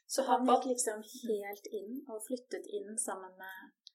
Så 0.09 0.25
han 0.25 0.49
gikk 0.49 0.71
liksom 0.71 1.05
helt 1.05 1.69
inn 1.77 1.99
og 2.09 2.25
flyttet 2.25 2.69
inn 2.79 2.97
sammen 2.97 3.35
med, 3.37 3.91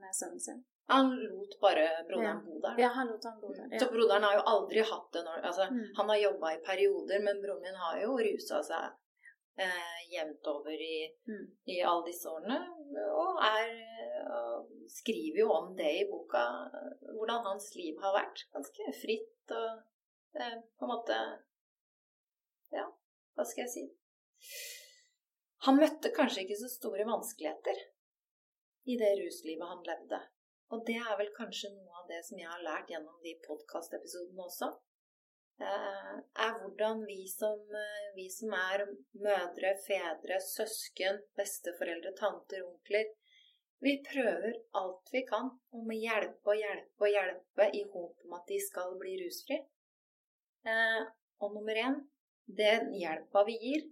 med 0.00 0.16
sønnen 0.16 0.40
sin? 0.40 0.62
Han 0.92 1.12
lot 1.16 1.54
bare 1.60 1.84
broderen 2.08 2.40
ja. 2.40 2.46
bo 2.46 2.58
der. 2.64 2.80
Ja, 2.82 2.88
han 2.96 3.12
lot 3.12 3.24
han 3.28 3.38
bo 3.40 3.52
der. 3.56 3.68
Ja. 3.72 3.80
Så 3.82 3.90
broderen 3.92 4.26
har 4.28 4.38
jo 4.38 4.42
aldri 4.54 4.84
hatt 4.92 5.08
det 5.16 5.22
når 5.28 5.46
altså, 5.50 5.68
mm. 5.70 5.86
Han 5.98 6.12
har 6.12 6.24
jobba 6.26 6.52
i 6.54 6.64
perioder, 6.66 7.22
men 7.26 7.40
broren 7.44 7.64
min 7.64 7.80
har 7.84 8.00
jo 8.02 8.18
rusa 8.26 8.60
seg 8.66 9.64
eh, 9.64 9.98
jevnt 10.12 10.50
over 10.52 10.84
i, 10.88 10.98
mm. 11.28 11.46
i, 11.74 11.78
alle 11.80 12.06
disse 12.10 12.28
årene. 12.30 12.60
Og 13.22 13.40
er 13.46 13.72
og 14.32 14.68
skriver 14.92 15.42
jo 15.42 15.48
om 15.52 15.72
det 15.76 15.90
i 16.00 16.04
boka, 16.10 16.42
hvordan 17.16 17.46
hans 17.48 17.72
liv 17.78 17.98
har 18.02 18.14
vært. 18.16 18.44
Ganske 18.54 18.92
fritt 19.00 19.56
og 19.56 20.38
eh, 20.38 20.58
på 20.78 20.86
en 20.86 20.94
måte 20.94 21.18
Ja, 22.72 22.86
hva 23.36 23.44
skal 23.48 23.66
jeg 23.66 23.72
si? 23.72 23.86
Han 25.66 25.78
møtte 25.78 26.10
kanskje 26.14 26.46
ikke 26.46 26.58
så 26.58 26.70
store 26.72 27.04
vanskeligheter 27.06 27.82
i 28.90 28.96
det 28.98 29.12
ruslivet 29.20 29.68
han 29.68 29.84
levde. 29.86 30.18
Og 30.72 30.86
det 30.88 30.96
er 30.96 31.18
vel 31.20 31.28
kanskje 31.36 31.68
noe 31.74 32.00
av 32.00 32.08
det 32.08 32.22
som 32.24 32.38
jeg 32.40 32.48
har 32.48 32.64
lært 32.64 32.90
gjennom 32.92 33.18
de 33.24 33.34
podkastepisodene 33.44 34.46
også. 34.46 34.70
Eh, 35.60 36.14
er 36.44 36.54
hvordan 36.60 37.02
vi 37.06 37.26
som, 37.28 37.58
eh, 37.76 38.06
vi 38.16 38.24
som 38.32 38.54
er 38.56 38.86
mødre, 39.26 39.74
fedre, 39.86 40.38
søsken, 40.40 41.20
besteforeldre, 41.36 42.14
tanter, 42.16 42.64
onkler 42.66 43.12
Vi 43.82 43.96
prøver 44.06 44.52
alt 44.78 45.08
vi 45.12 45.24
kan 45.26 45.48
om 45.74 45.88
å 45.90 45.94
hjelpe 45.98 46.52
og 46.52 46.58
hjelpe 46.60 47.02
og 47.02 47.10
hjelpe 47.10 47.64
i 47.74 47.80
håp 47.82 48.26
om 48.26 48.34
at 48.36 48.44
de 48.46 48.58
skal 48.62 48.92
bli 49.00 49.16
rusfri. 49.24 49.58
Eh, 50.64 51.00
og 51.42 51.56
nummer 51.56 51.74
én 51.74 51.96
den 52.46 52.92
hjelpa 52.94 53.42
vi 53.48 53.56
gir, 53.64 53.88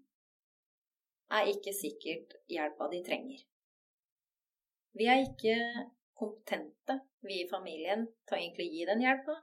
er 1.31 1.51
ikke 1.51 1.75
sikkert 1.75 2.39
hjelpa 2.55 2.89
de 2.93 3.03
trenger. 3.09 3.43
Vi 4.95 5.11
er 5.11 5.25
ikke 5.27 5.57
kompetente, 6.21 6.99
vi 7.27 7.41
i 7.43 7.49
familien, 7.51 8.07
til 8.29 8.37
å 8.37 8.41
egentlig 8.41 8.69
gi 8.75 8.87
den 8.89 9.03
hjelpa. 9.05 9.37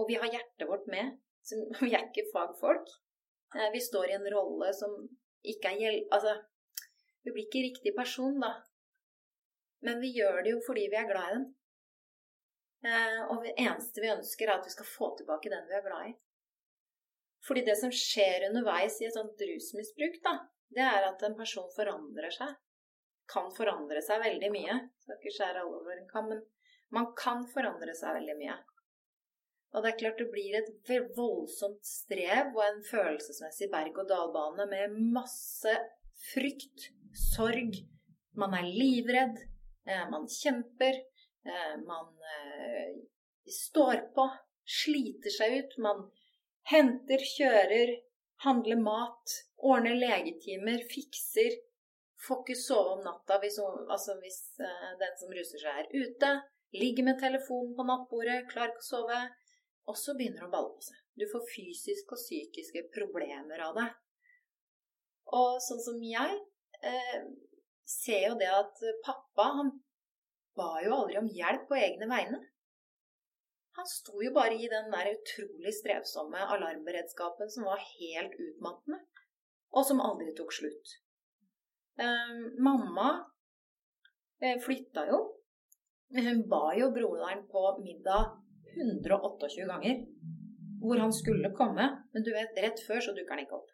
Og 0.00 0.08
vi 0.08 0.18
har 0.20 0.32
hjertet 0.32 0.68
vårt 0.68 0.88
med. 0.92 1.18
Så 1.44 1.58
vi 1.84 1.92
er 1.92 2.06
ikke 2.08 2.30
fagfolk. 2.32 2.92
Eh, 3.56 3.68
vi 3.74 3.82
står 3.84 4.10
i 4.10 4.18
en 4.18 4.28
rolle 4.34 4.72
som 4.76 4.96
ikke 5.52 5.74
er 5.74 5.82
hjelp... 5.84 6.14
Altså, 6.16 6.36
vi 7.22 7.34
blir 7.34 7.46
ikke 7.46 7.66
riktig 7.68 7.94
person, 7.96 8.40
da. 8.42 8.56
Men 9.86 10.00
vi 10.02 10.14
gjør 10.16 10.42
det 10.42 10.54
jo 10.54 10.62
fordi 10.66 10.88
vi 10.90 10.98
er 10.98 11.10
glad 11.10 11.28
i 11.28 11.36
dem. 11.36 11.46
Eh, 12.88 13.20
og 13.28 13.44
det 13.46 13.54
eneste 13.62 14.02
vi 14.02 14.10
ønsker, 14.10 14.48
er 14.48 14.58
at 14.58 14.66
vi 14.66 14.74
skal 14.74 14.88
få 14.88 15.12
tilbake 15.18 15.52
den 15.52 15.68
vi 15.68 15.78
er 15.78 15.86
glad 15.86 16.10
i. 16.10 16.16
Fordi 17.46 17.64
det 17.66 17.76
som 17.78 17.94
skjer 17.94 18.48
underveis 18.48 19.00
i 19.02 19.08
et 19.08 19.14
sånt 19.16 19.40
rusmisbruk, 19.42 20.18
da, 20.22 20.36
det 20.74 20.84
er 20.86 21.08
at 21.08 21.22
en 21.26 21.34
person 21.38 21.66
forandrer 21.74 22.34
seg 22.34 22.54
kan 23.32 23.48
forandre 23.56 24.02
seg 24.04 24.20
veldig 24.22 24.50
mye. 24.54 24.76
Skal 25.02 25.18
ikke 25.18 25.34
skjære 25.38 25.62
alle 25.64 25.80
over 25.80 25.96
en 25.96 26.10
kam, 26.10 26.28
men 26.32 26.44
man 26.92 27.10
kan 27.18 27.46
forandre 27.48 27.94
seg 27.96 28.18
veldig 28.18 28.36
mye. 28.40 28.58
Og 29.72 29.80
det 29.80 29.92
er 29.92 30.00
klart 30.02 30.20
det 30.20 30.28
blir 30.32 30.56
et 30.58 30.90
voldsomt 31.16 31.86
strev 31.88 32.52
og 32.52 32.62
en 32.66 32.82
følelsesmessig 32.84 33.70
berg-og-dal-bane 33.72 34.66
med 34.68 34.98
masse 35.14 35.72
frykt, 36.32 36.90
sorg. 37.16 37.78
Man 38.36 38.52
er 38.56 38.68
livredd, 38.68 39.40
eh, 39.88 40.04
man 40.12 40.28
kjemper, 40.28 41.00
eh, 41.48 41.74
man 41.86 42.12
eh, 42.36 43.00
står 43.48 44.12
på, 44.16 44.28
sliter 44.64 45.32
seg 45.32 45.56
ut. 45.58 45.78
Man 45.78 46.04
henter, 46.68 47.24
kjører, 47.36 47.96
handler 48.44 48.80
mat, 48.80 49.36
ordner 49.56 49.96
legetimer, 49.96 50.84
fikser, 50.92 51.56
Får 52.22 52.42
ikke 52.42 52.58
sove 52.58 52.96
om 52.96 53.04
natta 53.04 53.38
hvis, 53.42 53.58
altså 53.90 54.14
hvis 54.22 54.40
uh, 54.62 54.90
den 55.00 55.14
som 55.18 55.32
ruser 55.34 55.62
seg, 55.62 55.80
er 55.82 56.04
ute. 56.04 56.32
Ligger 56.78 57.08
med 57.08 57.18
telefonen 57.20 57.74
på 57.76 57.86
nattbordet, 57.88 58.44
klarer 58.52 58.72
ikke 58.72 58.84
å 58.84 58.90
sove. 58.90 59.22
Og 59.90 59.98
så 59.98 60.14
begynner 60.14 60.44
det 60.44 60.48
å 60.48 60.52
balle 60.52 60.76
på 60.76 60.86
seg. 60.86 61.00
Du 61.18 61.26
får 61.28 61.48
fysiske 61.50 62.14
og 62.14 62.20
psykiske 62.20 62.84
problemer 62.94 63.64
av 63.66 63.74
det. 63.80 63.88
Og 65.34 65.58
sånn 65.64 65.82
som 65.82 65.98
jeg 66.04 66.38
eh, 66.86 67.26
ser 67.88 68.28
jo 68.28 68.38
det 68.40 68.48
at 68.52 68.80
pappa 69.04 69.48
han 69.58 69.72
ba 70.58 70.70
jo 70.84 70.94
aldri 70.96 71.18
om 71.20 71.30
hjelp 71.32 71.66
på 71.68 71.78
egne 71.78 72.08
vegne. 72.08 72.40
Han 73.78 73.88
sto 73.88 74.20
jo 74.20 74.32
bare 74.36 74.56
i 74.60 74.68
den 74.68 74.90
der 74.92 75.14
utrolig 75.14 75.72
strevsomme 75.78 76.40
alarmberedskapen 76.56 77.50
som 77.50 77.64
var 77.68 77.80
helt 77.80 78.34
utmattende, 78.36 79.00
og 79.72 79.86
som 79.88 80.02
aldri 80.04 80.34
tok 80.36 80.52
slutt. 80.52 80.98
Eh, 81.98 82.62
mamma 82.62 83.08
eh, 84.40 84.58
flytta 84.60 85.06
jo. 85.10 85.20
Hun 86.12 86.48
ba 86.48 86.74
jo 86.76 86.90
broderen 86.92 87.46
på 87.48 87.64
middag 87.84 88.38
128 88.76 89.66
ganger 89.68 90.06
hvor 90.82 90.98
han 90.98 91.12
skulle 91.14 91.52
komme, 91.54 91.84
men 92.12 92.24
du 92.26 92.32
vet, 92.34 92.56
rett 92.64 92.80
før 92.86 93.00
så 93.00 93.12
dukker 93.14 93.36
han 93.36 93.44
ikke 93.44 93.58
opp. 93.60 93.68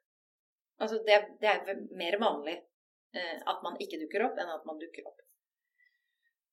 Altså, 0.79 0.99
det, 1.07 1.17
det 1.41 1.49
er 1.49 1.81
mer 1.97 2.19
vanlig 2.21 2.59
eh, 2.59 3.39
at 3.49 3.65
man 3.65 3.79
ikke 3.81 4.01
dukker 4.03 4.27
opp, 4.27 4.37
enn 4.37 4.53
at 4.53 4.67
man 4.69 4.79
dukker 4.83 5.09
opp. 5.09 5.23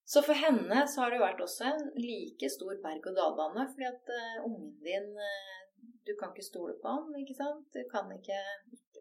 Så 0.05 0.21
for 0.21 0.37
henne 0.37 0.85
så 0.87 1.01
har 1.01 1.11
det 1.11 1.17
jo 1.19 1.25
vært 1.25 1.43
også 1.43 1.67
en 1.71 1.85
like 1.97 2.49
stor 2.53 2.77
berg-og-dal-bane, 2.83 3.65
fordi 3.73 3.87
at 3.89 4.11
uh, 4.13 4.45
ungen 4.45 4.75
din 4.85 5.07
uh, 5.17 5.61
Du 6.05 6.11
kan 6.19 6.29
ikke 6.29 6.45
stole 6.45 6.75
på 6.81 6.91
han, 6.93 7.09
ikke 7.17 7.33
sant? 7.33 7.65
Du 7.73 7.81
kan 7.89 8.11
ikke 8.13 8.37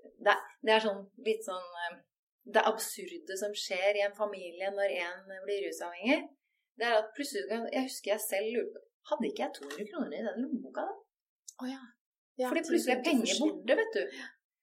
Det, 0.00 0.36
det 0.64 0.72
er 0.72 0.80
sånn 0.80 1.02
litt 1.26 1.44
sånn 1.44 1.66
uh, 1.84 1.98
Det 2.44 2.62
absurde 2.68 3.36
som 3.40 3.54
skjer 3.56 3.96
i 3.96 4.04
en 4.04 4.16
familie 4.16 4.68
når 4.74 4.92
en 5.00 5.30
blir 5.46 5.64
rusavhengig, 5.64 6.18
det 6.76 6.86
er 6.88 6.98
at 6.98 7.12
plutselig 7.16 7.46
Jeg 7.72 7.86
husker 7.86 8.12
jeg 8.12 8.22
selv 8.28 8.50
lurte 8.56 8.82
Hadde 9.08 9.28
ikke 9.28 9.44
jeg 9.44 9.52
200 9.58 9.90
kroner 9.92 10.16
i 10.16 10.24
den 10.24 10.38
lommeboka 10.42 10.84
da? 10.88 10.94
Oh, 11.60 11.66
ja. 11.68 11.82
Ja, 12.40 12.48
Fordi 12.48 12.62
plutselig 12.66 12.94
er 12.94 13.02
penger 13.04 13.34
borte, 13.42 13.76
vet 13.80 13.96
du. 13.98 14.14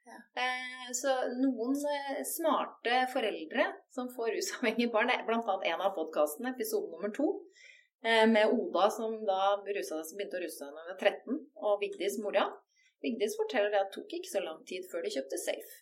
Ja. 0.10 0.18
Eh, 0.44 0.88
så 0.98 1.12
noen 1.38 1.78
eh, 1.92 2.24
smarte 2.28 3.04
foreldre 3.14 3.68
som 3.94 4.10
får 4.16 4.34
rusavhengige 4.36 4.90
barn, 4.96 5.14
bl.a. 5.28 5.56
en 5.70 5.86
av 5.86 5.94
podkastene, 5.96 6.56
episode 6.56 6.90
nummer 6.90 7.14
to, 7.16 7.30
eh, 8.02 8.26
med 8.34 8.50
Oda 8.50 8.90
som 8.98 9.14
da 9.30 9.54
rusa, 9.62 10.02
som 10.02 10.18
begynte 10.18 10.42
å 10.42 10.44
ruse 10.44 10.58
seg 10.58 10.74
da 10.74 10.82
hun 10.82 10.92
var 10.92 11.00
13, 11.00 11.40
og 11.70 11.78
Vigdis 11.86 12.18
mora. 12.26 12.50
Vigdis 13.06 13.38
forteller 13.40 13.72
det 13.72 13.86
at 13.86 13.94
det 13.94 14.00
tok 14.02 14.18
ikke 14.18 14.34
så 14.34 14.44
lang 14.44 14.60
tid 14.74 14.90
før 14.90 15.06
de 15.06 15.14
kjøpte 15.16 15.40
safe 15.46 15.80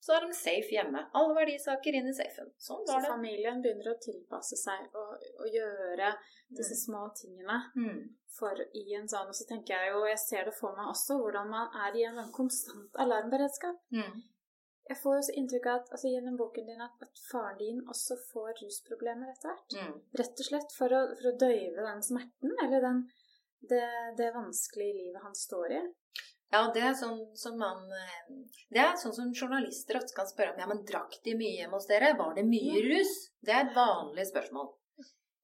så 0.00 0.14
er 0.16 0.24
de 0.24 0.36
safe 0.36 0.72
hjemme. 0.72 1.02
Alle 1.16 1.34
verdisaker 1.36 1.96
inn 1.98 2.08
i 2.08 2.14
safen. 2.16 2.48
Sånn 2.56 2.80
var 2.88 2.94
så 2.94 3.00
det. 3.04 3.10
familien 3.12 3.60
begynner 3.60 3.92
å 3.92 3.98
tilpasse 4.00 4.56
seg 4.56 4.96
og, 4.96 5.26
og 5.42 5.52
gjøre 5.52 6.14
disse 6.48 6.78
mm. 6.78 6.82
små 6.86 7.02
tingene 7.18 7.58
mm. 7.76 8.00
for 8.38 8.62
i 8.80 8.96
en 8.96 9.08
sånn 9.10 9.28
Og 9.28 9.36
så 9.36 9.46
tenker 9.50 9.76
jeg 9.76 9.92
jo, 9.92 10.00
jeg 10.08 10.22
ser 10.22 10.48
det 10.48 10.56
for 10.56 10.76
meg 10.78 10.88
også, 10.94 11.18
hvordan 11.20 11.52
man 11.52 11.76
er 11.84 11.98
i 12.00 12.06
en 12.08 12.16
sånn 12.22 12.32
konstant 12.34 13.00
alarmberedskap. 13.04 13.76
Mm. 13.92 14.22
Jeg 14.90 14.98
får 14.98 15.18
jo 15.18 15.26
så 15.28 15.34
inntrykk 15.38 15.66
av 15.70 15.82
at 15.82 15.92
altså, 15.94 16.10
gjennom 16.10 16.38
boken 16.40 16.66
din 16.66 16.80
at, 16.82 17.04
at, 17.04 17.20
faren 17.28 17.58
din 17.60 17.84
også 17.92 18.16
får 18.32 18.56
rusproblemer 18.64 19.30
etter 19.30 19.52
hvert. 19.52 19.76
Mm. 19.76 19.92
Rett 20.18 20.42
og 20.42 20.48
slett 20.48 20.74
for 20.74 20.96
å, 20.96 21.02
for 21.20 21.30
å, 21.30 21.36
døyve 21.44 21.84
den 21.84 22.02
smerten, 22.02 22.56
eller 22.64 22.88
den, 22.88 23.04
det, 23.70 23.84
det 24.18 24.32
vanskelige 24.34 24.96
livet 24.96 25.22
han 25.28 25.36
står 25.38 25.76
i. 25.76 25.84
Ja, 26.50 26.64
det 26.74 26.82
er 26.82 26.96
sånn 26.98 27.20
som 27.38 27.58
man 27.60 27.84
eh, 27.94 28.30
Det 28.74 28.80
er 28.82 28.96
sånn 28.98 29.14
som 29.14 29.30
journalister 29.30 30.00
ofte 30.00 30.16
kan 30.16 30.26
spørre 30.26 30.54
om. 30.54 30.60
Ja, 30.62 30.66
men 30.70 30.82
drakk 30.86 31.14
de 31.24 31.36
mye 31.38 31.60
hjemme 31.60 31.78
hos 31.78 31.86
dere? 31.90 32.16
Var 32.18 32.36
det 32.38 32.46
mye 32.48 32.82
rus? 32.88 33.12
Det 33.38 33.54
er 33.54 33.68
et 33.68 33.76
vanlig 33.76 34.26
spørsmål. 34.32 34.72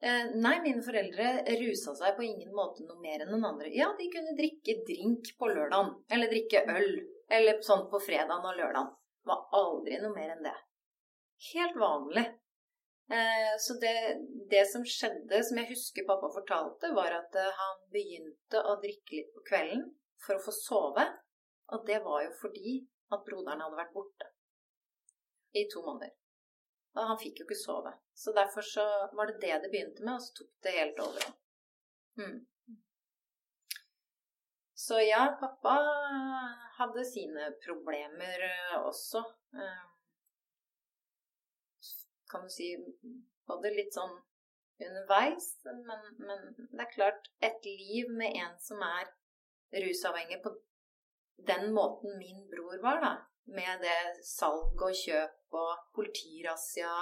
Eh, 0.02 0.32
nei, 0.34 0.56
mine 0.64 0.82
foreldre 0.84 1.28
rusa 1.60 1.94
seg 1.96 2.16
på 2.16 2.26
ingen 2.26 2.50
måte 2.54 2.84
noe 2.84 2.98
mer 3.00 3.22
enn 3.22 3.30
noen 3.32 3.46
andre. 3.52 3.70
Ja, 3.74 3.92
de 3.98 4.08
kunne 4.12 4.34
drikke 4.38 4.80
drink 4.88 5.30
på 5.38 5.50
lørdagen. 5.52 5.92
Eller 6.12 6.32
drikke 6.32 6.64
øl. 6.74 6.90
Eller 7.38 7.62
sånn 7.66 7.86
på 7.92 8.00
fredagen 8.02 8.50
og 8.50 8.58
lørdagen. 8.58 8.90
Var 9.26 9.46
aldri 9.60 10.00
noe 10.02 10.14
mer 10.14 10.34
enn 10.34 10.44
det. 10.46 10.56
Helt 11.52 11.78
vanlig. 11.78 12.26
Eh, 13.14 13.52
så 13.62 13.76
det, 13.78 13.94
det, 14.50 14.64
som 14.72 14.82
skjedde, 14.82 15.38
som 15.46 15.62
jeg 15.62 15.70
husker 15.70 16.06
pappa 16.08 16.32
fortalte, 16.34 16.90
var 16.98 17.14
at 17.14 17.38
eh, 17.38 17.62
han 17.62 17.78
begynte 17.94 18.62
å 18.66 18.74
drikke 18.82 19.20
litt 19.20 19.30
på 19.36 19.44
kvelden 19.52 19.86
for 20.26 20.38
å 20.38 20.44
få 20.46 20.54
sove. 20.54 21.06
Og 21.74 21.86
det 21.86 22.00
var 22.04 22.24
jo 22.26 22.34
fordi 22.40 22.76
at 23.14 23.24
broderen 23.26 23.62
hadde 23.62 23.78
vært 23.78 23.94
borte 23.94 24.30
i 25.56 25.64
to 25.72 25.82
måneder. 25.86 26.12
Og 26.96 27.08
han 27.10 27.18
fikk 27.20 27.40
jo 27.40 27.46
ikke 27.46 27.58
sove. 27.60 27.92
Så 28.16 28.32
derfor 28.36 28.64
så 28.64 28.84
var 29.16 29.30
det 29.30 29.40
det 29.42 29.56
det 29.64 29.72
begynte 29.72 30.04
med, 30.04 30.16
og 30.16 30.22
så 30.24 30.38
tok 30.38 30.52
det 30.64 30.76
helt 30.78 31.02
over. 31.04 31.26
Mm. 32.20 32.38
Så 34.86 35.00
ja, 35.00 35.22
pappa 35.40 35.74
hadde 36.78 37.04
sine 37.04 37.50
problemer 37.64 38.46
eh, 38.48 38.76
også. 38.78 39.22
Eh, 39.56 39.84
kan 42.30 42.42
du 42.42 42.50
si 42.52 42.72
både 43.48 43.72
litt 43.74 43.94
sånn 43.94 44.16
underveis, 44.86 45.46
men, 45.64 46.02
men 46.18 46.48
det 46.58 46.82
er 46.84 46.92
klart 46.92 47.30
Et 47.40 47.68
liv 47.68 48.10
med 48.12 48.36
en 48.42 48.56
som 48.60 48.82
er 48.84 49.08
rusavhengig 49.72 50.42
på 50.42 50.52
den 51.46 51.72
måten 51.74 52.18
min 52.18 52.48
bror 52.50 52.82
var, 52.82 53.00
da. 53.00 53.14
Med 53.44 53.82
det 53.82 54.24
salg 54.26 54.82
og 54.82 54.94
kjøp 55.04 55.54
og 55.54 55.72
politirazzia. 55.94 56.92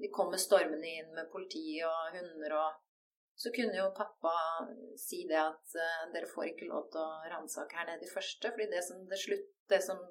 De 0.00 0.08
kommer 0.10 0.40
stormende 0.40 0.88
inn 0.88 1.10
med 1.14 1.28
politi 1.32 1.82
og 1.86 2.16
hunder 2.16 2.56
og 2.60 2.86
Så 3.40 3.48
kunne 3.56 3.72
jo 3.72 3.86
pappa 3.96 4.32
si 5.00 5.22
det 5.28 5.38
at 5.40 5.72
uh, 5.72 6.08
dere 6.12 6.28
får 6.28 6.50
ikke 6.50 6.66
lov 6.68 6.90
til 6.92 7.00
å 7.00 7.30
ransake 7.32 7.72
her 7.72 7.86
nede 7.88 8.04
i 8.04 8.10
første. 8.10 8.50
fordi 8.50 8.66
det 8.68 8.82
som, 8.84 8.98
det, 9.08 9.16
slutt, 9.16 9.46
det 9.72 9.78
som 9.80 10.02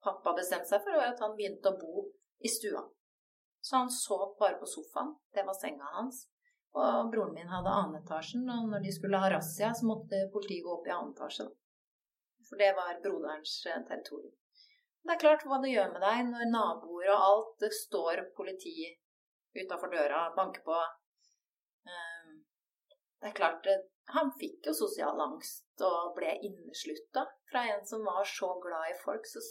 pappa 0.00 0.32
bestemte 0.38 0.70
seg 0.70 0.80
for, 0.80 0.96
var 0.96 1.12
at 1.12 1.20
han 1.20 1.36
begynte 1.36 1.68
å 1.68 1.76
bo 1.76 2.06
i 2.40 2.48
stua. 2.48 2.86
Så 3.60 3.76
han 3.76 3.92
sov 3.92 4.38
bare 4.40 4.56
på 4.62 4.66
sofaen. 4.66 5.12
Det 5.34 5.44
var 5.44 5.58
senga 5.60 5.90
hans. 5.98 6.24
Og 6.72 7.10
broren 7.12 7.34
min 7.36 7.50
hadde 7.52 7.72
annetasjen, 7.82 8.46
og 8.48 8.70
når 8.70 8.84
de 8.86 8.92
skulle 8.96 9.20
ha 9.20 9.28
razzia, 9.34 9.74
så 9.76 9.88
måtte 9.88 10.22
politiet 10.32 10.64
gå 10.64 10.72
opp 10.72 10.86
i 10.88 10.94
annen 10.94 11.12
etasje. 11.12 11.48
For 12.48 12.60
det 12.60 12.70
var 12.78 13.00
broderens 13.04 13.58
eh, 13.68 13.82
territorium. 13.88 14.32
Det 15.02 15.14
er 15.14 15.20
klart 15.20 15.44
hva 15.48 15.58
det 15.62 15.72
gjør 15.72 15.92
med 15.92 16.04
deg 16.04 16.26
når 16.28 16.50
naboer 16.52 17.08
og 17.10 17.22
alt 17.28 17.54
Det 17.64 17.72
står 17.74 18.20
politi 18.36 18.86
utafor 19.58 19.90
døra, 19.92 20.28
banker 20.36 20.62
på. 20.64 20.76
Ehm, 21.90 22.36
det 23.20 23.32
er 23.32 23.38
klart 23.40 23.66
Han 24.14 24.32
fikk 24.38 24.66
jo 24.66 24.74
sosial 24.74 25.20
angst 25.22 25.82
og 25.86 26.14
ble 26.16 26.32
inneslutta 26.46 27.22
fra 27.50 27.62
en 27.70 27.84
som 27.86 28.02
var 28.06 28.24
så 28.26 28.48
glad 28.62 28.90
i 28.90 28.96
folk. 29.02 29.26
Så 29.26 29.42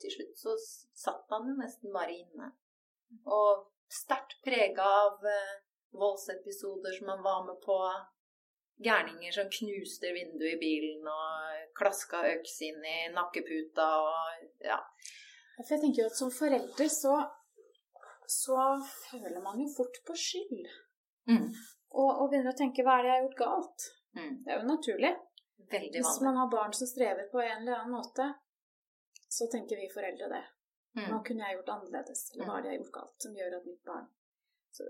til 0.00 0.14
slutt 0.14 0.44
så 0.44 0.54
satt 1.02 1.34
han 1.34 1.50
nesten 1.58 1.92
bare 1.92 2.14
inne. 2.16 2.52
Og 3.24 3.66
sterkt 3.92 4.38
prega 4.44 4.86
av 5.02 5.26
eh, 5.28 5.58
voldsepisoder 5.92 6.92
som 6.98 7.08
han 7.08 7.22
var 7.22 7.46
med 7.46 7.60
på. 7.64 7.78
Gærninger 8.78 9.32
som 9.34 9.48
knuste 9.50 10.12
vinduet 10.14 10.54
i 10.54 10.60
bilen 10.60 11.06
og 11.10 11.72
klaska 11.78 12.20
øks 12.34 12.60
inn 12.62 12.84
i 12.86 12.98
nakkeputa 13.14 13.86
og 14.04 14.44
ja. 14.62 14.78
For 15.56 15.74
jeg 15.74 15.82
tenker 15.82 16.04
jo 16.04 16.10
at 16.12 16.18
som 16.18 16.30
forelder 16.30 16.90
så, 16.94 17.14
så 18.30 18.58
føler 19.08 19.40
man 19.42 19.58
jo 19.58 19.66
fort 19.74 19.98
på 20.06 20.14
skyld. 20.14 20.68
Mm. 21.26 21.48
Og, 21.98 22.10
og, 22.12 22.28
begynner 22.30 22.54
å 22.54 22.60
tenke 22.60 22.84
'hva 22.84 22.98
er 22.98 23.02
det 23.02 23.10
jeg 23.10 23.16
har 23.16 23.24
gjort 23.26 23.42
galt'? 23.42 23.88
Mm. 24.18 24.34
Det 24.44 24.52
er 24.52 24.60
jo 24.60 24.68
naturlig. 24.68 25.14
Veldig 25.72 25.98
Hvis 25.98 26.20
man 26.24 26.38
har 26.40 26.52
barn 26.52 26.72
som 26.72 26.86
strever 26.86 27.26
på 27.32 27.40
en 27.42 27.58
eller 27.58 27.80
annen 27.80 27.96
måte, 27.98 28.28
så 29.28 29.48
tenker 29.52 29.76
vi 29.76 29.90
foreldre 29.92 30.28
det. 30.36 30.44
Mm. 30.96 31.08
Nå 31.10 31.18
kunne 31.26 31.48
jeg 31.48 31.58
gjort 31.58 31.74
annerledes, 31.74 32.22
eller 32.32 32.46
hva 32.46 32.60
det 32.62 32.70
jeg 32.70 32.78
har 32.78 32.84
gjort 32.84 32.96
galt 33.00 33.26
som 33.26 33.34
gjør 33.36 33.58
at 33.58 33.66
mitt 33.66 33.82
barn 33.90 34.06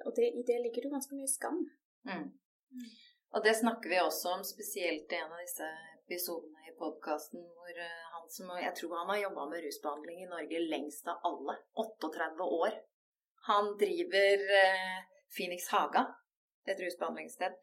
og 0.05 0.15
det, 0.17 0.31
i 0.41 0.43
det 0.47 0.59
ligger 0.65 0.87
det 0.87 0.95
ganske 0.97 1.17
mye 1.17 1.31
skam. 1.31 1.61
Mm. 2.09 2.27
Mm. 2.73 2.89
Og 3.37 3.45
det 3.45 3.55
snakker 3.57 3.93
vi 3.93 4.01
også 4.01 4.35
om 4.39 4.45
spesielt 4.45 5.13
i 5.13 5.19
en 5.21 5.33
av 5.33 5.41
disse 5.43 5.69
episodene 5.99 6.71
i 6.71 6.77
podkasten 6.81 7.43
hvor 7.43 7.81
uh, 7.81 8.05
han 8.15 8.31
som 8.33 8.53
Jeg 8.63 8.75
tror 8.79 8.95
han 9.01 9.13
har 9.13 9.25
jobba 9.25 9.49
med 9.51 9.65
rusbehandling 9.65 10.23
i 10.23 10.31
Norge 10.31 10.63
lengst 10.69 11.09
av 11.09 11.21
alle. 11.29 11.59
38 11.85 12.49
år. 12.61 12.79
Han 13.49 13.77
driver 13.81 14.43
eh, 14.61 14.97
Phoenix 15.37 15.69
Haga, 15.73 16.03
et 16.67 16.81
rusbehandlingssted. 16.81 17.55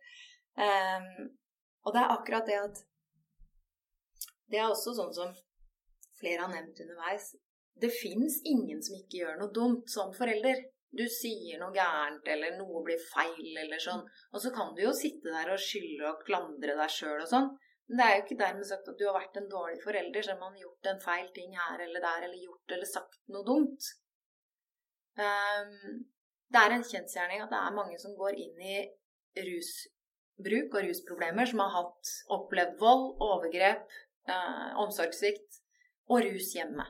Um, 0.58 1.28
og 1.86 1.94
det 1.94 2.02
er 2.02 2.14
akkurat 2.14 2.48
det 2.48 2.56
at 2.58 2.80
Det 4.50 4.62
er 4.62 4.70
også 4.70 4.94
sånn 4.96 5.14
som 5.14 5.34
flere 6.20 6.46
har 6.46 6.54
nevnt 6.54 6.80
underveis. 6.86 7.34
Det 7.82 7.90
fins 7.92 8.40
ingen 8.46 8.82
som 8.86 8.96
ikke 8.98 9.24
gjør 9.24 9.40
noe 9.42 9.54
dumt 9.54 9.90
som 9.92 10.14
forelder 10.16 10.62
du 10.96 11.04
sier 11.12 11.60
noe 11.60 11.76
gærent, 11.76 12.26
eller 12.32 12.56
noe 12.60 12.82
blir 12.86 13.02
feil, 13.12 13.52
eller 13.64 13.82
sånn. 13.82 14.04
Og 14.32 14.42
så 14.44 14.52
kan 14.56 14.74
du 14.76 14.82
jo 14.86 14.94
sitte 14.96 15.34
der 15.34 15.52
og 15.54 15.62
skylde 15.62 16.08
og 16.10 16.24
klandre 16.28 16.78
deg 16.80 16.92
sjøl 16.92 17.22
og 17.22 17.30
sånn. 17.32 17.50
Men 17.88 18.00
det 18.00 18.06
er 18.06 18.16
jo 18.16 18.24
ikke 18.24 18.40
dermed 18.40 18.68
sagt 18.68 18.88
at 18.90 18.98
du 18.98 19.06
har 19.06 19.18
vært 19.20 19.38
en 19.38 19.50
dårlig 19.52 19.78
forelder, 19.84 20.26
selv 20.26 20.40
har 20.40 20.50
man 20.50 20.62
gjort 20.62 20.90
en 20.90 21.02
feil 21.04 21.28
ting 21.36 21.52
her 21.54 21.84
eller 21.86 22.02
der, 22.02 22.28
eller 22.28 22.46
gjort 22.48 22.76
eller 22.78 22.90
sagt 22.90 23.20
noe 23.34 23.46
dumt. 23.46 23.90
Um, 25.16 26.06
det 26.52 26.62
er 26.62 26.74
en 26.76 26.88
kjensgjerning 26.88 27.44
at 27.44 27.52
det 27.54 27.60
er 27.60 27.76
mange 27.76 28.00
som 28.02 28.16
går 28.18 28.40
inn 28.42 28.64
i 28.64 28.80
rusbruk 29.46 30.74
og 30.80 30.88
rusproblemer, 30.88 31.52
som 31.52 31.62
har 31.62 31.76
hatt 31.76 32.16
opplevd 32.34 32.82
vold, 32.82 33.06
overgrep, 33.22 33.86
uh, 34.32 34.74
omsorgssvikt 34.82 35.62
og 36.10 36.26
rus 36.26 36.56
hjemme. 36.58 36.88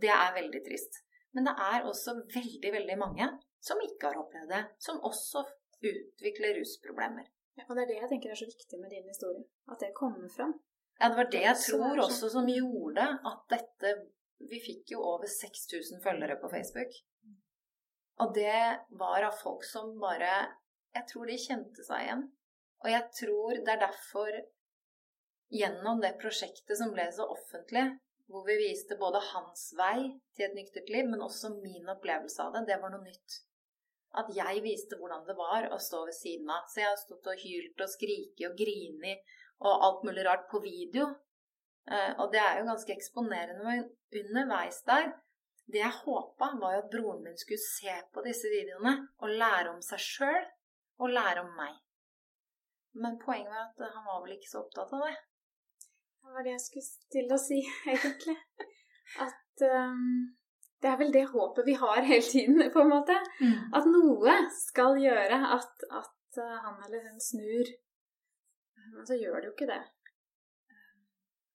Det 0.00 0.10
er 0.14 0.34
veldig 0.34 0.64
trist. 0.66 1.02
Men 1.36 1.46
det 1.46 1.54
er 1.62 1.86
også 1.86 2.16
veldig, 2.34 2.72
veldig 2.76 2.96
mange 2.98 3.28
som 3.62 3.80
ikke 3.84 4.10
har 4.10 4.18
opplevd 4.22 4.50
det, 4.50 4.62
som 4.82 5.02
også 5.06 5.44
utvikler 5.80 6.56
rusproblemer. 6.58 7.28
Ja, 7.58 7.66
og 7.68 7.76
det 7.76 7.84
er 7.84 7.90
det 7.90 7.98
jeg 7.98 8.10
tenker 8.12 8.32
er 8.32 8.40
så 8.40 8.48
viktig 8.48 8.80
med 8.80 8.92
din 8.94 9.08
historie. 9.08 9.44
At 9.70 9.82
det 9.82 9.92
kommer 9.96 10.30
fram. 10.32 10.54
Ja, 11.00 11.08
det 11.08 11.16
var 11.16 11.30
det 11.32 11.44
jeg 11.44 11.60
tror 11.64 12.02
også 12.04 12.30
som 12.32 12.48
gjorde 12.48 13.06
at 13.32 13.44
dette 13.52 13.98
Vi 14.40 14.56
fikk 14.64 14.94
jo 14.94 15.02
over 15.04 15.28
6000 15.28 16.00
følgere 16.00 16.38
på 16.40 16.48
Facebook. 16.48 16.94
Og 18.24 18.30
det 18.32 18.60
var 19.02 19.26
av 19.26 19.34
folk 19.36 19.66
som 19.68 19.98
bare 20.00 20.30
Jeg 20.96 21.04
tror 21.10 21.28
de 21.28 21.36
kjente 21.36 21.84
seg 21.84 22.06
igjen. 22.06 22.22
Og 22.80 22.88
jeg 22.88 23.04
tror 23.18 23.58
det 23.58 23.74
er 23.74 23.82
derfor, 23.82 24.38
gjennom 25.52 26.00
det 26.00 26.14
prosjektet 26.22 26.78
som 26.80 26.94
ble 26.94 27.04
så 27.12 27.26
offentlig, 27.28 27.84
hvor 28.30 28.46
vi 28.46 28.56
viste 28.60 28.96
både 28.98 29.20
hans 29.32 29.70
vei 29.78 30.10
til 30.36 30.46
et 30.46 30.56
nyktert 30.56 30.90
liv, 30.92 31.06
men 31.10 31.22
også 31.24 31.50
min 31.56 31.88
opplevelse 31.90 32.44
av 32.44 32.54
det, 32.54 32.66
det 32.68 32.78
var 32.82 32.92
noe 32.94 33.02
nytt. 33.02 33.40
At 34.20 34.30
jeg 34.34 34.62
viste 34.64 34.98
hvordan 34.98 35.26
det 35.26 35.36
var 35.38 35.68
å 35.70 35.78
stå 35.82 36.04
ved 36.08 36.16
siden 36.16 36.50
av. 36.50 36.66
Så 36.70 36.82
jeg 36.82 36.90
har 36.90 36.98
stått 36.98 37.28
og 37.30 37.42
hylt 37.44 37.82
og 37.84 37.90
skriket 37.92 38.46
og 38.48 38.56
grinet 38.58 39.34
og 39.60 39.84
alt 39.86 40.06
mulig 40.06 40.24
rart 40.26 40.48
på 40.50 40.62
video. 40.64 41.06
Eh, 41.90 42.12
og 42.18 42.32
det 42.32 42.40
er 42.42 42.58
jo 42.58 42.70
ganske 42.70 42.94
eksponerende. 42.94 43.62
Men 43.66 44.22
underveis 44.22 44.82
der 44.86 45.12
Det 45.70 45.78
jeg 45.78 45.98
håpa, 46.02 46.46
var 46.58 46.72
jo 46.74 46.78
at 46.80 46.90
broren 46.90 47.20
min 47.22 47.36
skulle 47.38 47.62
se 47.62 47.92
på 48.10 48.22
disse 48.24 48.48
videoene 48.50 49.04
og 49.22 49.30
lære 49.38 49.70
om 49.70 49.78
seg 49.86 50.00
sjøl 50.02 50.48
og 50.98 51.12
lære 51.14 51.44
om 51.44 51.52
meg. 51.54 51.76
Men 52.98 53.20
poenget 53.22 53.52
var 53.54 53.68
at 53.68 53.94
han 53.94 54.08
var 54.08 54.24
vel 54.24 54.34
ikke 54.34 54.50
så 54.50 54.64
opptatt 54.64 54.90
av 54.98 55.04
det. 55.06 55.12
Det 56.20 56.34
var 56.36 56.44
det 56.46 56.52
jeg 56.54 56.64
skulle 56.64 57.08
til 57.14 57.32
å 57.34 57.38
si, 57.40 57.60
egentlig. 57.94 58.36
At 59.24 59.64
um, 59.66 60.32
det 60.80 60.90
er 60.90 60.98
vel 61.00 61.12
det 61.14 61.26
håpet 61.32 61.66
vi 61.66 61.76
har 61.80 62.02
hele 62.06 62.26
tiden, 62.26 62.62
på 62.74 62.84
en 62.84 62.92
måte. 62.92 63.16
Mm. 63.40 63.56
At 63.76 63.88
noe 63.90 64.36
skal 64.56 65.00
gjøre 65.02 65.40
at, 65.58 65.86
at 66.02 66.40
uh, 66.42 66.58
han 66.66 66.82
eller 66.86 67.08
hun 67.08 67.24
snur. 67.24 67.72
Men 68.90 69.06
så 69.06 69.18
gjør 69.18 69.40
det 69.40 69.50
jo 69.50 69.56
ikke 69.56 69.70
det. 69.70 69.82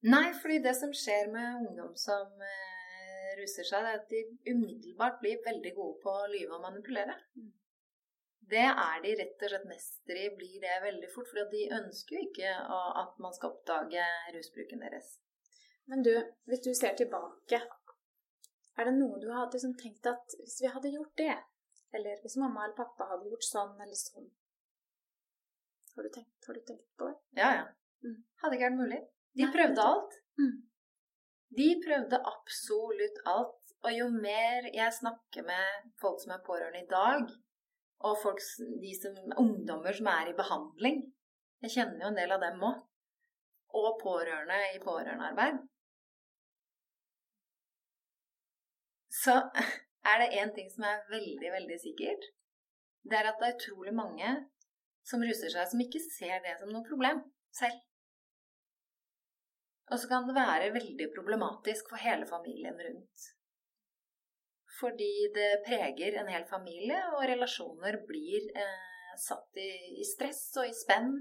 Nei, 0.06 0.28
fordi 0.38 0.60
det 0.62 0.76
som 0.78 0.92
skjer 0.94 1.32
med 1.34 1.62
ungdom 1.64 1.96
som 1.98 2.30
uh, 2.38 3.30
ruser 3.40 3.66
seg, 3.66 3.86
er 3.86 4.02
at 4.02 4.10
de 4.12 4.22
umiddelbart 4.52 5.22
blir 5.24 5.42
veldig 5.46 5.74
gode 5.78 6.02
på 6.04 6.14
å 6.14 6.28
lyve 6.30 6.58
og 6.58 6.66
manipulere. 6.68 7.18
Mm. 7.40 7.54
Det 8.50 8.66
er 8.68 9.00
de 9.02 9.14
rett 9.20 9.44
og 9.46 9.52
slett 9.52 9.70
mester 9.70 10.20
i, 10.22 10.26
blir 10.38 10.60
det 10.62 10.76
veldig 10.84 11.10
fort. 11.14 11.30
For 11.32 11.54
de 11.54 11.64
ønsker 11.80 12.18
jo 12.18 12.26
ikke 12.28 12.52
at 13.02 13.18
man 13.24 13.34
skal 13.34 13.56
oppdage 13.56 14.06
rusbruken 14.36 14.84
deres. 14.86 15.16
Men 15.90 16.06
du, 16.06 16.14
hvis 16.50 16.64
du 16.66 16.72
ser 16.78 16.98
tilbake, 16.98 17.62
er 18.76 18.90
det 18.90 18.96
noe 18.98 19.20
du 19.22 19.28
hadde 19.32 19.56
liksom 19.56 19.76
tenkt 19.80 20.08
at 20.10 20.38
hvis 20.42 20.60
vi 20.64 20.72
hadde 20.72 20.94
gjort 20.94 21.14
det, 21.22 21.36
eller 21.96 22.22
hvis 22.24 22.38
mamma 22.42 22.66
eller 22.66 22.78
pappa 22.78 23.08
hadde 23.12 23.30
gjort 23.32 23.48
sånn 23.48 23.76
eller 23.80 23.98
sånn 24.00 24.26
Har 25.96 26.04
du 26.04 26.10
tenkt, 26.12 26.48
har 26.48 26.58
du 26.58 26.64
tenkt 26.68 26.88
på 27.00 27.08
det? 27.08 27.16
Ja, 27.40 27.52
ja. 27.62 27.68
Mm. 28.04 28.18
Hadde 28.42 28.58
ikke 28.58 28.68
vært 28.68 28.82
mulig. 28.82 28.98
De 29.40 29.46
prøvde 29.54 29.86
alt. 29.92 30.18
Mm. 30.42 30.58
De 31.60 31.68
prøvde 31.86 32.20
absolutt 32.34 33.22
alt. 33.32 33.62
Og 33.86 33.94
jo 33.94 34.10
mer 34.12 34.68
jeg 34.74 34.98
snakker 34.98 35.46
med 35.48 35.88
folk 36.02 36.20
som 36.24 36.34
er 36.36 36.44
pårørende 36.44 36.82
i 36.82 36.90
dag, 36.90 37.32
og 38.04 38.18
folk, 38.22 38.42
de 38.82 38.92
som, 38.98 39.16
ungdommer 39.42 39.96
som 39.96 40.10
er 40.12 40.32
i 40.32 40.36
behandling. 40.38 41.00
Jeg 41.64 41.74
kjenner 41.78 42.04
jo 42.04 42.12
en 42.12 42.20
del 42.20 42.36
av 42.36 42.44
dem 42.44 42.66
òg. 42.68 42.84
Og 43.76 43.98
pårørende 44.00 44.58
i 44.76 44.82
pårørendearbeid. 44.84 45.58
Så 49.24 49.36
er 50.12 50.22
det 50.22 50.34
én 50.42 50.54
ting 50.56 50.70
som 50.72 50.86
er 50.88 51.04
veldig, 51.12 51.50
veldig 51.58 51.80
sikkert. 51.82 52.30
Det 53.06 53.18
er 53.20 53.32
at 53.32 53.42
det 53.42 53.50
er 53.50 53.58
utrolig 53.58 53.94
mange 53.96 54.30
som 55.06 55.22
ruser 55.22 55.52
seg, 55.54 55.68
som 55.70 55.84
ikke 55.84 56.02
ser 56.04 56.40
det 56.46 56.56
som 56.60 56.72
noe 56.74 56.88
problem 56.88 57.22
selv. 57.54 57.82
Og 59.94 60.02
så 60.02 60.10
kan 60.10 60.26
det 60.26 60.38
være 60.38 60.74
veldig 60.74 61.12
problematisk 61.14 61.92
for 61.92 62.02
hele 62.02 62.26
familien 62.30 62.80
rundt. 62.88 63.35
Fordi 64.80 65.14
det 65.36 65.52
preger 65.68 66.18
en 66.20 66.32
hel 66.32 66.46
familie, 66.50 66.98
og 67.16 67.24
relasjoner 67.30 68.02
blir 68.10 68.50
eh, 68.60 69.14
satt 69.22 69.62
i, 69.62 69.70
i, 70.02 70.04
stress 70.08 70.50
og 70.60 70.68
i 70.68 70.76
spenn. 70.76 71.14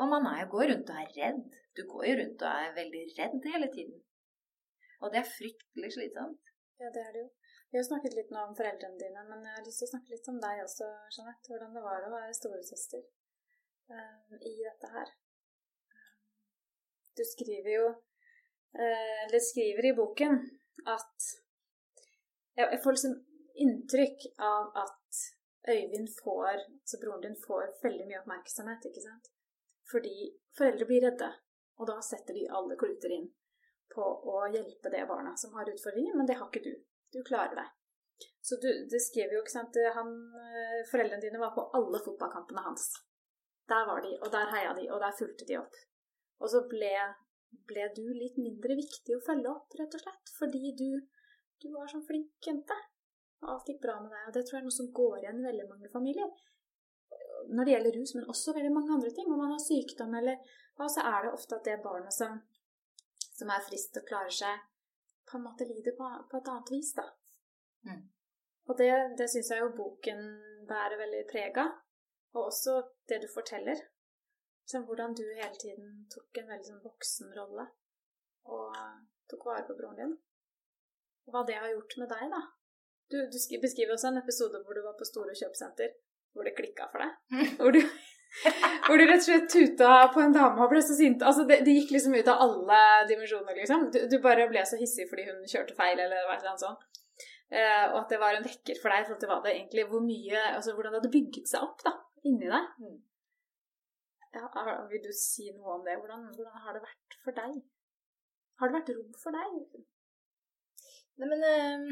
Og 0.00 0.12
man 0.12 0.28
er, 0.30 0.46
går 0.52 0.70
rundt 0.70 0.92
og 0.92 1.00
er 1.02 1.16
redd. 1.16 1.58
Du 1.76 1.82
går 1.90 2.06
jo 2.10 2.14
rundt 2.20 2.44
og 2.46 2.62
er 2.66 2.76
veldig 2.76 3.02
redd 3.18 3.50
hele 3.54 3.70
tiden. 3.74 3.98
Og 5.00 5.12
det 5.12 5.22
er 5.22 5.32
fryktelig 5.34 5.90
slitsomt. 5.96 6.52
Ja, 6.80 6.88
det 6.94 7.02
er 7.02 7.12
det 7.16 7.24
jo. 7.24 7.30
Vi 7.70 7.78
har 7.78 7.86
snakket 7.86 8.16
litt 8.16 8.30
nå 8.34 8.42
om 8.48 8.54
foreldrene 8.58 8.98
dine, 8.98 9.22
men 9.28 9.44
jeg 9.46 9.56
har 9.56 9.66
lyst 9.66 9.82
til 9.82 9.88
å 9.88 9.92
snakke 9.92 10.14
litt 10.14 10.30
om 10.32 10.38
deg 10.42 10.62
også, 10.64 10.86
Jeanette. 11.16 11.50
Hvordan 11.50 11.76
det 11.76 11.82
var 11.84 12.06
å 12.06 12.14
være 12.14 12.38
storesøster 12.38 13.02
uh, 13.94 14.38
i 14.38 14.54
dette 14.58 14.90
her. 14.94 15.12
Du 17.18 17.22
skriver 17.26 17.70
jo 17.74 17.86
uh, 17.90 19.18
Eller 19.26 19.42
skriver 19.44 19.90
i 19.90 19.94
boken 19.98 20.40
at 20.88 21.30
jeg 22.58 22.80
får 22.82 22.96
liksom 22.96 23.18
inntrykk 23.64 24.26
av 24.42 24.72
at 24.82 25.20
Øyvind 25.68 26.08
får, 26.22 26.62
altså 26.82 26.98
broren 27.02 27.22
din 27.26 27.36
får 27.46 27.66
veldig 27.82 28.06
mye 28.08 28.20
oppmerksomhet, 28.22 28.86
ikke 28.88 29.02
sant? 29.04 29.26
Fordi 29.90 30.30
foreldre 30.56 30.86
blir 30.88 31.04
redde, 31.04 31.28
og 31.76 31.90
da 31.90 31.98
setter 32.04 32.36
de 32.36 32.46
alle 32.48 32.78
kluter 32.80 33.12
inn 33.12 33.26
på 33.92 34.06
å 34.32 34.46
hjelpe 34.54 34.92
det 34.94 35.02
barna 35.10 35.34
som 35.36 35.52
har 35.58 35.68
utfordringer, 35.68 36.16
men 36.16 36.28
det 36.28 36.38
har 36.40 36.48
ikke 36.48 36.64
du. 36.64 36.72
Du 37.12 37.20
klarer 37.26 37.58
deg. 37.58 37.68
Så 38.40 38.56
du, 38.62 38.68
det 38.88 39.02
skriver 39.04 39.36
jo, 39.36 39.44
ikke 39.44 39.52
sant 39.52 39.76
han, 39.96 40.10
Foreldrene 40.90 41.22
dine 41.24 41.40
var 41.40 41.52
på 41.56 41.66
alle 41.76 42.00
fotballkampene 42.04 42.64
hans. 42.64 42.88
Der 43.68 43.86
var 43.88 44.00
de, 44.04 44.16
og 44.20 44.32
der 44.32 44.52
heia 44.54 44.72
de, 44.76 44.86
og 44.90 45.00
der 45.02 45.16
fulgte 45.18 45.46
de 45.48 45.58
opp. 45.60 45.76
Og 46.40 46.52
så 46.52 46.64
ble, 46.70 46.94
ble 47.68 47.88
du 47.96 48.06
litt 48.16 48.38
mindre 48.40 48.78
viktig 48.78 49.16
å 49.16 49.24
følge 49.26 49.52
opp, 49.52 49.76
rett 49.78 49.96
og 49.98 50.04
slett, 50.04 50.32
fordi 50.38 50.72
du 50.78 50.88
du 51.62 51.68
var 51.74 51.90
sånn 51.90 52.06
flink 52.06 52.46
jente. 52.46 52.76
Alt 53.48 53.68
gikk 53.68 53.80
bra 53.82 53.96
med 54.00 54.12
deg. 54.12 54.28
Og 54.28 54.36
det 54.36 54.44
tror 54.46 54.58
jeg 54.58 54.62
er 54.62 54.68
noe 54.68 54.76
som 54.76 54.92
går 54.96 55.18
igjen 55.20 55.40
i 55.40 55.46
veldig 55.48 55.66
mange 55.68 55.90
familier. 55.92 56.30
Når 57.50 57.66
det 57.66 57.74
gjelder 57.74 57.96
rus, 57.98 58.14
men 58.16 58.32
også 58.32 58.54
veldig 58.56 58.72
mange 58.74 58.94
andre 58.96 59.12
ting. 59.16 59.28
Om 59.30 59.40
man 59.40 59.54
har 59.54 59.62
sykdom 59.64 60.16
eller 60.20 60.56
hva, 60.78 60.88
så 60.92 61.04
er 61.08 61.24
det 61.24 61.34
ofte 61.36 61.56
at 61.56 61.68
det 61.68 61.80
barnet 61.84 62.14
som, 62.14 62.38
som 63.28 63.52
er 63.52 63.64
friskt 63.66 63.98
og 64.00 64.06
klarer 64.08 64.36
seg, 64.36 64.66
på 65.30 65.38
en 65.38 65.46
måte 65.46 65.68
lider 65.68 65.94
på, 65.96 66.08
på 66.30 66.40
et 66.40 66.50
annet 66.52 66.72
vis, 66.74 66.92
da. 66.96 67.06
Mm. 67.86 68.02
Og 68.68 68.78
det, 68.78 68.90
det 69.18 69.28
syns 69.30 69.50
jeg 69.52 69.62
jo 69.62 69.72
boken 69.76 70.24
bærer 70.68 71.00
veldig 71.00 71.22
preg 71.30 71.60
av. 71.62 71.78
Og 72.36 72.46
også 72.46 72.76
det 73.10 73.22
du 73.24 73.28
forteller. 73.32 73.80
Som 74.70 74.84
hvordan 74.86 75.16
du 75.18 75.24
hele 75.26 75.56
tiden 75.58 76.04
tok 76.12 76.38
en 76.38 76.50
veldig 76.52 76.68
sånn 76.68 76.84
voksen 76.84 77.32
rolle 77.34 77.64
og 78.50 78.76
tok 79.30 79.48
vare 79.48 79.64
på 79.66 79.74
broren 79.78 79.98
din 79.98 80.12
hva 81.32 81.44
det 81.48 81.58
har 81.58 81.70
gjort 81.72 81.96
med 82.02 82.10
deg, 82.12 82.30
da. 82.32 82.40
Du, 83.10 83.18
du 83.26 83.38
beskriver 83.62 83.96
også 83.96 84.12
en 84.12 84.20
episode 84.20 84.60
hvor 84.62 84.76
du 84.76 84.84
var 84.84 84.94
på 84.98 85.08
Store 85.08 85.34
kjøpesenter, 85.34 85.92
hvor 86.34 86.46
det 86.46 86.54
klikka 86.58 86.86
for 86.92 87.02
deg. 87.02 87.48
Hvor 87.58 87.74
du, 87.74 87.80
hvor 88.86 89.00
du 89.00 89.04
rett 89.06 89.18
og 89.18 89.26
slett 89.26 89.48
tuta 89.50 89.90
på 90.14 90.22
en 90.22 90.36
dame 90.36 90.62
og 90.62 90.70
ble 90.70 90.82
så 90.84 90.94
sint. 90.98 91.24
Altså, 91.26 91.46
det, 91.48 91.62
det 91.66 91.74
gikk 91.80 91.96
liksom 91.96 92.14
ut 92.14 92.30
av 92.30 92.44
alle 92.46 92.80
dimensjoner, 93.10 93.58
liksom. 93.58 93.88
Du, 93.94 94.00
du, 94.12 94.16
bare 94.22 94.46
ble 94.52 94.62
så 94.68 94.78
hissig 94.80 95.08
fordi 95.10 95.26
hun 95.30 95.42
kjørte 95.50 95.74
feil, 95.78 95.98
eller 95.98 96.22
hva 96.28 96.38
eller 96.38 96.52
annet 96.52 96.66
sånt. 96.66 96.86
Eh, 97.50 97.84
og 97.90 98.04
at 98.04 98.12
det 98.14 98.20
var 98.22 98.36
en 98.38 98.46
vekker 98.46 98.78
for 98.78 98.94
deg 98.94 99.02
i 99.02 99.06
forhold 99.08 99.22
til 99.24 99.30
hva 99.32 99.40
det 99.42 99.50
egentlig 99.56 99.82
Hvor 99.90 100.02
mye 100.04 100.42
Altså 100.52 100.70
hvordan 100.70 100.92
det 100.94 101.00
hadde 101.00 101.08
bygget 101.16 101.48
seg 101.50 101.64
opp 101.66 101.82
da, 101.82 101.96
inni 102.30 102.46
deg. 102.46 102.68
Mm. 102.78 103.00
Ja, 104.38 104.46
vil 104.92 105.02
du 105.02 105.10
si 105.18 105.48
noe 105.50 105.80
om 105.80 105.82
det? 105.82 105.96
Hvordan, 105.98 106.28
hvordan 106.36 106.62
har 106.62 106.76
det 106.76 106.84
vært 106.84 107.16
for 107.24 107.34
deg? 107.34 107.56
Har 108.60 108.70
det 108.70 108.76
vært 108.78 108.92
rom 108.94 109.16
for 109.18 109.34
deg? 109.34 109.80
Nei, 111.20 111.28
men 111.28 111.44
ehm, 111.46 111.90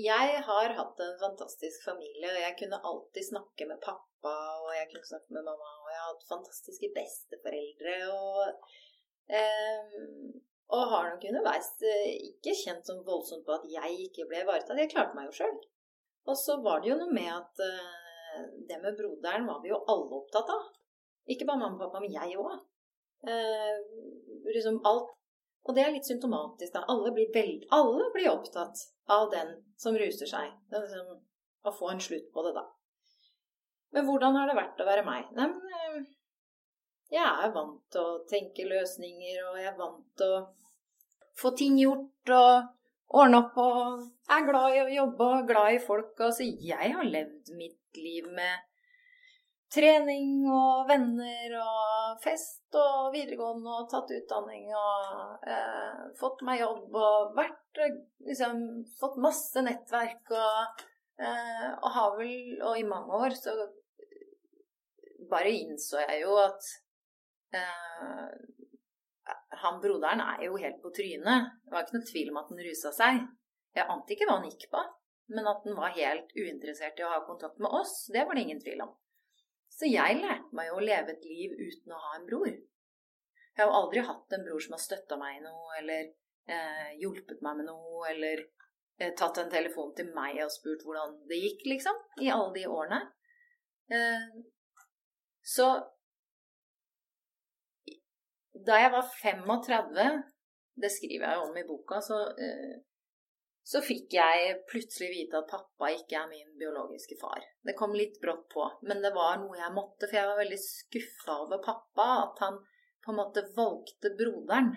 jeg 0.00 0.38
har 0.46 0.72
hatt 0.78 1.02
en 1.04 1.18
fantastisk 1.20 1.84
familie, 1.86 2.30
og 2.30 2.40
jeg 2.40 2.56
kunne 2.62 2.80
alltid 2.90 3.28
snakke 3.28 3.68
med 3.68 3.82
pappa, 3.84 4.34
og 4.64 4.72
jeg 4.74 4.88
kunne 4.90 5.10
snakke 5.10 5.36
med 5.36 5.46
mamma, 5.46 5.74
og 5.82 5.92
jeg 5.92 6.00
har 6.00 6.08
hatt 6.08 6.26
fantastiske 6.32 6.90
besteforeldre, 6.96 7.98
og 8.14 8.72
eh, 9.28 10.42
og 10.72 10.90
har 10.90 11.10
nok 11.10 11.24
underveis 11.28 11.68
eh, 11.84 12.14
ikke 12.30 12.54
kjent 12.56 12.88
sånn 12.88 13.04
voldsomt 13.06 13.44
på 13.46 13.56
at 13.58 13.66
jeg 13.68 13.98
ikke 14.08 14.26
ble 14.30 14.42
ivaretatt. 14.42 14.80
Jeg 14.80 14.92
klarte 14.92 15.16
meg 15.16 15.28
jo 15.28 15.36
sjøl. 15.38 15.58
Og 16.24 16.38
så 16.40 16.56
var 16.64 16.80
det 16.80 16.90
jo 16.90 16.96
noe 16.98 17.12
med 17.12 17.28
at 17.30 17.60
eh, 17.66 18.46
det 18.68 18.80
med 18.82 18.96
broderen 18.98 19.46
var 19.48 19.60
vi 19.62 19.70
jo 19.70 19.82
alle 19.92 20.20
opptatt 20.22 20.50
av. 20.54 20.70
Ikke 21.30 21.46
bare 21.48 21.60
mamma 21.60 21.76
og 21.76 21.84
pappa, 21.84 22.00
men 22.02 22.16
jeg 22.16 22.38
òg. 22.40 22.56
Eh, 23.28 23.76
liksom 24.54 24.80
alt 24.88 25.12
og 25.64 25.76
det 25.76 25.84
er 25.84 25.94
litt 25.94 26.08
symptomatisk, 26.08 26.74
da. 26.74 26.84
Alle 26.92 27.12
blir, 27.14 27.30
veld... 27.34 27.64
Alle 27.72 28.10
blir 28.12 28.30
opptatt 28.32 28.82
av 29.08 29.30
den 29.32 29.54
som 29.80 29.96
ruser 29.96 30.28
seg. 30.28 30.52
Liksom, 30.72 31.14
å 31.64 31.72
få 31.72 31.92
en 31.94 32.02
slutt 32.04 32.28
på 32.34 32.44
det, 32.44 32.52
da. 32.58 32.66
Men 33.96 34.04
hvordan 34.08 34.36
har 34.36 34.50
det 34.50 34.58
vært 34.58 34.82
å 34.82 34.88
være 34.88 35.06
meg? 35.06 35.30
Nei, 35.38 35.48
men 35.54 35.78
eh, 35.78 36.12
jeg 37.14 37.24
er 37.24 37.54
vant 37.54 37.80
til 37.94 38.04
å 38.04 38.20
tenke 38.28 38.68
løsninger, 38.68 39.40
og 39.48 39.58
jeg 39.60 39.70
er 39.70 39.78
vant 39.78 40.04
til 40.18 40.36
å 40.36 40.42
få 41.40 41.54
ting 41.56 41.78
gjort, 41.80 42.34
og 42.34 43.14
ordne 43.14 43.40
opp 43.40 43.58
og 43.62 44.04
er 44.34 44.46
glad 44.48 44.74
i 44.74 44.82
å 44.82 44.92
jobbe 44.98 45.30
og 45.38 45.48
glad 45.48 45.78
i 45.78 45.82
folk. 45.82 46.12
Altså, 46.18 46.44
jeg 46.44 46.92
har 46.96 47.08
levd 47.08 47.54
mitt 47.56 48.00
liv 48.00 48.28
med 48.34 48.73
trening 49.74 50.44
og 50.50 50.86
venner 50.88 51.54
og 51.58 52.22
fest 52.22 52.76
og 52.78 53.12
videregående 53.14 53.78
og 53.80 53.88
tatt 53.90 54.12
utdanning 54.14 54.68
og 54.70 55.46
eh, 55.50 56.02
fått 56.20 56.44
meg 56.46 56.62
jobb 56.62 56.94
og 57.00 57.34
vært 57.36 57.80
liksom 58.28 58.60
fått 59.00 59.18
masse 59.22 59.64
nettverk 59.66 60.34
og, 60.38 60.84
eh, 61.18 61.70
og 61.74 61.88
har 61.96 62.16
vel 62.20 62.62
Og 62.70 62.78
i 62.78 62.86
mange 62.86 63.20
år 63.26 63.36
så 63.38 63.54
bare 65.30 65.50
innså 65.50 66.02
jeg 66.04 66.22
jo 66.22 66.34
at 66.38 66.66
eh, 67.58 68.34
han 69.64 69.80
broderen 69.80 70.20
er 70.20 70.42
jo 70.44 70.58
helt 70.60 70.82
på 70.82 70.92
trynet. 70.94 71.54
Det 71.64 71.72
var 71.72 71.86
ikke 71.86 71.96
noe 71.96 72.10
tvil 72.10 72.30
om 72.32 72.40
at 72.40 72.50
han 72.52 72.66
rusa 72.66 72.92
seg. 72.92 73.22
Jeg 73.74 73.90
ante 73.90 74.14
ikke 74.14 74.28
hva 74.28 74.36
han 74.38 74.50
gikk 74.50 74.66
på, 74.70 74.82
men 75.34 75.48
at 75.48 75.64
han 75.64 75.78
var 75.78 75.94
helt 75.96 76.34
uinteressert 76.36 77.00
i 77.00 77.06
å 77.06 77.12
ha 77.14 77.22
kontakt 77.26 77.62
med 77.62 77.72
oss, 77.72 78.04
det 78.12 78.26
var 78.26 78.36
det 78.36 78.44
ingen 78.44 78.60
tvil 78.62 78.84
om. 78.84 78.92
Så 79.74 79.90
jeg 79.90 80.20
lærte 80.20 80.54
meg 80.54 80.70
å 80.70 80.82
leve 80.82 81.14
et 81.14 81.24
liv 81.26 81.54
uten 81.58 81.94
å 81.94 82.02
ha 82.02 82.12
en 82.18 82.26
bror. 82.28 82.50
Jeg 82.50 83.62
har 83.62 83.70
jo 83.70 83.78
aldri 83.80 84.02
hatt 84.06 84.34
en 84.34 84.44
bror 84.46 84.62
som 84.62 84.74
har 84.76 84.82
støtta 84.82 85.18
meg 85.18 85.38
i 85.38 85.42
noe, 85.44 85.78
eller 85.80 86.04
eh, 86.50 86.92
hjulpet 87.00 87.42
meg 87.42 87.60
med 87.60 87.68
noe, 87.70 88.04
eller 88.10 88.42
eh, 88.98 89.12
tatt 89.18 89.38
en 89.42 89.50
telefon 89.50 89.92
til 89.98 90.10
meg 90.14 90.40
og 90.44 90.52
spurt 90.54 90.82
hvordan 90.86 91.18
det 91.30 91.40
gikk, 91.42 91.66
liksom, 91.74 91.98
i 92.22 92.30
alle 92.34 92.52
de 92.56 92.64
årene. 92.70 93.00
Eh, 93.94 94.28
så 95.54 95.68
da 98.66 98.78
jeg 98.80 98.92
var 98.94 99.10
35, 99.22 100.22
det 100.82 100.90
skriver 100.90 101.30
jeg 101.30 101.46
om 101.46 101.56
i 101.58 101.66
boka, 101.68 102.00
så, 102.02 102.20
eh, 102.38 102.74
så 103.64 103.80
fikk 103.80 104.12
jeg 104.12 104.56
plutselig 104.68 105.08
vite 105.08 105.38
at 105.40 105.48
pappa 105.48 105.88
ikke 105.94 106.18
er 106.20 106.28
min 106.28 106.50
biologiske 106.60 107.16
far. 107.20 107.40
Det 107.64 107.72
kom 107.78 107.94
litt 107.96 108.18
brått 108.20 108.44
på, 108.52 108.66
men 108.84 109.00
det 109.00 109.14
var 109.14 109.38
noe 109.40 109.56
jeg 109.56 109.72
måtte, 109.72 110.04
for 110.04 110.18
jeg 110.18 110.28
var 110.28 110.40
veldig 110.42 110.58
skuffa 110.60 111.38
over 111.46 111.62
pappa. 111.64 112.08
At 112.26 112.42
han 112.44 112.58
på 113.04 113.12
en 113.12 113.20
måte 113.22 113.46
valgte 113.56 114.12
broderen. 114.18 114.74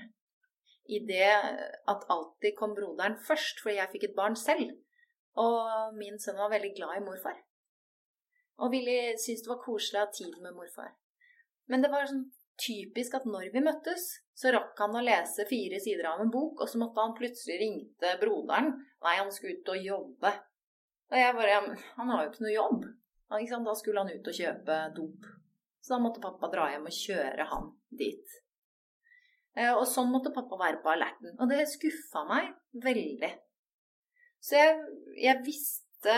I 0.88 1.02
det 1.04 1.34
at 1.92 2.08
alltid 2.14 2.56
kom 2.56 2.78
broderen 2.78 3.20
først, 3.28 3.60
fordi 3.60 3.76
jeg 3.82 3.92
fikk 3.92 4.08
et 4.08 4.16
barn 4.16 4.40
selv. 4.40 4.72
Og 5.36 5.98
min 6.00 6.16
sønn 6.24 6.40
var 6.40 6.54
veldig 6.56 6.72
glad 6.80 7.02
i 7.02 7.04
morfar. 7.04 7.44
Og 8.64 8.72
ville 8.72 9.18
synes 9.20 9.44
det 9.44 9.52
var 9.52 9.66
koselig 9.66 10.00
å 10.00 10.06
ha 10.06 10.14
tid 10.16 10.40
med 10.42 10.56
morfar. 10.56 10.96
Men 11.68 11.84
det 11.84 11.92
var 11.92 12.08
sånn 12.08 12.30
typisk 12.62 13.18
at 13.20 13.28
når 13.30 13.50
vi 13.54 13.64
møttes, 13.64 14.08
så 14.38 14.52
rakk 14.54 14.78
han 14.82 14.98
å 14.98 15.04
lese 15.06 15.48
fire 15.50 15.80
sider 15.82 16.10
av 16.12 16.22
en 16.22 16.32
bok, 16.34 16.62
og 16.62 16.70
så 16.70 16.82
måtte 16.82 17.04
han 17.04 17.16
plutselig 17.18 17.58
ringte 17.62 18.14
broderen. 18.22 18.74
Nei, 19.06 19.16
han 19.18 19.32
skulle 19.34 19.60
ut 19.60 19.74
og 19.74 19.88
jobbe. 19.88 20.34
Og 21.08 21.18
jeg 21.18 21.36
bare 21.38 21.60
Han 21.96 22.10
har 22.12 22.24
jo 22.24 22.32
ikke 22.32 22.44
noe 22.44 22.56
jobb. 22.56 22.88
Da 23.28 23.76
skulle 23.76 24.04
han 24.04 24.12
ut 24.12 24.28
og 24.28 24.40
kjøpe 24.40 24.80
dop. 24.96 25.32
Så 25.82 25.96
da 25.96 26.02
måtte 26.04 26.24
pappa 26.24 26.50
dra 26.52 26.68
hjem 26.72 26.88
og 26.90 26.96
kjøre 26.96 27.48
han 27.52 27.72
dit. 27.96 28.38
Eh, 29.58 29.74
og 29.74 29.86
sånn 29.90 30.12
måtte 30.12 30.34
pappa 30.36 30.60
være 30.60 30.82
på 30.84 30.92
alerten. 30.92 31.34
Og 31.40 31.50
det 31.50 31.66
skuffa 31.72 32.24
meg 32.30 32.52
veldig. 32.84 33.32
Så 34.44 34.60
jeg, 34.60 34.76
jeg 35.18 35.44
visste 35.46 36.18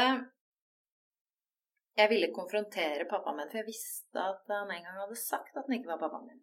jeg 2.00 2.12
ville 2.12 2.32
konfrontere 2.36 3.08
pappaen 3.10 3.40
min, 3.40 3.50
for 3.52 3.62
jeg 3.62 3.70
visste 3.70 4.24
at 4.24 4.54
han 4.54 4.72
en 4.72 4.86
gang 4.86 5.02
hadde 5.04 5.18
sagt 5.20 5.58
at 5.58 5.68
han 5.68 5.78
ikke 5.78 5.92
var 5.92 6.02
pappaen 6.04 6.28
min. 6.30 6.42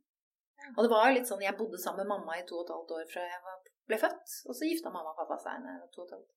Og 0.75 0.81
det 0.85 0.91
var 0.91 1.07
jo 1.07 1.17
litt 1.19 1.29
sånn, 1.29 1.45
Jeg 1.45 1.57
bodde 1.59 1.79
sammen 1.79 2.05
med 2.05 2.13
mamma 2.15 2.39
i 2.39 2.47
to 2.49 2.59
og 2.59 2.65
et 2.65 2.73
halvt 2.75 2.97
år 2.97 3.05
fra 3.13 3.27
jeg 3.29 3.59
ble 3.91 3.99
født, 4.03 4.35
og 4.49 4.57
så 4.57 4.69
gifta 4.71 4.93
mamma 4.93 5.13
og 5.13 5.21
pappa 5.21 5.39
seg 5.43 5.63
da 5.63 5.75
jeg 5.75 5.83
var 5.85 5.93
to 5.95 6.03
og 6.03 6.09
et 6.09 6.17
halvt. 6.17 6.33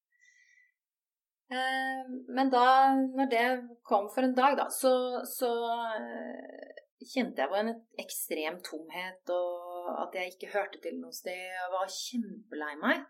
Eh, 1.49 2.09
men 2.37 2.51
da 2.53 2.65
når 2.93 3.29
det 3.31 3.45
kom 3.89 4.09
for 4.13 4.27
en 4.27 4.35
dag, 4.37 4.57
da, 4.59 4.67
så, 4.69 4.91
så 5.25 5.49
eh, 5.95 6.83
kjente 7.13 7.41
jeg 7.41 7.49
på 7.49 7.57
en 7.61 7.71
ekstrem 8.03 8.59
tomhet, 8.65 9.33
og 9.33 9.89
at 10.03 10.19
jeg 10.19 10.35
ikke 10.35 10.53
hørte 10.53 10.81
til 10.83 10.99
noe 10.99 11.15
sted. 11.15 11.39
Jeg 11.39 11.71
var 11.73 11.95
kjempelei 11.95 12.75
meg. 12.83 13.07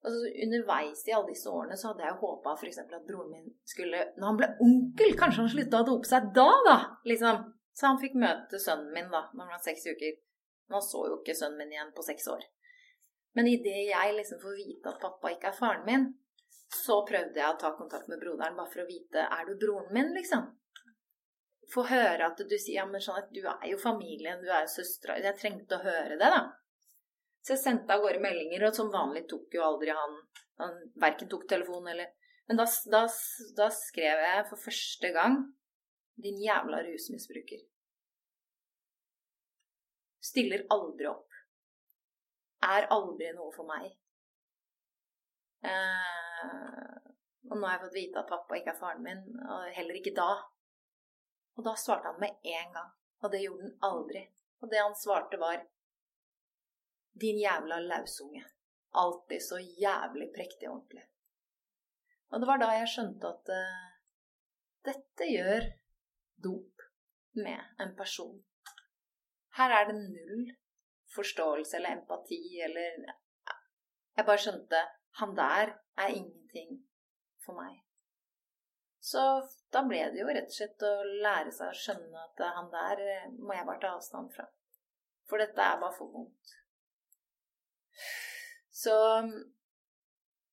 Altså, 0.00 0.30
underveis 0.44 1.02
i 1.08 1.12
alle 1.12 1.28
disse 1.28 1.50
årene 1.52 1.76
så 1.76 1.90
hadde 1.90 2.06
jeg 2.06 2.20
håpa 2.22 2.54
f.eks. 2.56 2.78
at 2.80 2.92
broren 3.04 3.34
min 3.34 3.50
skulle 3.68 3.98
Når 4.16 4.26
han 4.30 4.38
ble 4.38 4.48
onkel, 4.64 5.12
kanskje 5.18 5.44
han 5.44 5.50
slutta 5.52 5.82
å 5.82 5.88
dope 5.90 6.08
seg 6.08 6.30
da, 6.36 6.48
da! 6.64 6.76
liksom. 7.10 7.42
Så 7.76 7.90
han 7.90 8.00
fikk 8.00 8.16
møte 8.20 8.60
sønnen 8.60 8.94
min 8.96 9.12
da 9.12 9.26
når 9.34 9.44
han 9.44 9.52
var 9.58 9.62
seks 9.64 9.84
uker. 9.90 10.16
Men 10.68 10.78
han 10.78 10.86
så 10.86 11.04
jo 11.08 11.18
ikke 11.20 11.36
sønnen 11.36 11.60
min 11.60 11.74
igjen 11.76 11.92
på 11.96 12.04
seks 12.06 12.30
år. 12.32 12.46
Men 13.36 13.50
idet 13.50 13.84
jeg 13.90 14.16
liksom 14.16 14.40
får 14.42 14.56
vite 14.58 14.90
at 14.90 15.02
pappa 15.02 15.30
ikke 15.34 15.52
er 15.52 15.58
faren 15.58 15.84
min, 15.86 16.06
så 16.70 17.00
prøvde 17.06 17.38
jeg 17.38 17.50
å 17.50 17.58
ta 17.60 17.72
kontakt 17.76 18.08
med 18.10 18.20
broderen 18.22 18.56
bare 18.58 18.70
for 18.72 18.84
å 18.84 18.88
vite 18.88 19.26
er 19.26 19.46
du 19.46 19.54
broren 19.58 19.92
min, 19.94 20.12
liksom. 20.16 20.48
Få 21.70 21.84
høre 21.86 22.26
at 22.26 22.40
du 22.40 22.56
sier 22.56 22.80
ja, 22.80 22.86
men 22.88 23.02
Jeanette, 23.02 23.34
du 23.34 23.44
er 23.46 23.68
jo 23.70 23.78
familien, 23.78 24.40
du 24.42 24.48
er 24.50 24.64
jo 24.64 24.72
søstera 24.72 25.18
Jeg 25.22 25.38
trengte 25.38 25.78
å 25.78 25.84
høre 25.84 26.16
det, 26.16 26.30
da. 26.34 26.40
Så 27.40 27.54
jeg 27.54 27.62
sendte 27.62 27.94
av 27.94 28.02
gårde 28.04 28.20
meldinger, 28.22 28.66
og 28.68 28.76
som 28.76 28.92
vanlig 28.92 29.24
tok 29.30 29.56
jo 29.56 29.64
aldri 29.64 29.94
han 29.96 30.18
Han 30.60 30.74
verken 31.00 31.28
tok 31.32 31.46
telefonen 31.48 31.94
eller 31.94 32.10
Men 32.48 32.58
da, 32.60 32.66
da, 32.92 33.06
da 33.56 33.68
skrev 33.72 34.20
jeg 34.26 34.46
for 34.50 34.60
første 34.68 35.10
gang 35.14 35.38
'Din 36.20 36.36
jævla 36.44 36.82
rusmisbruker'. 36.84 37.62
Stiller 40.20 40.66
aldri 40.74 41.06
opp. 41.08 41.30
Er 42.62 42.88
aldri 42.92 43.30
noe 43.32 43.52
for 43.54 43.64
meg. 43.70 43.86
Eh, 45.64 46.98
og 47.48 47.56
nå 47.56 47.66
har 47.66 47.78
jeg 47.78 47.84
fått 47.86 47.96
vite 47.96 48.20
at 48.20 48.28
pappa 48.28 48.58
ikke 48.58 48.74
er 48.74 48.80
faren 48.82 49.06
min, 49.06 49.22
og 49.40 49.72
heller 49.78 49.96
ikke 49.96 50.12
da. 50.16 50.30
Og 51.56 51.64
da 51.64 51.74
svarte 51.76 52.12
han 52.12 52.20
med 52.20 52.36
en 52.58 52.76
gang. 52.76 52.92
Og 53.22 53.32
det 53.32 53.42
gjorde 53.44 53.66
han 53.68 53.88
aldri. 53.90 54.26
Og 54.60 54.70
det 54.72 54.82
han 54.82 54.96
svarte, 54.96 55.40
var 55.40 55.64
din 57.20 57.40
jævla 57.40 57.80
lausunge. 57.84 58.44
Alltid 59.02 59.42
så 59.44 59.58
jævlig 59.58 60.30
prektig 60.36 60.68
og 60.68 60.74
ordentlig. 60.74 61.04
Og 62.30 62.40
det 62.40 62.48
var 62.48 62.62
da 62.62 62.70
jeg 62.74 62.90
skjønte 62.92 63.30
at 63.34 63.52
uh, 63.54 63.90
dette 64.86 65.28
gjør 65.30 65.66
dop 66.44 66.86
med 67.44 67.82
en 67.82 67.94
person. 67.98 68.38
Her 69.58 69.74
er 69.78 69.90
det 69.90 69.98
null 70.00 70.50
forståelse 71.14 71.76
eller 71.76 71.98
empati 71.98 72.60
eller 72.64 73.04
Jeg 74.16 74.26
bare 74.26 74.42
skjønte 74.42 74.80
han 75.18 75.36
der 75.36 75.72
er 75.96 76.08
ingenting 76.08 76.82
for 77.44 77.56
meg. 77.58 77.80
Så 79.00 79.22
da 79.72 79.82
ble 79.88 80.00
det 80.12 80.20
jo 80.20 80.28
rett 80.28 80.50
og 80.50 80.56
slett 80.56 80.84
å 80.86 80.92
lære 81.24 81.52
seg 81.56 81.70
å 81.72 81.78
skjønne 81.82 82.24
at 82.26 82.42
han 82.56 82.68
der 82.72 83.02
eh, 83.06 83.28
må 83.38 83.54
jeg 83.56 83.66
bare 83.66 83.82
ta 83.82 83.92
avstand 83.96 84.32
fra. 84.34 84.46
For 85.30 85.40
dette 85.40 85.64
er 85.64 85.80
bare 85.80 85.96
for 85.96 86.12
vondt. 86.12 86.56
Så 88.70 88.94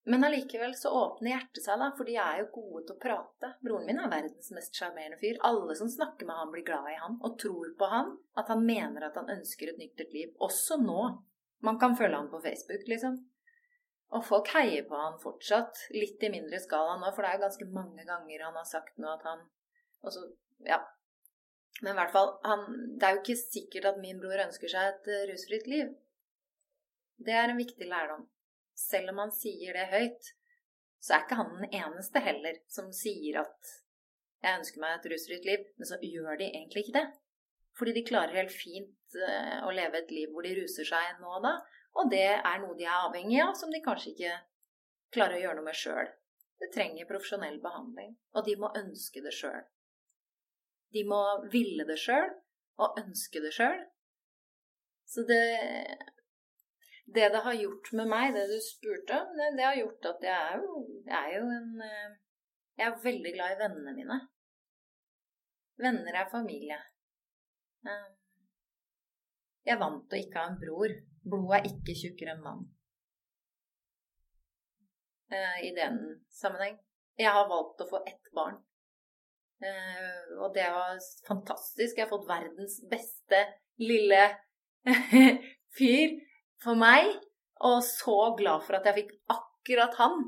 Men 0.07 0.23
allikevel 0.23 0.71
så 0.79 0.89
åpner 0.95 1.33
hjertet 1.33 1.65
seg, 1.65 1.79
da, 1.81 1.89
for 1.97 2.07
de 2.07 2.13
er 2.15 2.37
jo 2.39 2.51
gode 2.53 2.85
til 2.87 2.95
å 2.95 3.01
prate. 3.01 3.49
Broren 3.59 3.89
min 3.89 3.99
er 3.99 4.11
verdens 4.11 4.53
mest 4.55 4.77
sjarmerende 4.79 5.19
fyr. 5.19 5.39
Alle 5.43 5.75
som 5.75 5.89
snakker 5.91 6.29
med 6.29 6.39
han, 6.39 6.51
blir 6.53 6.63
glad 6.67 6.87
i 6.93 6.99
han 7.01 7.17
og 7.27 7.35
tror 7.41 7.73
på 7.79 7.89
han. 7.91 8.13
At 8.39 8.47
han 8.53 8.63
mener 8.63 9.03
at 9.09 9.19
han 9.19 9.33
ønsker 9.35 9.73
et 9.73 9.81
nyktert 9.81 10.15
liv. 10.15 10.31
Også 10.39 10.79
nå. 10.79 11.09
Man 11.59 11.79
kan 11.81 11.97
følge 11.99 12.21
han 12.21 12.31
på 12.31 12.39
Facebook, 12.39 12.87
liksom. 12.87 13.19
Og 14.15 14.23
folk 14.23 14.47
heier 14.55 14.85
på 14.87 14.95
han 14.95 15.19
fortsatt. 15.19 15.87
Litt 15.95 16.23
i 16.23 16.31
mindre 16.31 16.59
skala 16.63 16.95
nå, 17.01 17.11
for 17.11 17.23
det 17.23 17.31
er 17.31 17.39
jo 17.39 17.45
ganske 17.47 17.69
mange 17.75 18.07
ganger 18.07 18.45
han 18.47 18.59
har 18.59 18.67
sagt 18.69 18.95
noe 19.01 19.17
at 19.17 19.27
han 19.27 19.43
Og 20.05 20.13
så, 20.13 20.23
ja. 20.63 20.79
Men 21.81 21.91
i 21.93 21.99
hvert 21.99 22.13
fall, 22.13 22.29
han, 22.47 22.63
det 22.97 23.05
er 23.05 23.15
jo 23.15 23.23
ikke 23.23 23.39
sikkert 23.39 23.91
at 23.91 23.99
min 24.01 24.21
bror 24.21 24.39
ønsker 24.45 24.71
seg 24.71 24.93
et 24.93 25.09
rusfritt 25.29 25.67
liv. 25.69 25.91
Det 27.17 27.33
er 27.33 27.49
en 27.49 27.59
viktig 27.59 27.87
lærdom. 27.89 28.27
Selv 28.77 29.09
om 29.13 29.23
han 29.23 29.33
sier 29.33 29.73
det 29.73 29.87
høyt, 29.91 30.33
så 31.01 31.15
er 31.15 31.23
ikke 31.25 31.39
han 31.39 31.55
den 31.55 31.77
eneste 31.79 32.21
heller 32.21 32.59
som 32.71 32.91
sier 32.93 33.41
at 33.41 33.71
'jeg 34.43 34.59
ønsker 34.59 34.81
meg 34.81 34.97
et 34.97 35.09
rusfritt 35.11 35.45
liv', 35.45 35.65
men 35.77 35.87
så 35.89 35.97
gjør 36.01 36.37
de 36.37 36.49
egentlig 36.51 36.83
ikke 36.83 36.99
det. 36.99 37.07
Fordi 37.77 37.93
de 37.93 38.05
klarer 38.05 38.37
helt 38.37 38.53
fint 38.53 39.17
eh, 39.27 39.57
å 39.65 39.71
leve 39.71 39.97
et 39.97 40.11
liv 40.11 40.29
hvor 40.29 40.45
de 40.45 40.53
ruser 40.61 40.85
seg 40.85 41.19
nå 41.21 41.33
og 41.37 41.43
da, 41.43 41.53
og 41.97 42.11
det 42.11 42.29
er 42.37 42.61
noe 42.61 42.77
de 42.77 42.85
er 42.85 43.07
avhengig 43.07 43.41
av, 43.41 43.53
som 43.57 43.71
de 43.73 43.81
kanskje 43.81 44.13
ikke 44.13 44.35
klarer 45.13 45.37
å 45.37 45.41
gjøre 45.41 45.59
noe 45.59 45.69
med 45.69 45.79
sjøl. 45.81 46.09
Det 46.61 46.71
trenger 46.73 47.09
profesjonell 47.09 47.59
behandling, 47.61 48.15
og 48.33 48.45
de 48.45 48.55
må 48.61 48.71
ønske 48.77 49.21
det 49.21 49.33
sjøl. 49.33 49.63
De 50.93 51.03
må 51.05 51.21
ville 51.53 51.85
det 51.85 51.97
sjøl 52.01 52.29
og 52.81 52.97
ønske 53.01 53.41
det 53.41 53.53
sjøl. 53.53 53.81
Så 55.07 55.23
det 55.29 55.43
det 57.15 57.29
det 57.33 57.41
har 57.43 57.53
gjort 57.53 57.91
med 57.91 58.09
meg, 58.11 58.33
det 58.35 58.45
du 58.51 58.57
spurte 58.63 59.19
om, 59.21 59.35
det, 59.39 59.51
det, 59.57 59.65
har 59.65 59.77
gjort 59.79 60.07
at 60.09 60.25
jeg 60.27 60.47
er 60.51 60.63
jo, 60.63 60.79
jeg 61.07 61.19
er 61.19 61.35
jo 61.37 61.45
en 61.57 61.83
eh, 61.85 62.15
Jeg 62.77 62.85
er 62.87 63.03
veldig 63.03 63.31
glad 63.33 63.53
i 63.53 63.59
vennene 63.61 63.91
mine. 63.97 64.15
Venner 65.81 66.17
er 66.19 66.27
familie. 66.29 66.77
Eh, 67.87 68.09
jeg 69.65 69.73
er 69.73 69.79
vant 69.81 70.03
til 70.05 70.19
å 70.19 70.25
ikke 70.25 70.43
ha 70.43 70.51
en 70.51 70.59
bror. 70.61 70.93
Blodet 71.27 71.57
er 71.57 71.69
ikke 71.71 71.95
tjukkere 72.01 72.35
enn 72.35 72.43
vann. 72.45 72.67
eh, 75.31 75.57
i 75.69 75.71
den 75.79 75.97
sammenheng. 76.29 76.77
Jeg 77.17 77.33
har 77.33 77.49
valgt 77.49 77.81
å 77.81 77.89
få 77.89 78.03
ett 78.05 78.29
barn. 78.35 78.61
Og 80.37 80.53
det 80.53 80.67
var 80.69 80.99
fantastisk. 81.25 81.97
Jeg 81.97 82.05
har 82.05 82.11
fått 82.13 82.29
verdens 82.29 82.77
beste 82.91 83.39
lille 83.81 84.21
fyr 85.79 86.13
for 86.63 86.79
meg. 86.79 87.13
Og 87.67 87.79
så 87.85 88.17
glad 88.37 88.65
for 88.67 88.77
at 88.77 88.85
jeg 88.89 88.99
fikk 88.99 89.13
akkurat 89.33 89.95
han. 89.97 90.19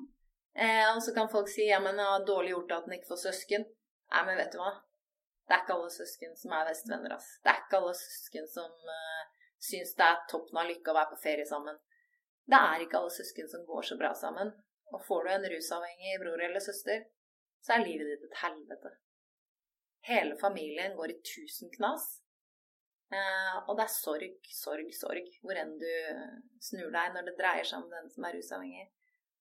Eh, 0.58 0.86
og 0.96 1.02
så 1.06 1.14
kan 1.16 1.30
folk 1.32 1.50
si 1.52 1.68
ja, 1.68 1.80
men 1.84 2.00
det 2.00 2.06
var 2.06 2.26
dårlig 2.26 2.56
gjort 2.56 2.72
at 2.78 2.88
han 2.88 2.96
ikke 2.98 3.12
får 3.12 3.22
søsken. 3.28 3.68
Nei, 4.10 4.24
men 4.26 4.40
vet 4.40 4.56
du 4.56 4.62
hva? 4.62 4.72
Det 5.46 5.56
er 5.56 5.62
ikke 5.64 5.76
alle 5.78 5.92
søsken 5.94 6.34
som 6.38 6.56
er 6.58 6.68
bestevenner, 6.70 7.14
ass. 7.16 7.30
Det 7.44 7.52
er 7.52 7.62
ikke 7.64 7.78
alle 7.80 7.94
søsken 7.98 8.50
som 8.50 8.90
uh, 8.90 9.22
syns 9.70 9.94
det 9.98 10.08
er 10.08 10.26
toppen 10.30 10.60
av 10.62 10.70
lykke 10.70 10.92
å 10.92 10.98
være 10.98 11.14
på 11.14 11.22
ferie 11.24 11.46
sammen. 11.50 11.78
Det 12.50 12.58
er 12.58 12.84
ikke 12.86 13.00
alle 13.00 13.14
søsken 13.14 13.50
som 13.50 13.66
går 13.66 13.88
så 13.90 13.98
bra 13.98 14.12
sammen. 14.18 14.52
Og 14.94 15.06
får 15.06 15.26
du 15.26 15.32
en 15.34 15.48
rusavhengig 15.54 16.20
bror 16.22 16.44
eller 16.46 16.64
søster, 16.66 17.04
så 17.62 17.76
er 17.76 17.86
livet 17.86 18.10
ditt 18.10 18.26
et 18.26 18.40
helvete. 18.42 18.94
Hele 20.10 20.38
familien 20.42 20.96
går 20.98 21.14
i 21.14 21.20
tusen 21.32 21.70
knas. 21.76 22.08
Eh, 23.10 23.56
og 23.66 23.74
det 23.78 23.88
er 23.88 23.90
sorg, 23.94 24.50
sorg, 24.54 24.90
sorg 24.94 25.30
hvor 25.42 25.58
enn 25.58 25.72
du 25.82 25.90
snur 26.62 26.92
deg 26.94 27.16
når 27.16 27.26
det 27.26 27.38
dreier 27.40 27.66
seg 27.66 27.82
om 27.82 27.90
den 27.90 28.10
som 28.14 28.28
er 28.28 28.36
rusavhengig. 28.38 28.86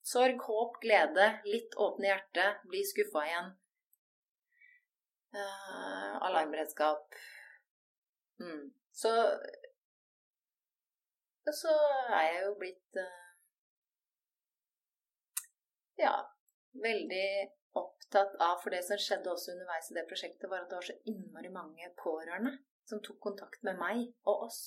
Sorg, 0.09 0.41
håp, 0.49 0.79
glede, 0.81 1.27
litt 1.45 1.75
åpne 1.77 2.09
hjerte, 2.09 2.47
bli 2.71 2.81
skuffa 2.87 3.27
igjen. 3.29 3.51
Uh, 5.37 6.14
alarmberedskap. 6.25 7.19
Mm. 8.41 8.71
Så 8.97 9.12
så 11.49 11.73
er 12.12 12.25
jeg 12.29 12.41
jo 12.45 12.55
blitt 12.61 12.99
uh, 13.01 13.29
ja, 16.01 16.14
veldig 16.77 17.29
opptatt 17.79 18.35
av 18.45 18.59
For 18.62 18.73
det 18.73 18.83
som 18.87 19.01
skjedde 19.01 19.33
også 19.33 19.55
underveis 19.55 19.89
i 19.91 19.97
det 19.97 20.05
prosjektet, 20.09 20.49
var 20.49 20.64
at 20.64 20.73
det 20.73 20.81
var 20.81 20.89
så 20.89 20.99
innmari 21.12 21.53
mange 21.53 21.93
pårørende 22.01 22.57
som 22.89 23.03
tok 23.05 23.20
kontakt 23.26 23.64
med 23.66 23.78
meg 23.80 24.07
og 24.28 24.47
oss, 24.49 24.61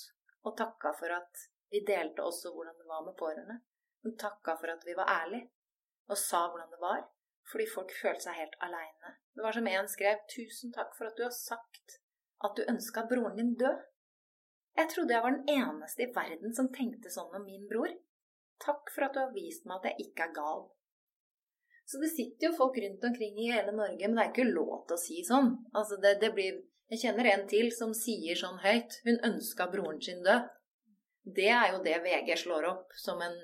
og 0.45 0.55
takka 0.57 0.93
for 0.99 1.13
at 1.15 1.47
vi 1.73 1.83
delte 1.87 2.23
også 2.25 2.51
hvordan 2.53 2.77
det 2.77 2.87
var 2.89 3.05
med 3.05 3.17
pårørende. 3.19 3.57
Hun 4.03 4.17
takka 4.17 4.57
for 4.61 4.73
at 4.73 4.85
vi 4.85 4.95
var 4.97 5.09
ærlige, 5.09 5.49
og 6.09 6.17
sa 6.17 6.47
hvordan 6.49 6.71
det 6.73 6.81
var, 6.81 7.03
fordi 7.51 7.67
folk 7.73 7.93
følte 8.01 8.27
seg 8.27 8.39
helt 8.39 8.57
aleine. 8.67 9.15
Det 9.35 9.45
var 9.45 9.55
som 9.55 9.67
en 9.67 9.87
skrev 9.87 10.17
'Tusen 10.27 10.73
takk 10.73 10.91
for 10.97 11.07
at 11.07 11.17
du 11.17 11.23
har 11.23 11.35
sagt 11.35 11.97
at 12.45 12.57
du 12.57 12.69
ønska 12.73 13.05
broren 13.11 13.37
din 13.37 13.55
død'. 13.61 13.87
Jeg 14.79 14.89
trodde 14.89 15.13
jeg 15.13 15.23
var 15.23 15.33
den 15.35 15.49
eneste 15.59 16.03
i 16.03 16.13
verden 16.15 16.55
som 16.55 16.73
tenkte 16.73 17.09
sånn 17.11 17.35
om 17.35 17.45
min 17.45 17.67
bror. 17.71 17.91
Takk 18.65 18.91
for 18.95 19.05
at 19.05 19.13
du 19.13 19.19
har 19.19 19.33
vist 19.35 19.65
meg 19.65 19.79
at 19.79 19.89
jeg 19.89 20.07
ikke 20.07 20.27
er 20.27 20.35
gal. 20.37 20.63
Så 21.89 21.99
det 21.99 22.11
sitter 22.15 22.47
jo 22.47 22.57
folk 22.57 22.77
rundt 22.83 23.03
omkring 23.03 23.39
i 23.39 23.51
hele 23.51 23.71
Norge, 23.75 24.07
men 24.07 24.15
det 24.17 24.23
er 24.23 24.31
ikke 24.31 24.53
lov 24.53 24.85
til 24.87 24.95
å 24.95 25.01
si 25.01 25.23
sånn. 25.27 25.49
Altså 25.75 25.97
det, 26.03 26.13
det 26.21 26.29
blir, 26.35 26.61
jeg 26.91 27.05
kjenner 27.05 27.29
en 27.31 27.45
til 27.47 27.69
som 27.71 27.93
sier 27.95 28.35
sånn 28.35 28.59
høyt 28.65 28.97
Hun 29.05 29.21
ønska 29.23 29.69
broren 29.71 30.01
sin 30.03 30.23
død. 30.25 30.49
Det 31.23 31.47
er 31.53 31.71
jo 31.71 31.83
det 31.85 31.99
VG 32.03 32.33
slår 32.43 32.67
opp 32.67 32.95
som 32.99 33.21
en, 33.23 33.37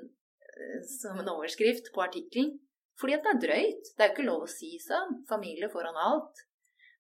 som 0.97 1.19
en 1.21 1.29
overskrift 1.31 1.91
på 1.93 2.03
artikkelen. 2.03 2.57
Fordi 2.99 3.13
at 3.13 3.23
det 3.23 3.33
er 3.33 3.41
drøyt. 3.43 3.91
Det 3.93 4.03
er 4.03 4.09
jo 4.09 4.15
ikke 4.15 4.25
lov 4.27 4.47
å 4.47 4.51
si 4.51 4.71
sånn. 4.81 5.19
Familie 5.29 5.69
foran 5.71 5.99
alt. 6.01 6.41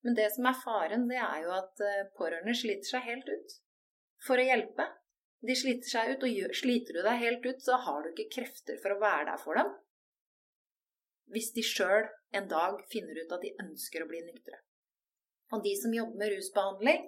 Men 0.05 0.15
det 0.15 0.29
som 0.35 0.45
er 0.47 0.59
faren, 0.61 1.07
det 1.09 1.17
er 1.19 1.41
jo 1.43 1.55
at 1.57 1.81
eh, 1.83 2.05
pårørende 2.15 2.53
sliter 2.55 2.91
seg 2.93 3.07
helt 3.09 3.27
ut 3.27 3.55
for 4.27 4.39
å 4.39 4.45
hjelpe. 4.45 4.85
De 5.43 5.55
sliter 5.57 5.89
seg 5.89 6.13
ut, 6.13 6.23
og 6.23 6.55
sliter 6.55 6.95
du 6.95 7.01
deg 7.01 7.23
helt 7.25 7.49
ut, 7.49 7.59
så 7.65 7.81
har 7.81 8.05
du 8.05 8.13
ikke 8.13 8.29
krefter 8.37 8.79
for 8.83 8.93
å 8.93 9.01
være 9.01 9.27
der 9.31 9.41
for 9.41 9.59
dem. 9.59 9.73
Hvis 11.33 11.51
de 11.57 11.65
sjøl 11.65 12.07
en 12.37 12.47
dag 12.47 12.79
finner 12.93 13.19
ut 13.19 13.33
at 13.35 13.43
de 13.43 13.55
ønsker 13.65 14.05
å 14.05 14.09
bli 14.09 14.21
nyktre. 14.29 14.61
Og 15.53 15.63
de 15.63 15.73
som 15.79 15.93
jobber 15.95 16.19
med 16.19 16.33
rusbehandling, 16.33 17.05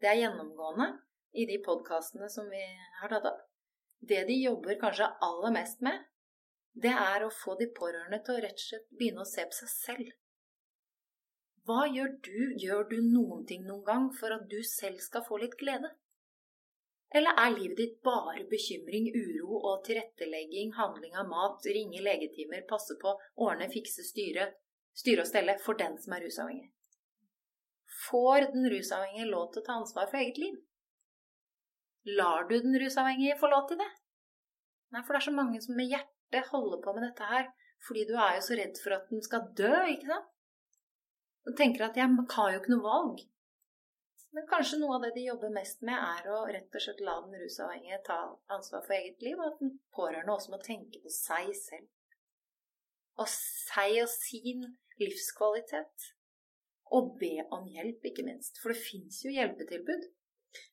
det 0.00 0.08
er 0.10 0.20
gjennomgående 0.22 0.88
i 1.32 1.46
de 1.48 1.58
podkastene 1.64 2.28
som 2.32 2.48
vi 2.52 2.62
har 3.00 3.12
tatt 3.12 3.28
opp. 3.30 3.42
Det 4.00 4.24
de 4.28 4.36
jobber 4.40 4.78
kanskje 4.80 5.08
aller 5.26 5.52
mest 5.54 5.82
med, 5.84 6.06
det 6.72 6.92
er 6.92 7.24
å 7.24 7.34
få 7.34 7.56
de 7.60 7.68
pårørende 7.76 8.20
til 8.24 8.36
å 8.36 8.42
rett 8.44 8.56
og 8.56 8.66
slett 8.66 8.88
begynne 8.96 9.24
å 9.24 9.28
se 9.28 9.44
på 9.48 9.58
seg 9.58 9.72
selv. 9.72 10.12
Hva 11.68 11.84
gjør 11.92 12.14
du? 12.24 12.38
Gjør 12.62 12.86
du 12.90 12.96
noen 13.04 13.44
ting 13.46 13.66
noen 13.66 13.84
gang 13.84 14.06
for 14.16 14.32
at 14.34 14.46
du 14.50 14.60
selv 14.64 15.02
skal 15.04 15.26
få 15.26 15.40
litt 15.42 15.58
glede? 15.60 15.92
Eller 17.14 17.36
er 17.42 17.52
livet 17.56 17.76
ditt 17.76 17.96
bare 18.06 18.44
bekymring, 18.50 19.10
uro 19.10 19.58
og 19.58 19.84
tilrettelegging, 19.86 20.72
handling 20.76 21.16
av 21.18 21.28
mat, 21.28 21.66
ringe 21.66 22.02
legetimer, 22.06 22.62
passe 22.70 22.94
på, 23.02 23.16
ordne, 23.34 23.66
fikse, 23.72 24.06
styre, 24.06 24.46
styre 24.94 25.24
og 25.24 25.30
stelle 25.30 25.56
for 25.64 25.78
den 25.78 25.98
som 25.98 26.14
er 26.14 26.24
rusavhengig? 26.24 26.70
Får 28.08 28.50
den 28.54 28.68
rusavhengige 28.72 29.30
lov 29.30 29.50
til 29.52 29.62
å 29.62 29.66
ta 29.66 29.78
ansvar 29.80 30.08
for 30.10 30.20
eget 30.20 30.38
liv? 30.40 30.58
Lar 32.16 32.46
du 32.48 32.56
den 32.56 32.78
rusavhengige 32.80 33.38
få 33.40 33.50
lov 33.52 33.66
til 33.68 33.80
det? 33.80 33.88
Nei, 34.90 35.02
for 35.04 35.14
det 35.14 35.20
er 35.20 35.28
så 35.28 35.36
mange 35.36 35.60
som 35.62 35.76
med 35.78 35.90
hjertet 35.90 36.48
holder 36.50 36.80
på 36.84 36.94
med 36.96 37.06
dette 37.08 37.26
her 37.32 37.50
fordi 37.86 38.04
du 38.08 38.14
er 38.20 38.36
jo 38.36 38.44
så 38.44 38.56
redd 38.58 38.78
for 38.82 38.92
at 38.92 39.06
den 39.08 39.22
skal 39.24 39.46
dø, 39.56 39.72
ikke 39.88 40.08
sant? 40.10 40.32
Og 41.48 41.54
tenker 41.56 41.86
at 41.86 41.96
jeg 41.96 42.12
har 42.34 42.50
jo 42.52 42.58
ikke 42.60 42.74
noe 42.74 42.84
valg. 42.84 43.22
Men 44.36 44.46
kanskje 44.50 44.78
noe 44.78 44.98
av 44.98 45.06
det 45.06 45.14
de 45.16 45.24
jobber 45.26 45.54
mest 45.54 45.80
med, 45.86 45.96
er 45.96 46.28
å 46.30 46.42
rett 46.46 46.76
og 46.76 46.84
slett 46.84 47.00
la 47.02 47.16
den 47.24 47.40
rusavhengige 47.40 48.02
ta 48.06 48.18
ansvar 48.54 48.84
for 48.84 48.94
eget 48.98 49.24
liv, 49.24 49.40
og 49.40 49.48
at 49.48 49.62
den 49.62 49.72
pårørende 49.96 50.36
også 50.36 50.52
må 50.52 50.60
tenke 50.62 51.00
på 51.02 51.12
seg 51.14 51.50
selv. 51.58 51.88
Og 53.18 53.26
seg 53.32 53.96
og 54.04 54.12
sin 54.12 54.68
livskvalitet. 55.00 56.10
Og 56.96 57.14
be 57.20 57.36
om 57.54 57.68
hjelp, 57.70 58.08
ikke 58.10 58.26
minst. 58.26 58.58
For 58.62 58.74
det 58.74 58.82
fins 58.82 59.20
jo 59.24 59.30
hjelpetilbud. 59.34 60.08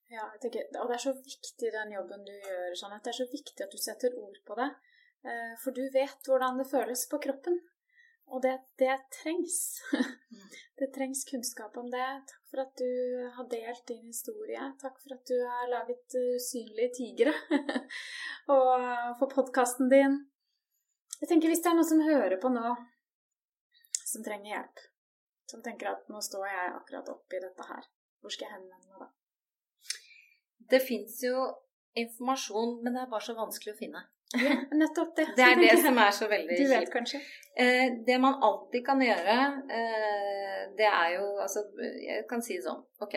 Ja, 0.09 0.23
jeg 0.33 0.39
tenker, 0.45 0.69
og 0.81 0.89
det 0.89 0.97
er 0.97 1.03
så 1.03 1.13
viktig 1.19 1.71
den 1.73 1.91
jobben 1.93 2.23
du 2.25 2.33
gjør, 2.33 2.75
Jeanette. 2.79 3.03
Det 3.05 3.13
er 3.13 3.19
så 3.19 3.31
viktig 3.31 3.65
at 3.65 3.73
du 3.73 3.81
setter 3.81 4.15
ord 4.17 4.37
på 4.47 4.55
det. 4.57 4.69
Eh, 5.27 5.53
for 5.61 5.75
du 5.75 5.83
vet 5.93 6.29
hvordan 6.29 6.61
det 6.61 6.69
føles 6.71 7.03
på 7.11 7.19
kroppen. 7.25 7.59
Og 8.27 8.41
det, 8.43 8.57
det 8.81 8.95
trengs. 9.21 9.59
Det 10.77 10.91
trengs 10.93 11.23
kunnskap 11.25 11.77
om 11.79 11.87
det. 11.89 12.07
Takk 12.29 12.49
for 12.51 12.61
at 12.61 12.73
du 12.77 12.89
har 13.33 13.45
delt 13.49 13.87
din 13.89 14.11
historie. 14.11 14.61
Takk 14.77 14.99
for 15.01 15.15
at 15.15 15.23
du 15.25 15.37
har 15.41 15.71
laget 15.71 16.17
usynlige 16.35 16.91
tigre. 16.93 17.33
og 18.55 18.83
for 19.17 19.31
podkasten 19.31 19.89
din. 19.89 20.19
Jeg 21.17 21.31
tenker 21.31 21.49
Hvis 21.49 21.63
det 21.65 21.71
er 21.71 21.79
noen 21.79 21.89
som 21.89 22.03
hører 22.05 22.37
på 22.37 22.51
nå, 22.53 22.75
som 24.05 24.25
trenger 24.27 24.51
hjelp, 24.51 24.83
som 25.47 25.63
tenker 25.63 25.91
at 25.93 26.09
nå 26.11 26.21
står 26.23 26.47
jeg 26.49 26.73
akkurat 26.75 27.13
oppi 27.13 27.39
dette 27.43 27.69
her, 27.69 27.87
hvor 28.21 28.33
skal 28.33 28.47
jeg 28.47 28.57
henvende 28.57 28.91
meg 28.91 29.05
da? 29.05 29.09
Det 30.67 30.81
fins 30.83 31.21
jo 31.23 31.47
informasjon, 31.97 32.81
men 32.83 32.93
det 32.93 33.03
er 33.03 33.11
bare 33.11 33.27
så 33.29 33.35
vanskelig 33.37 33.73
å 33.73 33.79
finne. 33.79 34.03
Ja, 34.35 34.57
nettopp 34.75 35.15
det. 35.15 35.29
Det 35.37 35.45
er 35.45 35.59
det 35.61 35.75
som 35.79 35.97
er 36.03 36.11
så 36.11 36.27
veldig 36.27 36.57
kjipt. 36.57 36.67
Du 36.67 36.73
vet 36.73 36.91
kanskje? 36.91 37.21
Eh, 37.55 37.85
det 38.07 38.17
man 38.19 38.41
alltid 38.43 38.83
kan 38.85 39.01
gjøre, 39.01 39.37
eh, 39.77 40.63
det 40.77 40.89
er 40.89 41.13
jo 41.15 41.29
Altså, 41.39 41.63
jeg 41.79 42.25
kan 42.29 42.43
si 42.43 42.59
sånn. 42.61 42.83
Ok. 42.99 43.15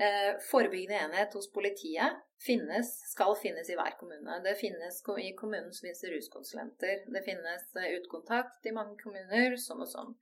Eh, 0.00 0.34
forebyggende 0.50 1.00
enhet 1.06 1.32
hos 1.36 1.48
politiet 1.52 2.20
finnes, 2.40 2.92
skal 3.10 3.34
finnes 3.36 3.68
i 3.68 3.76
hver 3.76 3.96
kommune. 4.00 4.38
Det 4.44 4.54
finnes 4.60 5.02
I 5.24 5.32
kommunen 5.36 5.72
som 5.72 5.88
finnes 5.88 6.04
ruskonsulenter. 6.12 7.04
Det 7.08 7.24
finnes 7.24 7.66
utkontakt 7.96 8.66
i 8.66 8.76
mange 8.76 8.96
kommuner, 9.02 9.56
sånn 9.56 9.84
og 9.84 9.88
sånn. 9.88 10.14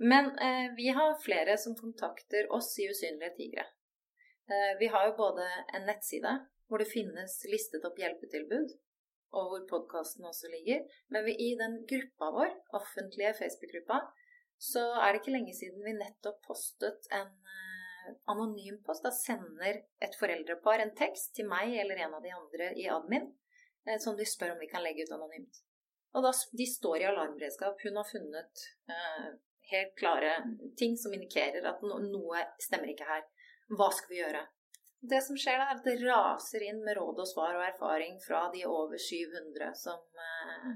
Men 0.00 0.30
vi 0.76 0.88
har 0.96 1.18
flere 1.20 1.58
som 1.60 1.74
kontakter 1.76 2.46
oss 2.56 2.70
i 2.80 2.86
Usynlige 2.88 3.34
tigre. 3.36 3.66
vi 4.80 4.86
har 4.86 5.06
jo 5.06 5.16
både 5.18 5.44
en 5.76 5.84
nettside 5.86 6.32
hvor 6.70 6.80
det 6.80 6.88
finnes 6.88 7.34
listet 7.52 7.84
opp 7.84 7.98
hjelpetilbud 8.00 8.72
og 9.36 9.50
hvor 9.50 9.66
podkasten 9.70 10.26
også 10.26 10.50
ligger. 10.50 10.84
Men 11.12 11.26
vi, 11.26 11.34
i 11.38 11.50
den 11.58 11.80
gruppa 11.90 12.30
vår, 12.34 12.54
offentlige 12.80 13.34
Facebook-gruppa, 13.38 14.00
så 14.60 14.82
er 15.00 15.12
det 15.12 15.22
ikke 15.22 15.34
lenge 15.34 15.54
siden 15.56 15.84
vi 15.84 15.96
nettopp 15.96 16.40
postet 16.44 17.06
en 17.16 17.30
eh, 17.30 18.08
anonym 18.32 18.80
post. 18.86 19.06
Da 19.06 19.12
sender 19.14 19.82
et 20.02 20.18
foreldrepar 20.20 20.82
en 20.82 20.94
tekst 20.98 21.34
til 21.38 21.48
meg 21.50 21.76
eller 21.82 22.02
en 22.04 22.18
av 22.18 22.24
de 22.24 22.34
andre 22.36 22.72
i 22.76 22.88
admin 22.92 23.30
uh, 23.30 23.96
som 24.02 24.18
de 24.18 24.26
spør 24.28 24.56
om 24.56 24.60
vi 24.60 24.68
kan 24.70 24.84
legge 24.84 25.06
ut 25.06 25.14
anonymt. 25.16 25.62
Og 26.18 26.26
da, 26.26 26.34
De 26.58 26.66
står 26.66 27.00
i 27.00 27.08
alarmberedskap. 27.08 27.78
Hun 27.86 28.00
har 28.00 28.08
funnet 28.10 28.66
uh, 28.90 29.30
helt 29.70 29.92
klare 29.98 30.36
ting 30.78 30.96
som 30.98 31.14
indikerer 31.14 31.66
at 31.68 31.82
no 31.86 31.98
noe 32.04 32.44
stemmer 32.62 32.92
ikke 32.92 33.08
her. 33.08 33.26
Hva 33.76 33.90
skal 33.94 34.14
vi 34.14 34.20
gjøre? 34.22 34.42
Det 35.00 35.22
som 35.24 35.38
skjer 35.40 35.56
da, 35.56 35.70
er 35.70 35.78
at 35.78 35.86
det 35.86 36.00
raser 36.02 36.64
inn 36.66 36.82
med 36.84 36.98
råd 36.98 37.22
og 37.22 37.28
svar 37.28 37.54
og 37.56 37.64
erfaring 37.64 38.18
fra 38.20 38.42
de 38.52 38.66
over 38.68 39.00
700 39.00 39.70
som 39.80 40.24
eh, 40.26 40.66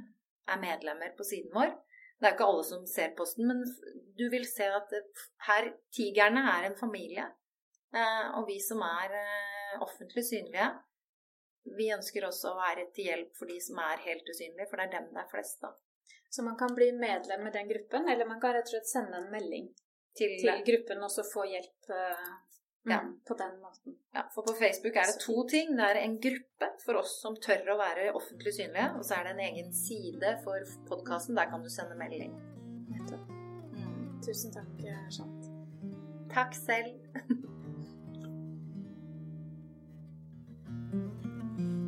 er 0.55 0.62
medlemmer 0.62 1.12
på 1.18 1.26
siden 1.28 1.53
vår. 1.53 1.74
Det 2.16 2.30
er 2.30 2.36
ikke 2.36 2.47
alle 2.49 2.64
som 2.64 2.86
ser 2.88 3.12
posten, 3.18 3.51
men 3.51 3.61
du 4.16 4.24
vil 4.32 4.47
se 4.49 4.70
at 4.72 4.95
her 5.49 5.74
Tigerne 5.92 6.45
er 6.55 6.70
en 6.70 6.78
familie. 6.78 7.26
Eh, 7.92 8.26
og 8.38 8.49
vi 8.49 8.57
som 8.64 8.80
er 8.86 9.12
eh, 9.18 9.76
offentlig 9.84 10.24
synlige, 10.24 10.70
vi 11.76 11.90
ønsker 11.92 12.24
også 12.28 12.53
å 12.53 12.59
være 12.59 12.88
til 12.97 13.11
hjelp 13.11 13.36
for 13.36 13.51
de 13.51 13.59
som 13.62 13.78
er 13.82 14.03
helt 14.05 14.28
usynlige, 14.28 14.68
for 14.70 14.80
det 14.80 14.88
er 14.88 14.95
dem 14.97 15.12
det 15.12 15.22
er 15.22 15.30
flest 15.30 15.68
av. 15.68 15.76
Så 16.31 16.43
man 16.43 16.57
kan 16.59 16.75
bli 16.75 16.93
medlem 16.93 17.45
med 17.47 17.53
den 17.53 17.68
gruppen, 17.68 18.09
eller 18.09 18.27
man 18.27 18.41
kan 18.43 18.55
rett 18.57 18.70
og 18.70 18.75
slett 18.77 18.91
sende 18.91 19.20
en 19.20 19.31
melding 19.31 19.68
til, 20.18 20.35
til 20.41 20.64
gruppen 20.66 21.03
og 21.03 21.11
så 21.12 21.22
få 21.27 21.45
hjelp 21.47 21.91
uh, 21.91 22.33
ja, 22.85 23.01
mm. 23.01 23.20
på 23.29 23.35
den 23.35 23.61
måten. 23.61 23.97
Ja, 24.14 24.22
for 24.35 24.43
på 24.43 24.53
Facebook 24.53 24.97
er 24.97 25.07
det 25.11 25.20
to 25.20 25.49
ting. 25.49 25.77
Det 25.77 25.85
er 25.85 26.01
en 26.03 26.18
gruppe 26.20 26.70
for 26.85 27.01
oss 27.01 27.20
som 27.22 27.37
tør 27.47 27.75
å 27.75 27.79
være 27.81 28.12
offentlig 28.12 28.55
synlige, 28.57 28.91
og 28.99 29.05
så 29.07 29.18
er 29.18 29.29
det 29.29 29.35
en 29.37 29.45
egen 29.49 29.72
side 29.75 30.37
for 30.45 30.59
podkasten. 30.91 31.37
Der 31.39 31.51
kan 31.51 31.62
du 31.64 31.70
sende 31.72 31.99
melding. 31.99 32.35
Nettopp. 32.95 33.25
Mm. 33.75 34.20
Tusen 34.27 34.55
takk, 34.55 34.70
Jeanette. 34.83 35.53
Takk 36.35 36.55
selv. 36.59 36.99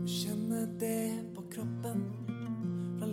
Kjenne 0.07 0.61
det 0.81 1.35
på 1.35 1.43
kroppen 1.51 2.26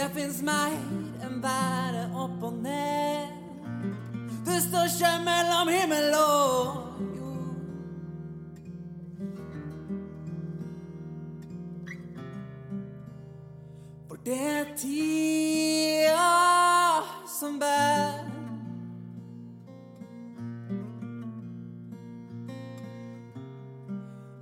det 0.00 0.08
fins 0.14 0.38
mer 0.40 0.76
enn 1.26 1.40
bare 1.44 2.06
opp 2.16 2.44
og 2.48 2.54
ned. 2.64 3.28
Det 4.46 4.60
står 4.64 4.86
ikke 4.88 5.10
mellom 5.26 5.68
himmel 5.68 6.14
og 6.16 7.02
jord. 7.18 7.58
For 14.08 14.24
det 14.24 14.40
er 14.54 14.72
tida 14.80 16.32
som 17.28 17.60
bærer 17.60 18.28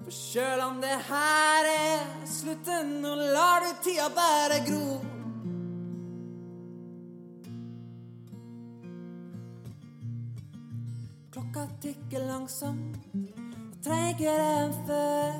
Sjøl 0.08 0.60
om 0.60 0.78
det 0.80 0.96
her 1.08 1.66
er 1.72 2.02
slutten, 2.28 2.98
nå 3.02 3.14
lar 3.34 3.64
du 3.64 3.70
tida 3.82 4.08
bare 4.14 4.62
gro. 4.64 5.07
Klokka 11.68 11.80
tikker 11.80 12.24
langsomt 12.26 12.96
og 13.14 13.82
treigere 13.84 14.64
enn 14.64 14.72
før. 14.86 15.34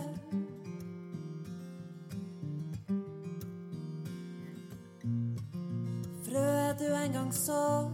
Frøet 6.27 6.79
du 6.79 6.87
en 6.93 7.13
gang 7.13 7.33
så, 7.33 7.89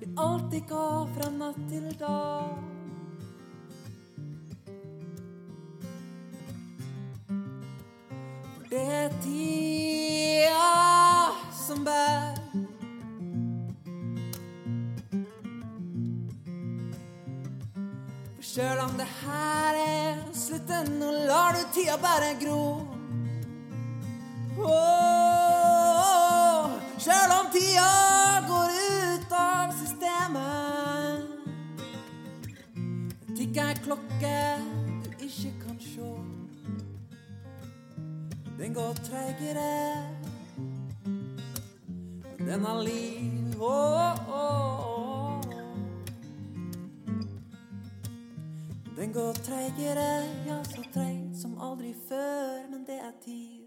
vil 0.00 0.12
alltid 0.18 0.68
gå 0.68 1.08
fra 1.16 1.30
natt 1.38 1.60
til 1.70 1.88
dag. 2.00 2.52
For 8.56 8.64
Det 8.70 8.86
er 9.00 9.20
tida 9.22 10.70
som 11.66 11.84
bærer. 11.84 12.25
Sjøl 18.56 18.78
om 18.80 18.94
det 18.96 19.04
her 19.20 19.76
er 19.76 20.20
slutten, 20.32 20.86
nå 20.96 21.10
lar 21.28 21.52
du 21.52 21.60
tida 21.74 21.96
bare 22.00 22.30
gro. 22.40 22.60
Oh, 24.64 25.82
sjøl 26.96 27.34
om 27.34 27.50
tida 27.52 27.90
går 28.48 28.72
ut 28.78 29.34
av 29.36 29.74
systemet, 29.82 31.28
tikker 33.34 33.60
ei 33.66 33.76
klokke 33.82 34.40
du 35.04 35.10
ikke 35.28 35.52
kan 35.66 35.76
sjå. 35.90 36.10
Den 38.56 38.72
går 38.80 38.92
treigere, 39.04 39.76
den 42.40 42.64
har 42.64 42.80
liv. 42.88 43.60
Oh, 43.60 44.16
oh. 44.32 44.85
Den 48.96 49.12
går 49.12 49.32
treigere, 49.32 50.24
ja, 50.46 50.64
så 50.64 50.80
treig 50.94 51.36
som 51.36 51.58
aldri 51.60 51.92
før, 52.08 52.70
men 52.70 52.86
det 52.88 52.96
er 52.96 53.12
tid. 53.24 53.65